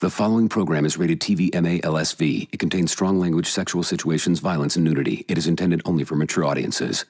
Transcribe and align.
The 0.00 0.10
following 0.10 0.48
program 0.48 0.84
is 0.84 0.98
rated 0.98 1.20
TV 1.20 1.54
MA 1.54 1.78
LSV. 1.88 2.48
It 2.50 2.58
contains 2.58 2.90
strong 2.90 3.20
language, 3.20 3.46
sexual 3.46 3.84
situations, 3.84 4.40
violence, 4.40 4.74
and 4.74 4.84
nudity. 4.84 5.24
It 5.28 5.38
is 5.38 5.46
intended 5.46 5.82
only 5.84 6.02
for 6.02 6.16
mature 6.16 6.44
audiences. 6.44 7.04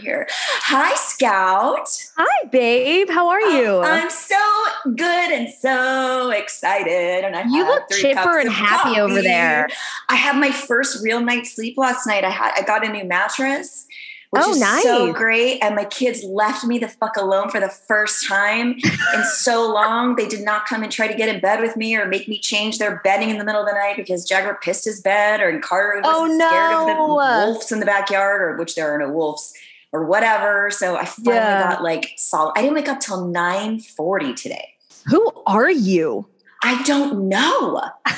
Here. 0.00 0.26
Hi, 0.30 0.94
Scout. 0.94 1.88
Hi, 2.16 2.48
babe. 2.48 3.08
How 3.08 3.28
are 3.28 3.40
you? 3.40 3.78
Uh, 3.78 3.82
I'm 3.82 4.10
so 4.10 4.36
good 4.84 5.32
and 5.32 5.48
so 5.48 6.30
excited. 6.30 7.24
And 7.24 7.36
I 7.36 7.44
you 7.44 7.64
look 7.64 7.90
chipper 7.90 8.38
and 8.38 8.50
happy 8.50 8.94
coffee. 8.94 9.00
over 9.00 9.22
there. 9.22 9.68
I 10.08 10.16
had 10.16 10.36
my 10.36 10.50
first 10.50 11.02
real 11.04 11.20
night's 11.20 11.54
sleep 11.54 11.76
last 11.78 12.06
night. 12.06 12.24
I 12.24 12.30
had 12.30 12.52
I 12.56 12.62
got 12.62 12.86
a 12.86 12.90
new 12.90 13.04
mattress. 13.04 13.86
Which 14.30 14.44
oh, 14.46 14.52
is 14.52 14.60
nice. 14.60 14.84
so 14.84 15.12
great. 15.12 15.58
And 15.60 15.74
my 15.74 15.84
kids 15.84 16.22
left 16.22 16.64
me 16.64 16.78
the 16.78 16.86
fuck 16.86 17.16
alone 17.16 17.50
for 17.50 17.58
the 17.58 17.68
first 17.68 18.28
time 18.28 18.76
in 19.14 19.24
so 19.34 19.72
long. 19.72 20.14
They 20.14 20.28
did 20.28 20.44
not 20.44 20.66
come 20.66 20.84
and 20.84 20.92
try 20.92 21.08
to 21.08 21.14
get 21.14 21.28
in 21.28 21.40
bed 21.40 21.60
with 21.60 21.76
me 21.76 21.96
or 21.96 22.06
make 22.06 22.28
me 22.28 22.38
change 22.38 22.78
their 22.78 23.00
bedding 23.02 23.30
in 23.30 23.38
the 23.38 23.44
middle 23.44 23.60
of 23.60 23.66
the 23.66 23.74
night 23.74 23.96
because 23.96 24.24
Jagger 24.24 24.56
pissed 24.62 24.84
his 24.84 25.00
bed 25.00 25.40
or 25.40 25.58
Carter 25.58 26.00
was 26.00 26.06
oh, 26.06 26.26
no. 26.26 26.48
scared 26.48 26.72
of 26.72 26.86
the 26.86 27.12
wolves 27.12 27.72
in 27.72 27.80
the 27.80 27.86
backyard, 27.86 28.40
or 28.40 28.56
which 28.56 28.76
there 28.76 28.94
are 28.94 28.98
no 28.98 29.10
wolves 29.10 29.52
or 29.92 30.04
whatever. 30.04 30.70
So 30.70 30.96
I 30.96 31.04
finally 31.04 31.36
yeah. 31.36 31.70
got 31.70 31.82
like 31.82 32.12
solid. 32.16 32.52
I 32.56 32.62
didn't 32.62 32.74
wake 32.74 32.88
up 32.88 33.00
till 33.00 33.26
9 33.26 33.80
40 33.80 34.34
today. 34.34 34.74
Who 35.06 35.32
are 35.46 35.70
you? 35.70 36.28
I 36.62 36.82
don't 36.82 37.28
know. 37.28 37.82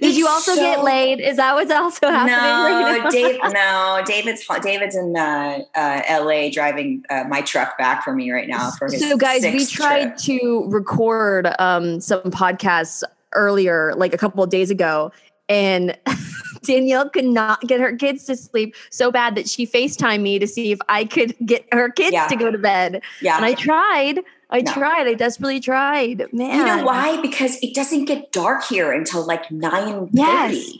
Did 0.00 0.16
you 0.16 0.26
also 0.28 0.54
so, 0.54 0.60
get 0.60 0.82
laid? 0.82 1.20
Is 1.20 1.36
that 1.36 1.54
what's 1.54 1.70
also 1.70 2.08
happening? 2.08 2.36
No, 2.36 3.02
right 3.02 3.10
Dave, 3.10 3.38
no. 3.52 4.02
David's 4.06 4.46
David's 4.62 4.96
in 4.96 5.14
uh, 5.14 5.58
uh, 5.74 6.02
L.A. 6.06 6.50
driving 6.50 7.04
uh, 7.10 7.24
my 7.28 7.42
truck 7.42 7.76
back 7.76 8.02
for 8.02 8.14
me 8.14 8.30
right 8.30 8.48
now. 8.48 8.70
For 8.70 8.86
his 8.86 9.00
so, 9.00 9.18
guys, 9.18 9.42
we 9.42 9.66
trip. 9.66 9.68
tried 9.68 10.18
to 10.18 10.64
record 10.68 11.48
um, 11.58 12.00
some 12.00 12.22
podcasts 12.22 13.02
earlier, 13.34 13.92
like 13.94 14.14
a 14.14 14.18
couple 14.18 14.42
of 14.42 14.48
days 14.48 14.70
ago, 14.70 15.12
and 15.50 15.98
Danielle 16.62 17.08
could 17.08 17.24
not 17.24 17.60
get 17.62 17.80
her 17.80 17.94
kids 17.96 18.24
to 18.24 18.36
sleep 18.36 18.74
so 18.90 19.10
bad 19.10 19.34
that 19.34 19.48
she 19.48 19.66
FaceTimed 19.66 20.20
me 20.22 20.38
to 20.38 20.46
see 20.46 20.72
if 20.72 20.78
I 20.88 21.04
could 21.04 21.34
get 21.44 21.66
her 21.72 21.90
kids 21.90 22.12
yeah. 22.12 22.26
to 22.26 22.36
go 22.36 22.50
to 22.50 22.58
bed. 22.58 23.02
Yeah. 23.20 23.36
And 23.36 23.44
I 23.44 23.54
tried. 23.54 24.20
I 24.50 24.60
no. 24.60 24.72
tried. 24.72 25.06
I 25.06 25.14
desperately 25.14 25.60
tried. 25.60 26.26
Man. 26.32 26.58
You 26.58 26.64
know 26.64 26.84
why? 26.84 27.20
Because 27.20 27.58
it 27.62 27.74
doesn't 27.74 28.06
get 28.06 28.32
dark 28.32 28.64
here 28.64 28.92
until 28.92 29.24
like 29.24 29.50
9 29.50 30.08
yes. 30.12 30.72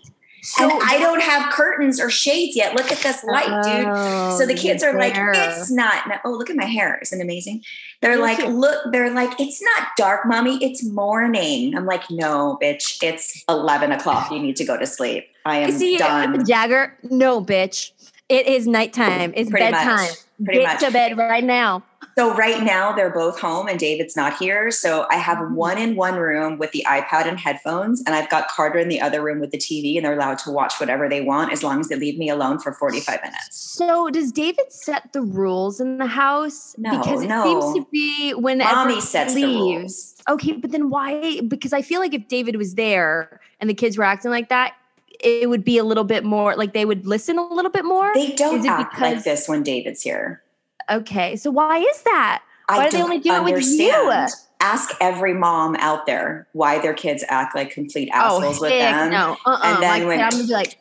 So 0.42 0.70
and 0.70 0.82
I 0.82 0.98
don't 0.98 1.22
have 1.22 1.52
curtains 1.52 2.00
or 2.00 2.08
shades 2.08 2.56
yet. 2.56 2.74
Look 2.74 2.90
at 2.90 2.98
this 2.98 3.22
light, 3.24 3.62
dude. 3.62 3.86
Oh, 3.86 4.38
so 4.38 4.46
the 4.46 4.54
kids 4.54 4.82
are 4.82 4.98
like, 4.98 5.12
it's 5.16 5.70
not. 5.70 6.04
Oh, 6.24 6.30
look 6.30 6.48
at 6.48 6.56
my 6.56 6.64
hair. 6.64 6.98
Isn't 7.02 7.20
amazing? 7.20 7.62
They're 8.00 8.16
like, 8.16 8.38
look, 8.48 8.90
they're 8.90 9.12
like, 9.12 9.38
it's 9.38 9.62
not 9.62 9.88
dark, 9.98 10.24
mommy. 10.24 10.56
It's 10.64 10.82
morning. 10.82 11.76
I'm 11.76 11.84
like, 11.84 12.10
no, 12.10 12.58
bitch. 12.62 13.02
It's 13.02 13.44
11 13.48 13.92
o'clock. 13.92 14.30
You 14.30 14.40
need 14.40 14.56
to 14.56 14.64
go 14.64 14.78
to 14.78 14.86
sleep. 14.86 15.26
I 15.44 15.58
am 15.58 15.72
See, 15.72 15.96
done. 15.96 16.44
Jagger, 16.44 16.96
no, 17.02 17.44
bitch. 17.44 17.92
It 18.28 18.46
is 18.46 18.66
nighttime. 18.66 19.32
It's 19.34 19.50
Pretty 19.50 19.70
bedtime. 19.70 19.96
Much. 19.96 20.10
Pretty 20.44 20.60
Get 20.60 20.68
much. 20.68 20.80
to 20.80 20.90
bed 20.90 21.18
right 21.18 21.44
now. 21.44 21.82
So 22.16 22.34
right 22.34 22.62
now 22.62 22.92
they're 22.92 23.12
both 23.12 23.38
home 23.40 23.68
and 23.68 23.78
David's 23.78 24.16
not 24.16 24.36
here. 24.36 24.70
So 24.70 25.06
I 25.10 25.16
have 25.16 25.38
mm-hmm. 25.38 25.54
one 25.54 25.78
in 25.78 25.96
one 25.96 26.16
room 26.16 26.58
with 26.58 26.72
the 26.72 26.84
iPad 26.88 27.26
and 27.26 27.38
headphones, 27.38 28.02
and 28.04 28.14
I've 28.14 28.28
got 28.30 28.48
Carter 28.48 28.78
in 28.78 28.88
the 28.88 29.00
other 29.00 29.22
room 29.22 29.40
with 29.40 29.50
the 29.50 29.58
TV, 29.58 29.96
and 29.96 30.04
they're 30.04 30.14
allowed 30.14 30.38
to 30.40 30.50
watch 30.50 30.74
whatever 30.78 31.08
they 31.08 31.20
want 31.20 31.52
as 31.52 31.62
long 31.62 31.80
as 31.80 31.88
they 31.88 31.96
leave 31.96 32.18
me 32.18 32.28
alone 32.28 32.58
for 32.58 32.72
45 32.72 33.20
minutes. 33.22 33.56
So 33.56 34.10
does 34.10 34.32
David 34.32 34.72
set 34.72 35.12
the 35.12 35.22
rules 35.22 35.80
in 35.80 35.98
the 35.98 36.06
house? 36.06 36.74
No, 36.78 36.98
because 36.98 37.22
it 37.22 37.28
no. 37.28 37.44
seems 37.44 37.74
to 37.74 37.90
be 37.90 38.32
when 38.32 38.58
mommy 38.58 39.00
sets 39.00 39.34
leaves. 39.34 39.46
the 39.46 39.58
rules. 39.58 40.14
Okay, 40.28 40.52
but 40.52 40.72
then 40.72 40.90
why? 40.90 41.40
Because 41.40 41.72
I 41.72 41.82
feel 41.82 42.00
like 42.00 42.14
if 42.14 42.28
David 42.28 42.56
was 42.56 42.74
there 42.74 43.40
and 43.60 43.70
the 43.70 43.74
kids 43.74 43.96
were 43.96 44.04
acting 44.04 44.30
like 44.30 44.48
that, 44.48 44.74
it 45.22 45.48
would 45.48 45.64
be 45.64 45.78
a 45.78 45.84
little 45.84 46.04
bit 46.04 46.24
more 46.24 46.56
like 46.56 46.72
they 46.72 46.84
would 46.84 47.06
listen 47.06 47.38
a 47.38 47.46
little 47.46 47.70
bit 47.70 47.84
more. 47.84 48.12
They 48.14 48.32
don't 48.32 48.66
act 48.66 48.92
because, 48.92 49.14
like 49.16 49.24
this 49.24 49.48
when 49.48 49.62
David's 49.62 50.02
here. 50.02 50.42
Okay, 50.90 51.36
so 51.36 51.50
why 51.50 51.78
is 51.78 52.02
that? 52.02 52.42
Why 52.68 52.86
I 52.86 52.90
do 52.90 52.96
they 52.96 53.02
only 53.02 53.18
do 53.18 53.30
understand. 53.30 53.80
it 53.80 54.06
with 54.06 54.30
you? 54.30 54.36
Ask 54.62 54.94
every 55.00 55.32
mom 55.32 55.74
out 55.76 56.06
there 56.06 56.46
why 56.52 56.78
their 56.80 56.92
kids 56.92 57.24
act 57.28 57.54
like 57.54 57.70
complete 57.70 58.10
oh, 58.12 58.18
assholes 58.18 58.58
oh, 58.58 58.62
with 58.62 58.70
them. 58.70 59.10
No, 59.10 59.36
uh-uh. 59.46 59.60
and 59.62 59.82
then 59.82 60.00
My 60.00 60.06
when 60.06 60.20
I'm 60.20 60.30
gonna 60.30 60.44
be 60.44 60.52
like, 60.52 60.78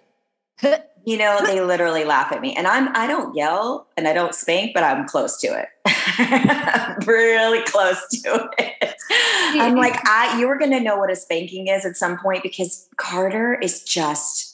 you 1.06 1.18
know, 1.18 1.40
they 1.46 1.62
literally 1.62 2.04
laugh 2.04 2.32
at 2.32 2.42
me, 2.42 2.56
and 2.56 2.68
I'm 2.68 2.96
I 2.96 3.08
don't 3.08 3.36
yell 3.36 3.88
and 3.98 4.08
I 4.08 4.14
don't 4.14 4.36
spank, 4.36 4.74
but 4.74 4.84
I'm 4.84 5.08
close 5.08 5.40
to 5.42 5.48
it. 5.48 5.68
Really 7.06 7.64
close 7.64 8.06
to 8.10 8.50
it. 8.58 8.96
I'm 9.54 9.76
like, 9.76 9.96
I 10.06 10.40
you 10.40 10.48
were 10.48 10.58
gonna 10.58 10.80
know 10.80 10.98
what 10.98 11.12
a 11.12 11.16
spanking 11.16 11.68
is 11.68 11.86
at 11.86 11.96
some 11.96 12.18
point 12.18 12.44
because 12.44 12.88
Carter 12.98 13.56
is 13.56 13.84
just 13.84 14.49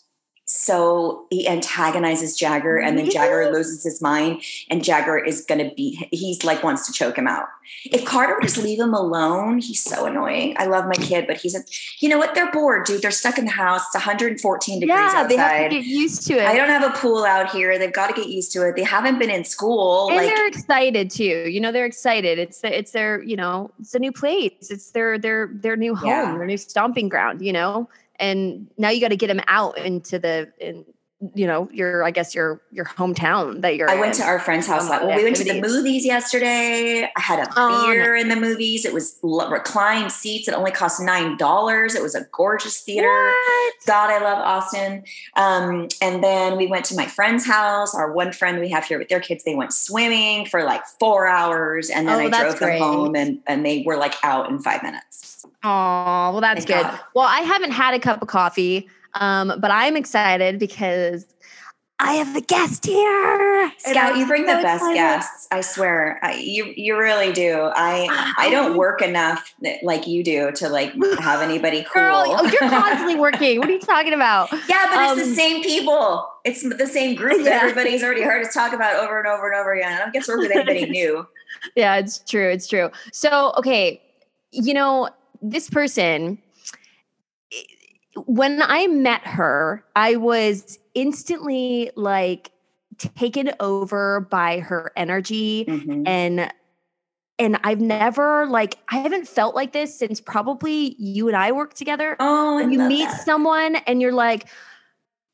so 0.45 1.25
he 1.31 1.47
antagonizes 1.47 2.37
Jagger 2.37 2.77
and 2.77 2.97
then 2.97 3.09
Jagger 3.09 3.51
loses 3.51 3.83
his 3.83 3.99
mind 3.99 4.41
and 4.69 4.83
Jagger 4.83 5.17
is 5.17 5.43
going 5.43 5.67
to 5.67 5.73
beat 5.75 6.07
he's 6.11 6.43
like 6.43 6.63
wants 6.63 6.85
to 6.85 6.93
choke 6.93 7.17
him 7.17 7.27
out. 7.27 7.47
If 7.85 8.05
Carter 8.05 8.35
would 8.35 8.43
just 8.43 8.57
leave 8.57 8.79
him 8.79 8.93
alone, 8.93 9.57
he's 9.57 9.83
so 9.83 10.05
annoying. 10.05 10.55
I 10.57 10.67
love 10.67 10.85
my 10.85 10.93
kid, 10.93 11.25
but 11.25 11.37
he's 11.37 11.55
a 11.55 11.61
you 11.99 12.09
know 12.09 12.19
what? 12.19 12.35
They're 12.35 12.51
bored, 12.51 12.85
dude. 12.85 13.01
They're 13.01 13.09
stuck 13.09 13.39
in 13.39 13.45
the 13.45 13.51
house. 13.51 13.81
It's 13.87 13.95
114 13.95 14.79
degrees 14.79 14.95
yeah, 14.95 15.03
outside. 15.03 15.29
they 15.29 15.35
have 15.37 15.71
to 15.71 15.75
get 15.77 15.85
used 15.85 16.27
to 16.27 16.33
it. 16.33 16.45
I 16.45 16.55
don't 16.55 16.69
have 16.69 16.83
a 16.83 16.95
pool 16.95 17.23
out 17.23 17.49
here. 17.49 17.79
They've 17.79 17.91
got 17.91 18.07
to 18.07 18.13
get 18.13 18.29
used 18.29 18.51
to 18.53 18.67
it. 18.67 18.75
They 18.75 18.83
haven't 18.83 19.17
been 19.17 19.31
in 19.31 19.45
school. 19.45 20.09
And 20.09 20.17
like, 20.17 20.27
they're 20.27 20.47
excited 20.47 21.09
too. 21.09 21.49
You 21.49 21.59
know, 21.59 21.71
they're 21.71 21.85
excited. 21.87 22.37
It's 22.37 22.61
it's 22.63 22.91
their, 22.91 23.23
you 23.23 23.35
know, 23.35 23.71
it's 23.79 23.95
a 23.95 23.99
new 23.99 24.11
place. 24.11 24.69
It's 24.69 24.91
their 24.91 25.17
their 25.17 25.49
their 25.51 25.75
new 25.75 25.95
home, 25.95 26.09
Yeah. 26.09 26.37
their 26.37 26.45
new 26.45 26.57
stomping 26.57 27.09
ground, 27.09 27.41
you 27.41 27.53
know? 27.53 27.89
And 28.19 28.67
now 28.77 28.89
you 28.89 29.01
got 29.01 29.09
to 29.09 29.17
get 29.17 29.27
them 29.27 29.41
out 29.47 29.77
into 29.77 30.19
the 30.19 30.51
in, 30.59 30.85
you 31.33 31.47
know 31.47 31.69
your 31.71 32.03
I 32.03 32.11
guess 32.11 32.35
your 32.35 32.61
your 32.71 32.85
hometown 32.85 33.61
that 33.61 33.77
you're. 33.77 33.89
I 33.89 33.95
went 33.99 34.13
to 34.15 34.23
our 34.23 34.37
friend's 34.37 34.67
house. 34.67 34.89
Like, 34.89 35.01
well, 35.01 35.15
we 35.15 35.23
went 35.23 35.37
to 35.37 35.45
the 35.45 35.61
movies 35.61 36.05
yesterday. 36.05 37.03
I 37.03 37.21
had 37.21 37.39
a 37.39 37.51
Oh, 37.55 37.89
beer 37.89 38.15
in 38.15 38.27
the 38.27 38.35
movies. 38.35 38.83
It 38.83 38.93
was 38.93 39.17
reclined 39.23 40.11
seats. 40.11 40.47
It 40.47 40.53
only 40.53 40.71
cost 40.71 41.01
nine 41.01 41.37
dollars. 41.37 41.95
It 41.95 42.01
was 42.01 42.15
a 42.15 42.27
gorgeous 42.31 42.81
theater. 42.81 43.07
What? 43.07 43.73
God, 43.87 44.09
I 44.09 44.21
love 44.21 44.39
Austin. 44.39 45.03
Um, 45.35 45.87
and 46.01 46.21
then 46.23 46.57
we 46.57 46.67
went 46.67 46.85
to 46.85 46.95
my 46.95 47.05
friend's 47.05 47.45
house. 47.45 47.95
Our 47.95 48.11
one 48.11 48.33
friend 48.33 48.59
we 48.59 48.69
have 48.69 48.83
here 48.85 48.99
with 48.99 49.07
their 49.09 49.21
kids, 49.21 49.45
they 49.45 49.55
went 49.55 49.73
swimming 49.73 50.45
for 50.47 50.63
like 50.63 50.85
four 50.99 51.27
hours, 51.27 51.89
and 51.89 52.07
then 52.07 52.15
Oh, 52.33 52.37
I 52.37 52.41
drove 52.43 52.59
them 52.59 52.77
home, 52.79 53.15
and 53.15 53.39
and 53.47 53.65
they 53.65 53.83
were 53.85 53.97
like 53.97 54.15
out 54.23 54.49
in 54.49 54.59
five 54.59 54.83
minutes. 54.83 55.45
Oh, 55.63 56.31
well, 56.31 56.41
that's 56.41 56.65
Thank 56.65 56.83
good. 56.83 56.91
God. 56.91 56.99
Well, 57.15 57.25
I 57.27 57.39
haven't 57.39 57.71
had 57.71 57.95
a 57.95 57.99
cup 57.99 58.21
of 58.21 58.27
coffee, 58.27 58.87
um, 59.15 59.53
but 59.59 59.71
I'm 59.71 59.95
excited 59.97 60.59
because 60.59 61.25
I 61.97 62.13
have 62.15 62.35
a 62.35 62.41
guest 62.41 62.85
here. 62.85 63.71
Scout, 63.77 64.17
you 64.17 64.27
bring 64.27 64.45
so 64.45 64.57
the 64.57 64.61
best 64.61 64.81
excited. 64.81 64.95
guests. 64.95 65.47
I 65.49 65.61
swear, 65.61 66.19
I, 66.21 66.33
you 66.35 66.73
you 66.75 66.97
really 66.97 67.31
do. 67.31 67.71
I 67.73 68.33
I 68.37 68.49
don't 68.49 68.75
work 68.75 69.01
enough 69.01 69.53
like 69.81 70.05
you 70.05 70.21
do 70.21 70.51
to 70.53 70.67
like 70.67 70.91
have 71.19 71.41
anybody 71.41 71.83
cool. 71.93 72.01
Girl, 72.01 72.23
oh, 72.27 72.43
you're 72.49 72.69
constantly 72.69 73.15
working. 73.19 73.59
What 73.59 73.69
are 73.69 73.71
you 73.71 73.79
talking 73.79 74.13
about? 74.13 74.51
yeah, 74.67 74.87
but 74.91 75.03
it's 75.03 75.11
Um, 75.13 75.17
the 75.19 75.35
same 75.35 75.63
people. 75.63 76.27
It's 76.43 76.63
the 76.63 76.85
same 76.85 77.15
group 77.15 77.37
that 77.43 77.45
Yeah. 77.45 77.59
everybody's 77.61 78.03
already 78.03 78.23
heard 78.23 78.45
us 78.45 78.53
talk 78.53 78.73
about 78.73 78.95
over 79.01 79.17
and 79.17 79.27
over 79.27 79.49
and 79.49 79.55
over 79.59 79.73
again. 79.73 79.93
I 79.93 79.99
don't 79.99 80.11
get 80.13 80.25
to 80.25 80.33
work 80.33 80.41
with 80.41 80.51
anybody 80.51 80.85
new. 80.89 81.25
Yeah, 81.75 81.95
it's 81.95 82.19
true. 82.19 82.49
It's 82.49 82.67
true. 82.67 82.91
So, 83.13 83.53
okay, 83.57 84.01
you 84.51 84.73
know, 84.73 85.09
this 85.41 85.69
person, 85.69 86.39
when 88.25 88.61
I 88.61 88.87
met 88.87 89.21
her, 89.27 89.83
I 89.95 90.15
was 90.15 90.79
instantly 90.93 91.91
like 91.95 92.51
taken 92.97 93.51
over 93.59 94.21
by 94.21 94.59
her 94.59 94.91
energy 94.95 95.65
Mhm. 95.67 96.03
and 96.07 96.51
and 97.37 97.59
I've 97.65 97.81
never 97.81 98.45
like 98.45 98.77
I 98.89 98.99
haven't 98.99 99.27
felt 99.27 99.53
like 99.55 99.73
this 99.73 99.97
since 99.99 100.21
probably 100.21 100.95
you 100.97 101.27
and 101.27 101.35
I 101.35 101.51
worked 101.51 101.75
together. 101.75 102.15
Oh, 102.19 102.55
When 102.55 102.71
you 102.71 102.79
meet 102.79 103.09
that. 103.09 103.25
someone 103.25 103.75
and 103.87 104.01
you're 104.01 104.13
like, 104.13 104.47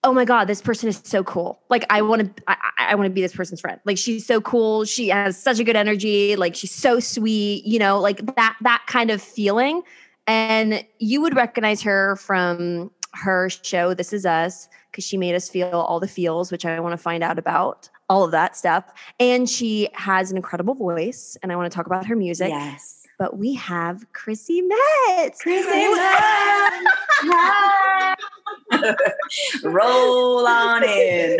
oh 0.03 0.11
my 0.11 0.25
god, 0.25 0.45
this 0.45 0.63
person 0.63 0.89
is 0.89 0.99
so 1.03 1.23
cool. 1.23 1.61
Like 1.69 1.85
I 1.91 2.01
want 2.01 2.35
to, 2.35 2.43
I, 2.47 2.55
I 2.79 2.95
want 2.95 3.05
to 3.05 3.13
be 3.13 3.21
this 3.21 3.35
person's 3.35 3.61
friend. 3.61 3.79
Like 3.85 3.99
she's 3.99 4.25
so 4.25 4.41
cool. 4.41 4.83
She 4.85 5.09
has 5.09 5.39
such 5.39 5.59
a 5.59 5.63
good 5.63 5.75
energy. 5.75 6.35
Like 6.35 6.55
she's 6.55 6.71
so 6.73 6.99
sweet. 6.99 7.63
You 7.65 7.77
know, 7.77 7.99
like 7.99 8.25
that 8.35 8.57
that 8.61 8.81
kind 8.87 9.11
of 9.11 9.21
feeling. 9.21 9.83
And 10.31 10.85
you 10.97 11.19
would 11.21 11.35
recognize 11.35 11.81
her 11.81 12.15
from 12.15 12.89
her 13.13 13.49
show 13.49 13.93
This 13.93 14.13
Is 14.13 14.25
Us 14.25 14.69
because 14.89 15.03
she 15.03 15.17
made 15.17 15.35
us 15.35 15.49
feel 15.49 15.67
all 15.73 15.99
the 15.99 16.07
feels, 16.07 16.53
which 16.53 16.65
I 16.65 16.79
want 16.79 16.93
to 16.93 16.97
find 16.97 17.21
out 17.21 17.37
about 17.37 17.89
all 18.09 18.23
of 18.23 18.31
that 18.31 18.55
stuff. 18.55 18.85
And 19.19 19.49
she 19.49 19.89
has 19.91 20.31
an 20.31 20.37
incredible 20.37 20.73
voice, 20.73 21.37
and 21.43 21.51
I 21.51 21.57
want 21.57 21.69
to 21.69 21.75
talk 21.75 21.85
about 21.85 22.05
her 22.05 22.15
music. 22.15 22.47
Yes. 22.47 23.05
But 23.19 23.37
we 23.37 23.55
have 23.55 24.05
Chrissy 24.13 24.61
Metz. 24.61 25.41
Chrissy 25.41 25.93
Metz. 27.27 28.15
Roll 29.63 30.47
on 30.47 30.83
in. 30.87 31.39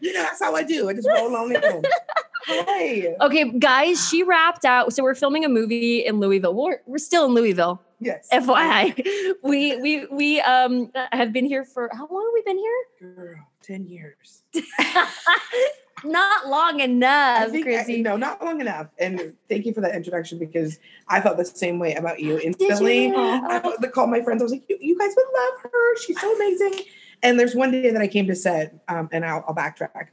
you 0.00 0.12
know, 0.12 0.22
that's 0.22 0.40
how 0.40 0.54
I 0.54 0.62
do. 0.62 0.88
I 0.88 0.92
just 0.92 1.08
roll 1.08 1.34
on 1.34 1.56
in. 1.56 1.62
Hey. 2.48 3.14
Okay, 3.20 3.50
guys, 3.58 4.08
she 4.08 4.22
wrapped 4.22 4.64
out. 4.64 4.92
So 4.92 5.02
we're 5.02 5.14
filming 5.14 5.44
a 5.44 5.48
movie 5.48 6.04
in 6.04 6.18
Louisville. 6.18 6.54
We're, 6.54 6.78
we're 6.86 6.98
still 6.98 7.26
in 7.26 7.34
Louisville, 7.34 7.80
Yes. 8.00 8.28
FYI. 8.32 9.06
We 9.42 9.76
we 9.80 10.06
we 10.06 10.40
um 10.40 10.90
have 11.12 11.32
been 11.32 11.44
here 11.46 11.64
for 11.64 11.88
how 11.92 12.08
long 12.10 12.24
have 12.26 12.32
we 12.34 12.42
been 12.42 12.58
here? 12.58 13.14
Girl, 13.14 13.36
10 13.62 13.86
years. 13.86 14.42
Not 16.04 16.46
long 16.48 16.78
enough, 16.80 17.50
think 17.50 17.66
I- 17.66 17.70
Chrissy. 17.70 18.02
no, 18.02 18.16
not 18.16 18.40
long 18.44 18.60
enough. 18.60 18.86
And 19.00 19.34
thank 19.48 19.66
you 19.66 19.74
for 19.74 19.80
that 19.80 19.96
introduction 19.96 20.38
because 20.38 20.78
I 21.08 21.20
felt 21.20 21.38
the 21.38 21.44
same 21.44 21.80
way 21.80 21.94
about 21.94 22.20
you 22.20 22.38
instantly. 22.38 23.06
you? 23.06 23.16
I 23.16 23.58
called 23.92 24.08
my 24.10 24.22
friends. 24.22 24.40
I 24.40 24.44
was 24.44 24.52
like, 24.52 24.62
you, 24.68 24.78
you 24.80 24.96
guys 24.96 25.12
would 25.16 25.26
love 25.36 25.62
her. 25.72 25.96
She's 25.96 26.20
so 26.20 26.32
amazing. 26.36 26.84
And 27.24 27.38
there's 27.38 27.56
one 27.56 27.72
day 27.72 27.90
that 27.90 28.00
I 28.00 28.06
came 28.06 28.28
to 28.28 28.36
set, 28.36 28.76
um, 28.86 29.08
and 29.10 29.24
I'll, 29.24 29.44
I'll 29.48 29.54
backtrack, 29.56 30.06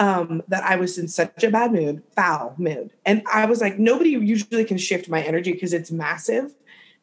um, 0.00 0.42
that 0.48 0.64
I 0.64 0.76
was 0.76 0.98
in 0.98 1.06
such 1.06 1.44
a 1.44 1.50
bad 1.50 1.72
mood, 1.72 2.02
foul 2.16 2.54
mood. 2.56 2.90
And 3.04 3.22
I 3.30 3.44
was 3.44 3.60
like, 3.60 3.78
nobody 3.78 4.10
usually 4.10 4.64
can 4.64 4.78
shift 4.78 5.08
my 5.10 5.22
energy 5.22 5.52
because 5.52 5.74
it's 5.74 5.92
massive. 5.92 6.54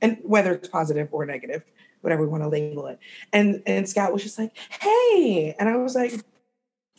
And 0.02 0.18
whether 0.24 0.52
it's 0.54 0.68
positive 0.68 1.08
or 1.12 1.26
negative, 1.26 1.64
whatever 2.02 2.24
we 2.24 2.28
want 2.28 2.44
to 2.44 2.50
label 2.50 2.88
it. 2.88 3.00
And 3.32 3.62
and 3.66 3.88
Scout 3.88 4.12
was 4.12 4.24
just 4.24 4.38
like, 4.38 4.52
hey. 4.82 5.56
And 5.60 5.70
I 5.70 5.78
was 5.78 5.96
like, 5.96 6.14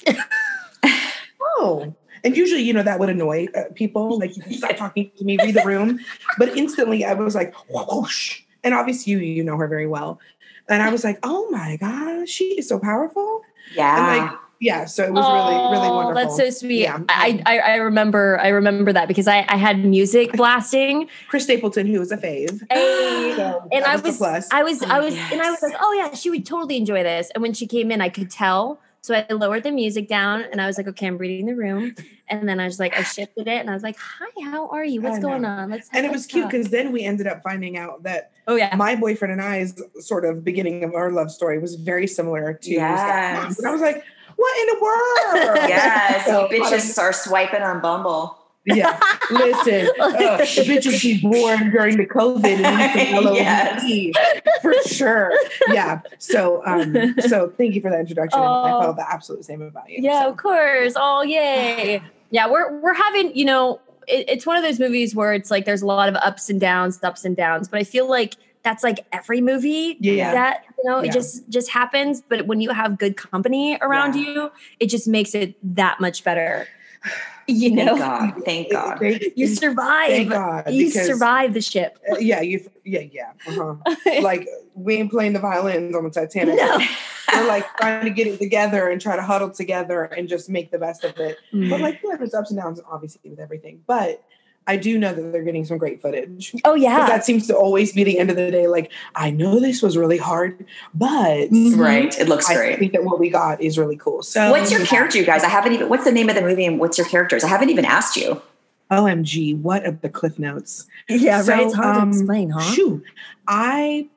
oh. 1.41 1.95
And 2.25 2.37
usually, 2.37 2.63
you 2.63 2.73
know, 2.73 2.83
that 2.83 2.99
would 2.99 3.09
annoy 3.09 3.47
uh, 3.55 3.65
people. 3.75 4.19
Like, 4.19 4.37
you 4.37 4.59
stop 4.59 4.77
talking 4.77 5.11
to 5.19 5.25
me, 5.25 5.37
read 5.39 5.55
the 5.55 5.63
room. 5.65 6.01
But 6.37 6.57
instantly, 6.57 7.05
I 7.05 7.15
was 7.15 7.35
like, 7.35 7.55
whoosh. 7.69 8.43
And 8.65 8.75
obviously, 8.75 9.13
you 9.13 9.19
you 9.19 9.45
know 9.45 9.57
her 9.57 9.69
very 9.69 9.87
well. 9.87 10.21
And 10.69 10.83
I 10.83 10.91
was 10.91 11.03
like, 11.03 11.19
oh 11.23 11.49
my 11.51 11.77
gosh, 11.77 12.29
she 12.29 12.59
is 12.59 12.69
so 12.69 12.79
powerful. 12.79 13.43
Yeah. 13.75 13.97
And 13.97 14.27
like, 14.27 14.39
yeah, 14.61 14.87
so 14.87 15.05
it 15.05 15.13
was 15.13 15.25
really, 15.25 15.55
really 15.71 15.89
Oh, 15.89 15.95
wonderful. 15.95 16.37
That's 16.37 16.37
so 16.37 16.51
sweet. 16.51 16.81
Yeah. 16.81 16.99
I, 17.09 17.41
I 17.47 17.59
I 17.59 17.75
remember 17.77 18.41
I 18.41 18.49
remember 18.49 18.93
that 18.93 19.07
because 19.07 19.29
I, 19.29 19.47
I 19.49 19.57
had 19.57 19.85
music 19.85 20.33
blasting 20.33 21.09
Chris 21.29 21.45
Stapleton, 21.45 21.87
who 21.87 21.99
was 22.01 22.11
a 22.11 22.17
fave. 22.17 22.61
Hey. 22.71 23.35
So 23.37 23.69
and 23.73 23.85
that 23.85 23.89
I 23.89 23.97
the 23.97 24.09
was 24.09 24.17
plus. 24.17 24.49
I 24.51 24.63
was 24.63 24.83
oh, 24.83 24.87
I 24.87 24.99
Oh, 24.99 25.05
was 25.05 25.15
and 25.15 25.41
I 25.41 25.51
was 25.51 25.63
like, 25.63 25.75
oh 25.81 25.93
yeah, 25.93 26.15
she 26.15 26.31
would 26.31 26.45
totally 26.45 26.77
enjoy 26.77 27.03
this. 27.03 27.31
And 27.35 27.43
when 27.43 27.53
she 27.53 27.67
came 27.67 27.91
in, 27.93 28.01
I 28.01 28.09
could 28.09 28.31
tell. 28.31 28.81
So 29.01 29.15
I 29.15 29.33
lowered 29.33 29.63
the 29.63 29.71
music 29.71 30.09
down 30.09 30.45
and 30.51 30.61
I 30.61 30.67
was 30.67 30.77
like, 30.77 30.89
okay, 30.89 31.07
I'm 31.07 31.19
reading 31.19 31.47
the 31.47 31.55
room. 31.55 31.95
And 32.29 32.49
then 32.49 32.59
I 32.61 32.65
was 32.65 32.79
like, 32.81 32.99
I 32.99 33.05
shifted 33.05 33.47
it 33.47 33.61
and 33.61 33.71
I 33.71 33.75
was 33.75 33.83
like, 33.83 33.97
hi, 33.97 34.27
how 34.45 34.69
are 34.69 34.85
you? 34.85 35.01
What's 35.01 35.21
going 35.21 35.43
know. 35.43 35.49
on? 35.49 35.71
Let's 35.71 35.89
and 35.93 36.05
it 36.05 36.11
let's 36.11 36.25
was 36.25 36.27
cute 36.27 36.51
because 36.51 36.69
then 36.71 36.93
we 36.93 37.05
ended 37.05 37.27
up 37.27 37.43
finding 37.43 37.79
out 37.79 38.03
that 38.03 38.33
oh 38.49 38.57
yeah. 38.57 38.75
my 38.77 38.97
boyfriend 38.97 39.33
and 39.33 39.41
I's 39.41 39.81
sort 40.01 40.25
of 40.25 40.45
beginning 40.45 40.83
of 40.83 40.95
our 40.95 41.11
love 41.13 41.31
story 41.31 41.59
was 41.59 41.77
very 41.77 42.07
similar 42.07 42.55
to 42.55 42.71
Yes. 42.71 43.57
And 43.59 43.67
I 43.67 43.73
was 43.73 43.81
like, 43.81 44.05
what 44.39 44.61
in 44.61 44.67
the 44.79 44.83
world? 44.83 45.69
yes. 45.69 46.27
So, 46.27 46.51
you 46.51 46.65
I 46.65 46.71
bitches 46.71 46.99
are 46.99 47.13
swiping 47.13 47.63
on 47.63 47.81
Bumble. 47.81 48.39
Yeah. 48.65 49.01
Listen, 49.31 49.89
uh, 50.01 50.37
the 50.37 50.45
bitches 50.67 51.03
be 51.03 51.21
born 51.23 51.71
during 51.71 51.97
the 51.97 52.07
COVID 52.07 52.45
and 52.45 52.95
need 52.95 53.25
some 53.25 53.35
Yes. 53.35 54.63
For 54.63 54.75
sure. 54.87 55.33
Yeah. 55.69 56.01
So 56.19 56.63
um, 56.67 57.15
so 57.21 57.49
thank 57.57 57.75
you 57.75 57.81
for 57.81 57.91
that 57.91 58.01
introduction. 58.01 58.39
and 58.39 58.49
I 58.49 58.73
Oh. 58.73 58.81
felt 58.83 58.97
the 58.97 59.11
absolute 59.11 59.45
same 59.45 59.63
about 59.63 59.89
you. 59.91 60.03
Yeah, 60.03 60.23
so. 60.23 60.31
of 60.31 60.37
course. 60.37 60.93
Oh, 60.97 61.23
yay. 61.23 62.03
Yeah, 62.31 62.49
we're 62.51 62.79
we're 62.81 62.95
having, 62.95 63.35
you 63.35 63.47
know, 63.47 63.81
it, 64.07 64.29
it's 64.29 64.45
one 64.47 64.57
of 64.57 64.63
those 64.63 64.79
movies 64.79 65.15
where 65.15 65.33
it's 65.33 65.51
like 65.51 65.65
there's 65.65 65.83
a 65.83 65.87
lot 65.87 66.09
of 66.11 66.17
ups 66.17 66.51
and 66.51 66.61
downs, 66.61 67.03
ups 67.03 67.25
and 67.25 67.35
downs. 67.37 67.69
But 67.69 67.81
I 67.81 67.85
feel 67.85 68.09
like 68.09 68.35
that's 68.63 68.83
like 68.85 69.07
every 69.13 69.41
movie 69.41 69.97
Yeah. 70.01 70.33
that 70.33 70.65
you 70.77 70.91
know 70.91 71.01
Yeah. 71.03 71.11
it 71.11 71.13
just 71.13 71.49
just 71.49 71.71
happens. 71.71 72.21
But 72.21 72.47
when 72.47 72.61
you 72.61 72.71
have 72.71 72.99
good 72.99 73.17
company 73.17 73.79
around 73.81 74.15
Yeah. 74.17 74.23
you, 74.31 74.53
it 74.81 74.87
just 74.87 75.09
makes 75.09 75.35
it 75.35 75.55
that 75.77 76.01
much 76.01 76.25
better. 76.25 76.67
You 77.47 77.71
Thank 77.71 77.75
know, 77.77 77.97
God. 77.97 78.43
Thank 78.45 78.71
God. 78.73 79.01
you 79.01 79.47
Thank 79.47 79.59
survive. 79.59 80.29
God. 80.29 80.71
You 80.71 80.87
because- 80.89 81.07
survive 81.07 81.55
the 81.55 81.63
ship. 81.63 81.99
uh, 82.13 82.19
yeah, 82.19 82.43
you. 82.43 82.69
Yeah, 82.85 83.01
yeah. 83.11 83.31
Uh-huh. 83.47 83.77
like 84.23 84.47
we 84.75 84.97
ain't 84.97 85.11
playing 85.11 85.33
the 85.33 85.39
violins 85.39 85.95
on 85.97 86.05
the 86.05 86.11
Titanic. 86.11 86.57
No. 86.57 86.79
We're 87.33 87.47
like 87.49 87.65
trying 87.79 88.05
to 88.05 88.11
get 88.11 88.27
it 88.27 88.39
together 88.39 88.89
and 88.89 89.01
try 89.01 89.17
to 89.17 89.23
huddle 89.23 89.51
together 89.51 90.05
and 90.05 90.29
just 90.29 90.49
make 90.51 90.71
the 90.71 90.79
best 90.79 91.05
of 91.05 91.17
it. 91.19 91.39
Mm. 91.55 91.71
But 91.71 91.81
like, 91.81 92.01
yeah, 92.05 92.17
there's 92.17 92.35
ups 92.35 92.51
and 92.51 92.59
downs, 92.59 92.81
obviously, 92.91 93.31
with 93.31 93.39
everything. 93.39 93.83
But 93.87 94.23
I 94.69 94.77
do 94.77 94.99
know 94.99 95.13
that 95.15 95.33
they're 95.33 95.43
getting 95.43 95.65
some 95.65 95.79
great 95.79 96.01
footage. 96.01 96.55
oh 96.65 96.75
yeah. 96.75 97.07
that 97.07 97.25
seems 97.25 97.47
to 97.49 97.57
always 97.57 97.93
be 97.93 98.05
the 98.05 98.19
end 98.19 98.31
of 98.31 98.37
the 98.37 98.51
day. 98.51 98.69
Like, 98.69 98.93
I 99.17 99.31
know 99.31 99.59
this 99.59 99.83
was 99.83 99.97
really 99.97 100.19
hard, 100.19 100.65
but 100.95 101.49
Mhm. 101.51 101.77
Right. 101.79 102.17
It 102.21 102.29
looks 102.29 102.49
I 102.49 102.55
great. 102.55 102.75
I 102.75 102.79
think 102.79 102.93
that 102.93 103.03
what 103.05 103.19
we 103.19 103.31
got 103.31 103.61
is 103.61 103.79
really 103.79 103.97
cool. 103.97 104.23
So, 104.23 104.51
What's 104.51 104.71
your 104.71 104.85
character, 104.85 105.19
you 105.19 105.25
guys? 105.25 105.43
I 105.43 105.49
haven't 105.49 105.73
even. 105.73 105.89
What's 105.89 106.05
the 106.05 106.13
name 106.13 106.29
of 106.29 106.35
the 106.37 106.43
movie 106.43 106.67
and 106.67 106.79
what's 106.79 106.99
your 106.99 107.09
characters? 107.09 107.43
I 107.43 107.49
haven't 107.49 107.71
even 107.71 107.85
asked 107.85 108.17
you. 108.17 108.41
OMG, 108.91 109.61
what 109.61 109.85
are 109.87 109.91
the 109.93 110.09
cliff 110.09 110.39
notes? 110.39 110.87
Yeah, 111.09 111.43
So, 111.43 111.53
right. 111.53 111.65
It's 111.67 111.75
hard 111.75 111.97
um, 111.97 112.13
to 112.13 112.19
explain, 112.19 112.51
huh? 112.51 112.61
Shoo. 112.61 113.03
I 113.47 114.09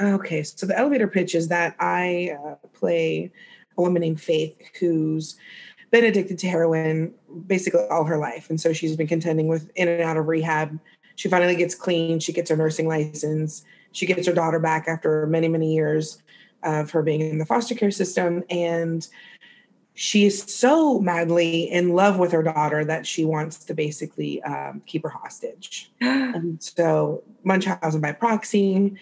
okay. 0.00 0.42
So 0.42 0.66
the 0.66 0.78
elevator 0.78 1.08
pitch 1.08 1.34
is 1.34 1.48
that 1.48 1.74
I 1.80 2.36
uh, 2.44 2.54
play 2.74 3.30
a 3.78 3.80
woman 3.82 4.00
named 4.00 4.20
Faith 4.20 4.56
who's 4.78 5.36
been 5.90 6.04
addicted 6.04 6.38
to 6.38 6.48
heroin 6.48 7.14
basically 7.46 7.86
all 7.90 8.04
her 8.04 8.18
life, 8.18 8.50
and 8.50 8.60
so 8.60 8.72
she's 8.72 8.96
been 8.96 9.06
contending 9.06 9.48
with 9.48 9.70
in 9.74 9.88
and 9.88 10.02
out 10.02 10.16
of 10.16 10.26
rehab. 10.26 10.78
She 11.16 11.28
finally 11.28 11.56
gets 11.56 11.74
clean. 11.74 12.20
She 12.20 12.32
gets 12.32 12.50
her 12.50 12.56
nursing 12.56 12.88
license. 12.88 13.64
She 13.92 14.06
gets 14.06 14.26
her 14.26 14.32
daughter 14.32 14.58
back 14.58 14.86
after 14.88 15.26
many 15.26 15.48
many 15.48 15.74
years 15.74 16.22
of 16.62 16.90
her 16.90 17.02
being 17.02 17.20
in 17.20 17.38
the 17.38 17.46
foster 17.46 17.74
care 17.74 17.90
system, 17.90 18.42
and 18.50 19.06
she 19.98 20.26
is 20.26 20.42
so 20.42 21.00
madly 21.00 21.70
in 21.70 21.94
love 21.94 22.18
with 22.18 22.30
her 22.32 22.42
daughter 22.42 22.84
that 22.84 23.06
she 23.06 23.24
wants 23.24 23.64
to 23.64 23.72
basically 23.72 24.42
um, 24.42 24.82
keep 24.86 25.02
her 25.02 25.08
hostage. 25.08 25.90
And 26.00 26.62
so 26.62 27.24
Munchausen 27.44 28.02
by 28.02 28.12
proxy. 28.12 28.94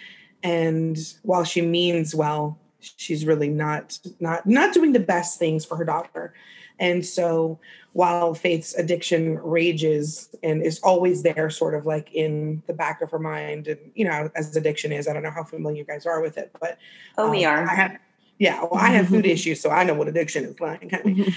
And 0.45 0.97
while 1.23 1.43
she 1.43 1.63
means 1.63 2.15
well, 2.15 2.61
she's 2.79 3.27
really 3.27 3.49
not 3.49 3.99
not 4.21 4.47
not 4.47 4.73
doing 4.73 4.93
the 4.93 5.01
best 5.01 5.39
things 5.39 5.65
for 5.65 5.77
her 5.77 5.85
daughter. 5.85 6.33
And 6.79 7.05
so 7.05 7.59
while 7.93 8.35
Faith's 8.35 8.75
addiction 8.75 9.39
rages 9.39 10.29
and 10.43 10.63
is 10.63 10.81
always 10.81 11.23
there, 11.23 11.49
sort 11.49 11.75
of 11.75 11.87
like 11.87 12.13
in 12.13 12.63
the 12.67 12.73
back 12.73 13.01
of 13.01 13.11
her 13.11 13.19
mind, 13.19 13.69
and 13.69 13.79
you 13.95 14.05
know, 14.05 14.31
as 14.35 14.55
addiction 14.57 14.93
is, 14.93 15.07
I 15.07 15.13
don't 15.13 15.23
know 15.23 15.31
how 15.31 15.45
familiar 15.45 15.79
you 15.79 15.85
guys 15.85 16.05
are 16.05 16.21
with 16.21 16.37
it, 16.37 16.51
but 16.61 16.79
oh, 17.19 17.27
um, 17.27 17.31
we 17.31 17.45
are. 17.45 17.63
I 17.63 17.75
have, 17.75 17.99
yeah, 18.39 18.61
well, 18.63 18.81
I 18.81 18.89
have 18.89 19.09
food 19.09 19.27
issues, 19.37 19.61
so 19.61 19.71
I 19.71 19.85
know 19.85 19.95
what 19.95 20.09
addiction 20.09 20.45
is 20.45 20.59
like. 20.59 20.93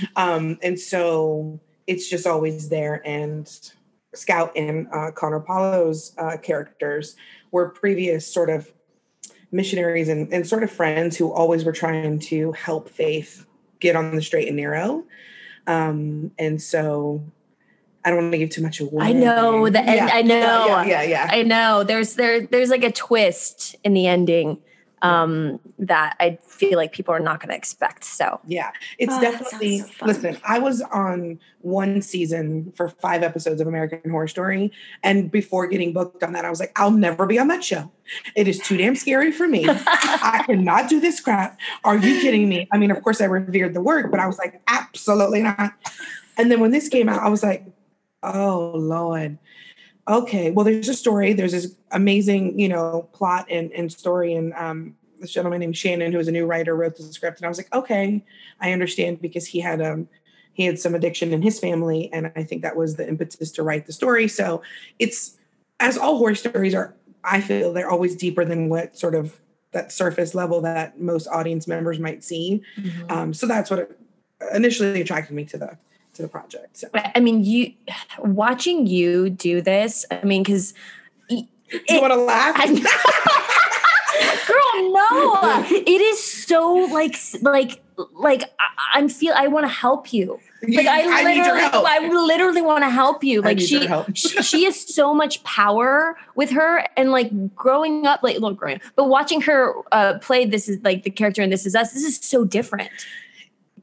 um, 0.16 0.58
and 0.64 0.80
so 0.80 1.60
it's 1.86 2.10
just 2.10 2.26
always 2.26 2.70
there. 2.70 3.02
And 3.06 3.48
Scout 4.16 4.52
and 4.56 4.88
uh, 4.92 5.12
Connor 5.12 5.40
Paolo's 5.40 6.14
uh, 6.18 6.38
characters 6.38 7.16
were 7.52 7.70
previous 7.70 8.32
sort 8.32 8.50
of 8.50 8.74
missionaries 9.52 10.10
and, 10.10 10.32
and 10.34 10.46
sort 10.46 10.64
of 10.64 10.72
friends 10.72 11.16
who 11.16 11.32
always 11.32 11.64
were 11.64 11.72
trying 11.72 12.20
to 12.20 12.52
help 12.54 12.90
Faith 12.90 13.46
get 13.80 13.96
on 13.96 14.16
the 14.16 14.22
straight 14.22 14.48
and 14.48 14.58
narrow. 14.58 15.04
Um, 15.66 16.32
and 16.38 16.62
so 16.62 17.24
I 18.04 18.10
don't 18.10 18.20
want 18.20 18.32
to 18.32 18.38
give 18.38 18.50
too 18.50 18.62
much 18.62 18.80
away. 18.80 19.06
I 19.06 19.12
know 19.12 19.70
the 19.70 19.80
end. 19.80 19.96
Yeah. 19.96 20.10
I 20.12 20.22
know. 20.22 20.66
Yeah, 20.68 20.84
yeah, 20.86 21.02
yeah, 21.04 21.28
I 21.30 21.44
know. 21.44 21.84
There's 21.84 22.16
there 22.16 22.42
there's 22.42 22.70
like 22.70 22.84
a 22.84 22.92
twist 22.92 23.76
in 23.84 23.94
the 23.94 24.08
ending 24.08 24.60
um, 25.02 25.60
that 25.80 26.16
I 26.20 26.40
feel 26.44 26.78
like 26.78 26.92
people 26.92 27.14
are 27.14 27.20
not 27.20 27.40
going 27.40 27.50
to 27.50 27.56
expect. 27.56 28.04
So 28.04 28.40
yeah, 28.46 28.72
it's 28.98 29.14
oh, 29.14 29.22
definitely. 29.22 29.80
So 29.80 30.06
listen, 30.06 30.38
I 30.44 30.60
was 30.60 30.82
on 30.82 31.40
one 31.62 32.02
season 32.02 32.72
for 32.76 32.90
five 32.90 33.24
episodes 33.24 33.62
of 33.62 33.68
American 33.68 34.10
Horror 34.10 34.28
Story, 34.28 34.72
and 35.04 35.32
before 35.32 35.68
getting 35.68 35.94
booked 35.94 36.24
on 36.24 36.34
that, 36.34 36.46
I 36.46 36.50
was 36.50 36.60
like, 36.60 36.72
I'll 36.80 36.92
never 36.92 37.26
be 37.26 37.38
on 37.38 37.48
that 37.50 37.64
show. 37.64 37.92
It 38.36 38.48
is 38.48 38.60
too 38.60 38.78
damn 38.78 38.96
scary 38.96 39.32
for 39.32 39.48
me. 39.48 39.66
I 39.70 40.44
cannot 40.46 40.90
do 40.90 41.00
this 41.00 41.20
crap. 41.20 41.60
Are 41.84 41.98
you 41.98 42.22
kidding 42.22 42.50
me? 42.50 42.68
I 42.72 42.78
mean, 42.78 42.92
of 42.92 43.02
course, 43.04 43.22
I 43.22 43.26
revered 43.26 43.74
the 43.74 43.82
work, 43.82 44.10
but 44.12 44.20
I 44.20 44.28
was 44.28 44.38
like, 44.38 44.62
absolutely 44.68 45.44
not. 45.44 45.74
And 46.38 46.52
then 46.52 46.60
when 46.60 46.72
this 46.72 46.88
came 46.90 47.10
out, 47.10 47.22
I 47.22 47.30
was 47.30 47.44
like, 47.44 47.66
oh 48.24 48.72
lord 48.76 49.38
okay, 50.08 50.52
well, 50.52 50.64
there's 50.64 50.90
a 50.90 50.94
story. 50.94 51.34
There's 51.34 51.52
this 51.52 51.76
amazing, 51.92 52.60
you 52.60 52.70
know, 52.70 53.10
plot 53.14 53.48
and, 53.50 53.72
and 53.74 53.92
story. 53.92 54.34
And 54.34 54.54
um, 54.54 54.96
this 55.20 55.32
gentleman 55.32 55.60
named 55.60 55.78
Shannon, 55.78 56.12
who 56.12 56.18
was 56.18 56.28
a 56.28 56.32
new 56.32 56.46
writer, 56.46 56.76
wrote 56.76 56.96
the 56.96 57.04
script. 57.04 57.40
And 57.40 57.46
I 57.46 57.50
was 57.50 57.58
like, 57.58 57.74
okay, 57.74 58.24
I 58.60 58.72
understand 58.72 59.22
because 59.22 59.48
he 59.48 59.60
had 59.60 59.82
um 59.82 60.08
he 60.54 60.66
had 60.66 60.80
some 60.80 60.96
addiction 60.96 61.34
in 61.34 61.44
his 61.44 61.60
family, 61.60 62.10
and 62.12 62.32
I 62.36 62.44
think 62.44 62.64
that 62.64 62.76
was 62.76 62.96
the 62.96 63.08
impetus 63.08 63.52
to 63.52 63.64
write 63.64 63.86
the 63.86 63.94
story. 63.94 64.28
So 64.28 64.64
it's 64.98 65.38
as 65.80 65.98
all 65.98 66.18
horror 66.18 66.36
stories 66.36 66.74
are. 66.74 66.96
I 67.24 67.42
feel 67.42 67.74
they're 67.74 67.90
always 67.90 68.16
deeper 68.16 68.46
than 68.46 68.70
what 68.70 68.98
sort 68.98 69.14
of 69.14 69.40
that 69.72 69.92
surface 69.92 70.34
level 70.34 70.62
that 70.62 71.00
most 71.00 71.28
audience 71.28 71.68
members 71.68 72.00
might 72.00 72.24
see. 72.24 72.64
Mm-hmm. 72.80 73.12
Um, 73.12 73.34
so 73.34 73.46
that's 73.46 73.70
what 73.70 74.00
initially 74.54 75.02
attracted 75.02 75.36
me 75.36 75.44
to 75.46 75.58
the 75.58 75.78
to 76.18 76.24
the 76.24 76.28
project. 76.28 76.78
So. 76.78 76.90
I 76.94 77.20
mean, 77.20 77.44
you 77.44 77.74
watching 78.20 78.86
you 78.86 79.30
do 79.30 79.62
this. 79.62 80.06
I 80.12 80.24
mean, 80.24 80.44
because 80.44 80.74
you 81.30 81.48
want 81.90 82.14
to 82.14 82.20
laugh. 82.20 82.58
Girl, 84.48 84.92
no! 84.94 85.66
It 85.70 86.02
is 86.02 86.24
so 86.24 86.74
like 86.92 87.16
like 87.42 87.82
like 88.14 88.44
I, 88.94 89.00
am 89.00 89.10
feel 89.10 89.34
I 89.36 89.48
want 89.48 89.66
to 89.66 89.72
help 89.72 90.12
you. 90.12 90.40
Like 90.68 90.88
I, 90.88 91.02
I 91.02 91.36
literally, 91.36 91.62
I 91.64 92.08
literally 92.08 92.62
want 92.62 92.84
to 92.84 92.90
help 92.90 93.24
you. 93.24 93.42
Like 93.42 93.60
she, 93.60 93.88
she, 94.16 94.42
she 94.42 94.64
has 94.64 94.80
so 94.80 95.14
much 95.14 95.44
power 95.44 96.18
with 96.36 96.50
her, 96.52 96.84
and 96.96 97.12
like 97.12 97.56
growing 97.56 98.08
up, 98.08 98.24
like 98.24 98.36
little 98.36 98.54
growing 98.54 98.78
up, 98.78 98.82
but 98.96 99.06
watching 99.06 99.42
her 99.42 99.76
uh, 99.92 100.18
play 100.20 100.46
this 100.46 100.68
is 100.68 100.82
like 100.84 101.04
the 101.04 101.12
character 101.12 101.44
in 101.44 101.52
This 101.52 101.66
Is 101.66 101.76
Us. 101.76 101.94
This 101.94 102.04
is 102.04 102.18
so 102.18 102.44
different. 102.44 102.90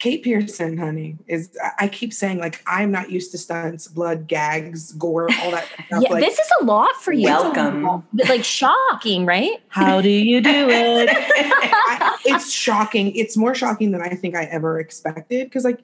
Kate 0.05 0.23
Pearson, 0.23 0.77
honey, 0.77 1.17
is 1.29 1.57
I 1.79 1.89
keep 1.89 2.13
saying 2.13 2.39
like 2.39 2.63
I'm 2.67 2.91
not 2.91 3.11
used 3.11 3.31
to 3.31 3.39
stunts, 3.39 3.89
blood, 3.89 4.29
gags, 4.29 4.93
gore, 4.93 5.31
all 5.41 5.51
that 5.53 5.65
stuff. 5.87 6.03
yeah, 6.03 6.13
like, 6.13 6.23
this 6.23 6.39
is 6.39 6.47
a 6.61 6.65
lot 6.65 6.95
for 6.97 7.15
you. 7.15 7.25
Welcome. 7.25 8.05
Like 8.29 8.45
shocking, 8.45 9.25
right? 9.25 9.53
How 9.69 10.03
do 10.03 10.11
you 10.11 10.43
do 10.43 10.51
it? 10.69 11.09
I, 11.11 12.19
it's 12.27 12.53
shocking. 12.53 13.17
It's 13.17 13.35
more 13.35 13.55
shocking 13.55 13.93
than 13.93 14.03
I 14.03 14.11
think 14.11 14.37
I 14.37 14.45
ever 14.45 14.79
expected 14.79 15.47
because 15.47 15.65
like 15.65 15.81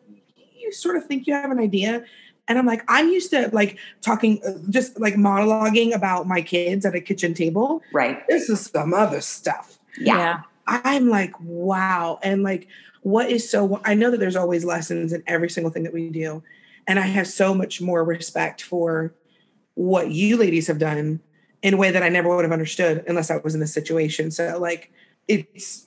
you 0.55 0.71
sort 0.71 0.97
of 0.97 1.07
think 1.07 1.27
you 1.27 1.33
have 1.33 1.51
an 1.51 1.59
idea. 1.59 2.05
And 2.47 2.59
I'm 2.59 2.67
like, 2.67 2.83
I'm 2.89 3.09
used 3.09 3.31
to 3.31 3.49
like 3.55 3.79
talking, 4.03 4.43
uh, 4.47 4.59
just 4.69 5.01
like 5.01 5.15
monologuing 5.15 5.95
about 5.95 6.29
my 6.29 6.43
kids 6.43 6.85
at 6.85 6.95
a 6.95 7.01
kitchen 7.01 7.33
table. 7.33 7.81
Right. 7.91 8.23
This 8.29 8.51
is 8.51 8.67
some 8.67 8.93
other 8.93 9.23
stuff. 9.23 9.79
yeah. 9.99 10.17
yeah. 10.19 10.41
I'm 10.67 11.09
like, 11.09 11.33
wow. 11.41 12.21
And 12.23 12.45
like, 12.45 12.69
what 13.03 13.31
is 13.31 13.49
so 13.49 13.81
i 13.85 13.95
know 13.95 14.11
that 14.11 14.21
there's 14.21 14.37
always 14.37 14.65
lessons 14.65 15.13
in 15.13 15.23
every 15.27 15.51
single 15.51 15.71
thing 15.71 15.83
that 15.85 15.93
we 15.93 16.11
do. 16.11 16.43
And 16.87 16.99
i 16.99 17.07
have 17.07 17.27
so 17.27 17.55
much 17.55 17.81
more 17.81 18.05
respect 18.05 18.63
for 18.63 19.15
what 19.75 20.11
you 20.11 20.37
ladies 20.37 20.67
have 20.67 20.79
done 20.79 21.21
in 21.63 21.75
a 21.75 21.77
way 21.77 21.91
that 21.91 22.03
i 22.03 22.09
never 22.09 22.35
would 22.35 22.45
have 22.45 22.53
understood 22.53 23.05
unless 23.07 23.31
i 23.31 23.37
was 23.39 23.55
in 23.55 23.61
this 23.61 23.73
situation. 23.73 24.31
So 24.31 24.59
like 24.59 24.93
it's 25.29 25.87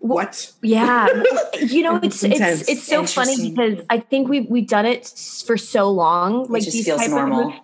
what? 0.00 0.52
yeah. 0.62 1.08
You 1.60 1.82
know 1.82 1.96
it's 2.02 2.22
it's 2.22 2.40
it's, 2.40 2.68
it's 2.68 2.82
so 2.82 3.06
funny 3.06 3.50
because 3.50 3.84
i 3.88 3.98
think 3.98 4.28
we've 4.28 4.46
we've 4.50 4.66
done 4.66 4.86
it 4.86 5.06
for 5.46 5.56
so 5.56 5.90
long. 5.90 6.46
Like 6.48 6.64
these 6.64 6.84
feels 6.84 7.08
normal. 7.08 7.48
of, 7.48 7.54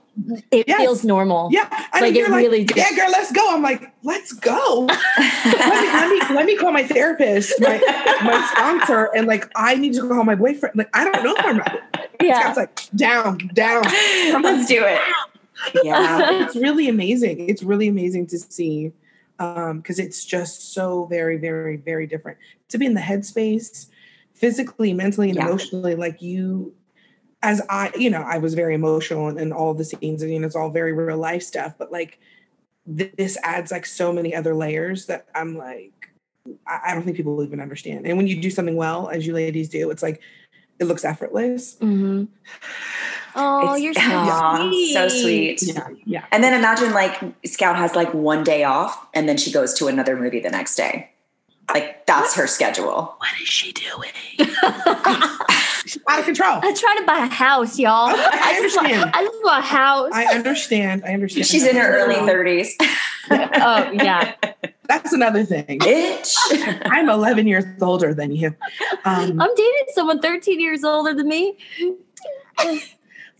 it 0.51 0.69
yes. 0.69 0.81
feels 0.81 1.05
normal. 1.05 1.49
Yeah. 1.53 1.69
I 1.93 2.01
like 2.01 2.15
it 2.15 2.29
like, 2.29 2.43
really 2.43 2.65
does. 2.65 2.77
Yeah, 2.77 2.97
girl, 2.97 3.11
let's 3.11 3.33
go. 3.33 3.55
I'm 3.55 3.63
like, 3.63 3.93
let's 4.03 4.33
go. 4.33 4.87
let, 4.89 5.49
me, 5.49 5.57
let, 5.57 6.09
me, 6.11 6.37
let 6.37 6.47
me 6.47 6.57
call 6.57 6.73
my 6.73 6.85
therapist, 6.85 7.61
my 7.61 7.79
my 8.23 8.49
sponsor, 8.53 9.11
and 9.17 9.27
like 9.27 9.51
I 9.57 9.75
need 9.77 9.95
to 9.95 10.09
call 10.09 10.25
my 10.25 10.35
boyfriend. 10.35 10.77
Like, 10.77 10.91
I 10.95 11.05
don't 11.05 11.23
know 11.25 11.35
if 11.37 11.45
I'm 11.45 11.59
right. 11.59 11.81
Yeah. 12.21 12.49
It's 12.49 12.57
like 12.57 12.91
down, 12.95 13.39
down. 13.55 13.83
let's 14.43 14.69
do 14.69 14.85
it. 14.85 15.01
Yeah. 15.85 16.45
it's 16.45 16.57
really 16.57 16.89
amazing. 16.89 17.49
It's 17.49 17.63
really 17.63 17.89
amazing 17.89 18.27
to 18.29 18.39
see. 18.39 18.93
Um, 19.39 19.81
because 19.81 19.99
it's 19.99 20.27
just 20.27 20.75
so 20.75 21.07
very, 21.07 21.39
very, 21.39 21.79
very 21.79 22.07
different. 22.07 22.37
To 22.69 22.79
be 22.79 22.85
in 22.85 22.93
the 22.93 23.01
headspace, 23.01 23.87
physically, 24.35 24.93
mentally, 24.93 25.31
and 25.31 25.39
yeah. 25.39 25.47
emotionally, 25.47 25.95
like 25.95 26.21
you 26.21 26.75
as 27.43 27.63
I, 27.71 27.91
you 27.97 28.11
know, 28.11 28.23
I 28.23 28.39
was 28.39 28.55
very 28.55 28.75
emotional 28.75 29.29
in, 29.29 29.39
in 29.39 29.53
all 29.53 29.75
the 29.75 29.85
scenes, 29.85 30.23
and 30.23 30.33
you 30.33 30.39
know, 30.39 30.47
it's 30.47 30.57
all 30.57 30.71
very 30.71 30.93
real 30.93 31.17
life 31.17 31.43
stuff. 31.43 31.75
But 31.79 31.91
like, 31.91 32.19
th- 32.97 33.13
this 33.17 33.39
adds 33.43 33.71
like 33.71 33.87
so 33.87 34.13
many 34.13 34.35
other 34.35 34.55
layers 34.55 35.07
that 35.07 35.29
I'm 35.35 35.57
like, 35.57 35.93
I, 36.67 36.81
I 36.87 36.95
don't 36.95 37.03
think 37.03 37.17
people 37.17 37.37
will 37.37 37.45
even 37.45 37.61
understand. 37.61 38.07
And 38.07 38.17
when 38.17 38.27
you 38.27 38.41
do 38.41 38.51
something 38.51 38.77
well, 38.77 39.09
as 39.09 39.27
you 39.27 39.33
ladies 39.33 39.69
do, 39.69 39.91
it's 39.91 40.03
like 40.03 40.21
it 40.79 40.85
looks 40.85 41.05
effortless. 41.05 41.77
Mm-hmm. 41.77 42.25
Oh, 43.37 43.75
it's, 43.75 43.83
you're 43.83 43.95
so 43.95 44.01
yeah, 44.01 44.57
sweet. 44.57 44.95
So 44.95 45.09
sweet. 45.09 45.63
Yeah, 45.63 45.89
yeah. 46.05 46.27
And 46.33 46.43
then 46.43 46.53
imagine 46.53 46.93
like 46.93 47.21
Scout 47.47 47.77
has 47.77 47.95
like 47.95 48.13
one 48.13 48.45
day 48.45 48.65
off, 48.65 49.07
and 49.15 49.29
then 49.29 49.37
she 49.37 49.51
goes 49.51 49.73
to 49.75 49.87
another 49.87 50.17
movie 50.17 50.41
the 50.41 50.51
next 50.51 50.75
day. 50.77 51.11
Like 51.73 52.05
that's 52.07 52.35
her 52.35 52.47
schedule. 52.47 53.15
What 53.19 53.31
is 53.41 53.49
she 53.49 53.73
doing? 53.73 54.11
She's 55.87 55.99
out 56.09 56.19
of 56.19 56.25
control. 56.25 56.61
I'm 56.63 56.75
trying 56.75 56.99
to 56.99 57.05
buy 57.05 57.19
a 57.19 57.29
house, 57.29 57.79
y'all. 57.79 58.09
I, 58.09 58.15
I 58.33 58.57
understand. 58.57 59.11
I 59.15 59.25
just 59.25 59.45
want 59.45 59.59
a 59.59 59.67
house. 59.67 60.11
I 60.13 60.25
understand. 60.27 61.05
I 61.05 61.15
understand. 61.15 61.47
She's 61.47 61.67
in 61.67 61.77
her 61.77 61.99
early 61.99 62.17
30s. 62.17 62.69
oh, 63.31 63.91
yeah. 63.93 64.35
That's 64.89 65.13
another 65.13 65.45
thing. 65.45 65.79
Bitch. 65.79 66.35
I'm 66.87 67.09
11 67.09 67.47
years 67.47 67.65
older 67.81 68.13
than 68.13 68.33
you. 68.33 68.49
Um, 69.05 69.41
I'm 69.41 69.55
dating 69.55 69.87
someone 69.95 70.21
13 70.21 70.61
years 70.61 70.85
older 70.85 71.15
than 71.15 71.29
me. 71.29 71.57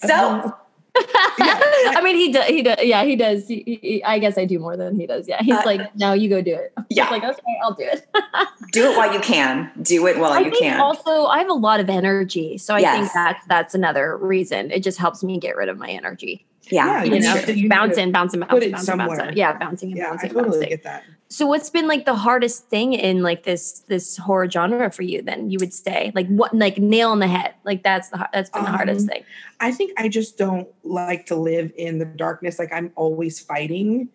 So 0.03 0.57
I 0.97 2.01
mean, 2.03 2.17
he 2.17 2.33
does. 2.33 2.47
He 2.47 2.63
does. 2.63 2.79
Yeah, 2.83 3.05
he 3.05 3.17
does. 3.17 3.47
He, 3.47 3.79
he, 3.83 4.05
I 4.05 4.19
guess 4.19 4.37
I 4.37 4.45
do 4.45 4.59
more 4.59 4.77
than 4.77 4.99
he 4.99 5.07
does. 5.07 5.29
Yeah, 5.29 5.43
he's 5.43 5.57
uh, 5.57 5.63
like, 5.65 5.95
no, 5.97 6.13
you 6.13 6.29
go 6.29 6.43
do 6.43 6.55
it. 6.55 6.73
Yeah, 6.89 7.09
like 7.11 7.23
okay, 7.23 7.41
I'll 7.63 7.75
do 7.75 7.85
it. 7.85 8.07
do 8.73 8.91
it 8.91 8.97
while 8.97 9.13
you 9.13 9.21
can. 9.21 9.71
Do 9.83 10.07
it 10.07 10.19
while 10.19 10.33
I 10.33 10.41
you 10.41 10.51
can. 10.51 10.81
Also, 10.81 11.27
I 11.27 11.39
have 11.39 11.49
a 11.49 11.55
lot 11.55 11.81
of 11.81 11.89
energy, 11.89 12.59
so 12.59 12.75
I 12.75 12.81
yes. 12.81 12.99
think 12.99 13.13
that's 13.13 13.47
that's 13.47 13.75
another 13.75 14.17
reason. 14.17 14.71
It 14.71 14.83
just 14.83 14.99
helps 14.99 15.23
me 15.23 15.39
get 15.39 15.57
rid 15.57 15.69
of 15.69 15.79
my 15.79 15.91
energy. 15.91 16.47
Yeah, 16.69 17.03
yeah 17.03 17.05
you, 17.05 17.21
know, 17.21 17.35
you 17.53 17.69
bouncing, 17.69 18.13
bouncing, 18.13 18.41
bouncing, 18.41 18.71
bouncing, 18.73 18.97
bouncing. 18.97 19.37
Yeah, 19.37 19.59
bouncing 19.59 19.91
and 19.91 19.99
yeah, 19.99 20.11
bouncing. 20.11 20.31
I 20.31 20.33
totally 20.33 20.51
bouncing. 20.51 20.69
get 20.69 20.83
that. 20.85 21.05
So 21.29 21.47
what's 21.47 21.71
been 21.71 21.87
like 21.87 22.07
the 22.07 22.15
hardest 22.15 22.69
thing 22.69 22.93
in 22.93 23.23
like 23.23 23.45
this 23.45 23.81
this 23.89 24.17
horror 24.17 24.51
genre 24.51 24.91
for 24.91 25.03
you 25.03 25.23
then 25.23 25.49
you 25.49 25.59
would 25.61 25.73
say 25.73 26.11
like 26.15 26.27
what 26.27 26.53
like 26.53 26.77
nail 26.79 27.11
on 27.11 27.21
the 27.21 27.29
head 27.29 27.55
like 27.65 27.85
that's 27.85 28.09
the 28.09 28.29
that's 28.33 28.51
been 28.51 28.65
the 28.65 28.71
um, 28.71 28.75
hardest 28.75 29.07
thing. 29.07 29.23
I 29.61 29.71
think 29.71 29.93
I 29.97 30.09
just 30.09 30.37
don't 30.37 30.69
like 30.83 31.27
to 31.27 31.37
live 31.37 31.73
in 31.77 31.99
the 31.99 32.05
darkness 32.05 32.59
like 32.59 32.73
I'm 32.73 32.93
always 32.97 33.39
fighting 33.39 34.09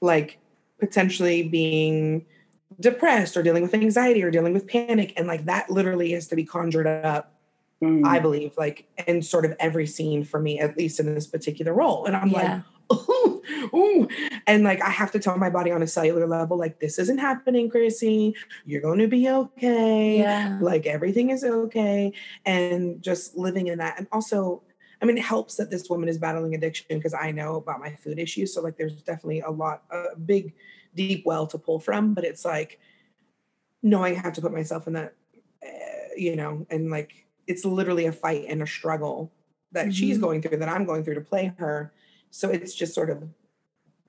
like 0.00 0.38
potentially 0.78 1.42
being 1.42 2.24
depressed 2.78 3.36
or 3.36 3.42
dealing 3.42 3.62
with 3.62 3.74
anxiety 3.74 4.22
or 4.22 4.30
dealing 4.30 4.54
with 4.54 4.66
panic 4.66 5.12
and 5.16 5.26
like 5.26 5.44
that 5.46 5.70
literally 5.70 6.12
has 6.12 6.28
to 6.28 6.36
be 6.36 6.44
conjured 6.44 6.86
up 6.86 7.34
mm. 7.82 8.06
I 8.06 8.18
believe, 8.18 8.52
like 8.56 8.86
in 9.06 9.22
sort 9.22 9.44
of 9.44 9.54
every 9.58 9.86
scene 9.86 10.24
for 10.24 10.40
me, 10.40 10.60
at 10.60 10.76
least 10.76 11.00
in 11.00 11.14
this 11.14 11.26
particular 11.26 11.72
role. 11.72 12.06
And 12.06 12.16
I'm 12.16 12.28
yeah. 12.28 12.62
like, 12.90 12.98
ooh, 13.08 13.42
ooh. 13.74 14.08
And 14.46 14.64
like 14.64 14.82
I 14.82 14.90
have 14.90 15.12
to 15.12 15.18
tell 15.18 15.38
my 15.38 15.50
body 15.50 15.70
on 15.70 15.82
a 15.82 15.86
cellular 15.86 16.26
level, 16.26 16.58
like, 16.58 16.80
this 16.80 16.98
isn't 16.98 17.18
happening, 17.18 17.70
Chrissy. 17.70 18.34
You're 18.64 18.82
gonna 18.82 19.08
be 19.08 19.28
okay. 19.28 20.18
Yeah. 20.18 20.58
Like 20.60 20.86
everything 20.86 21.30
is 21.30 21.44
okay. 21.44 22.12
And 22.44 23.02
just 23.02 23.36
living 23.36 23.68
in 23.68 23.78
that. 23.78 23.98
And 23.98 24.08
also 24.12 24.62
I 25.02 25.06
mean, 25.06 25.16
it 25.16 25.24
helps 25.24 25.56
that 25.56 25.70
this 25.70 25.88
woman 25.88 26.08
is 26.08 26.18
battling 26.18 26.54
addiction 26.54 26.86
because 26.90 27.14
I 27.14 27.30
know 27.30 27.56
about 27.56 27.80
my 27.80 27.94
food 27.94 28.18
issues. 28.18 28.52
So 28.52 28.60
like, 28.60 28.76
there's 28.76 29.00
definitely 29.02 29.40
a 29.40 29.50
lot, 29.50 29.82
a 29.90 30.16
big, 30.16 30.52
deep 30.94 31.24
well 31.24 31.46
to 31.46 31.58
pull 31.58 31.80
from. 31.80 32.12
But 32.12 32.24
it's 32.24 32.44
like 32.44 32.80
knowing 33.82 34.16
I 34.16 34.20
have 34.20 34.34
to 34.34 34.42
put 34.42 34.52
myself 34.52 34.86
in 34.86 34.92
that, 34.94 35.14
uh, 35.64 36.14
you 36.16 36.36
know, 36.36 36.66
and 36.68 36.90
like 36.90 37.26
it's 37.50 37.64
literally 37.64 38.06
a 38.06 38.12
fight 38.12 38.44
and 38.48 38.62
a 38.62 38.66
struggle 38.66 39.32
that 39.72 39.86
mm-hmm. 39.86 39.90
she's 39.90 40.18
going 40.18 40.40
through 40.40 40.58
that 40.58 40.68
I'm 40.68 40.84
going 40.84 41.04
through 41.04 41.16
to 41.16 41.20
play 41.20 41.52
her. 41.58 41.92
So 42.30 42.48
it's 42.48 42.74
just 42.74 42.94
sort 42.94 43.10
of 43.10 43.24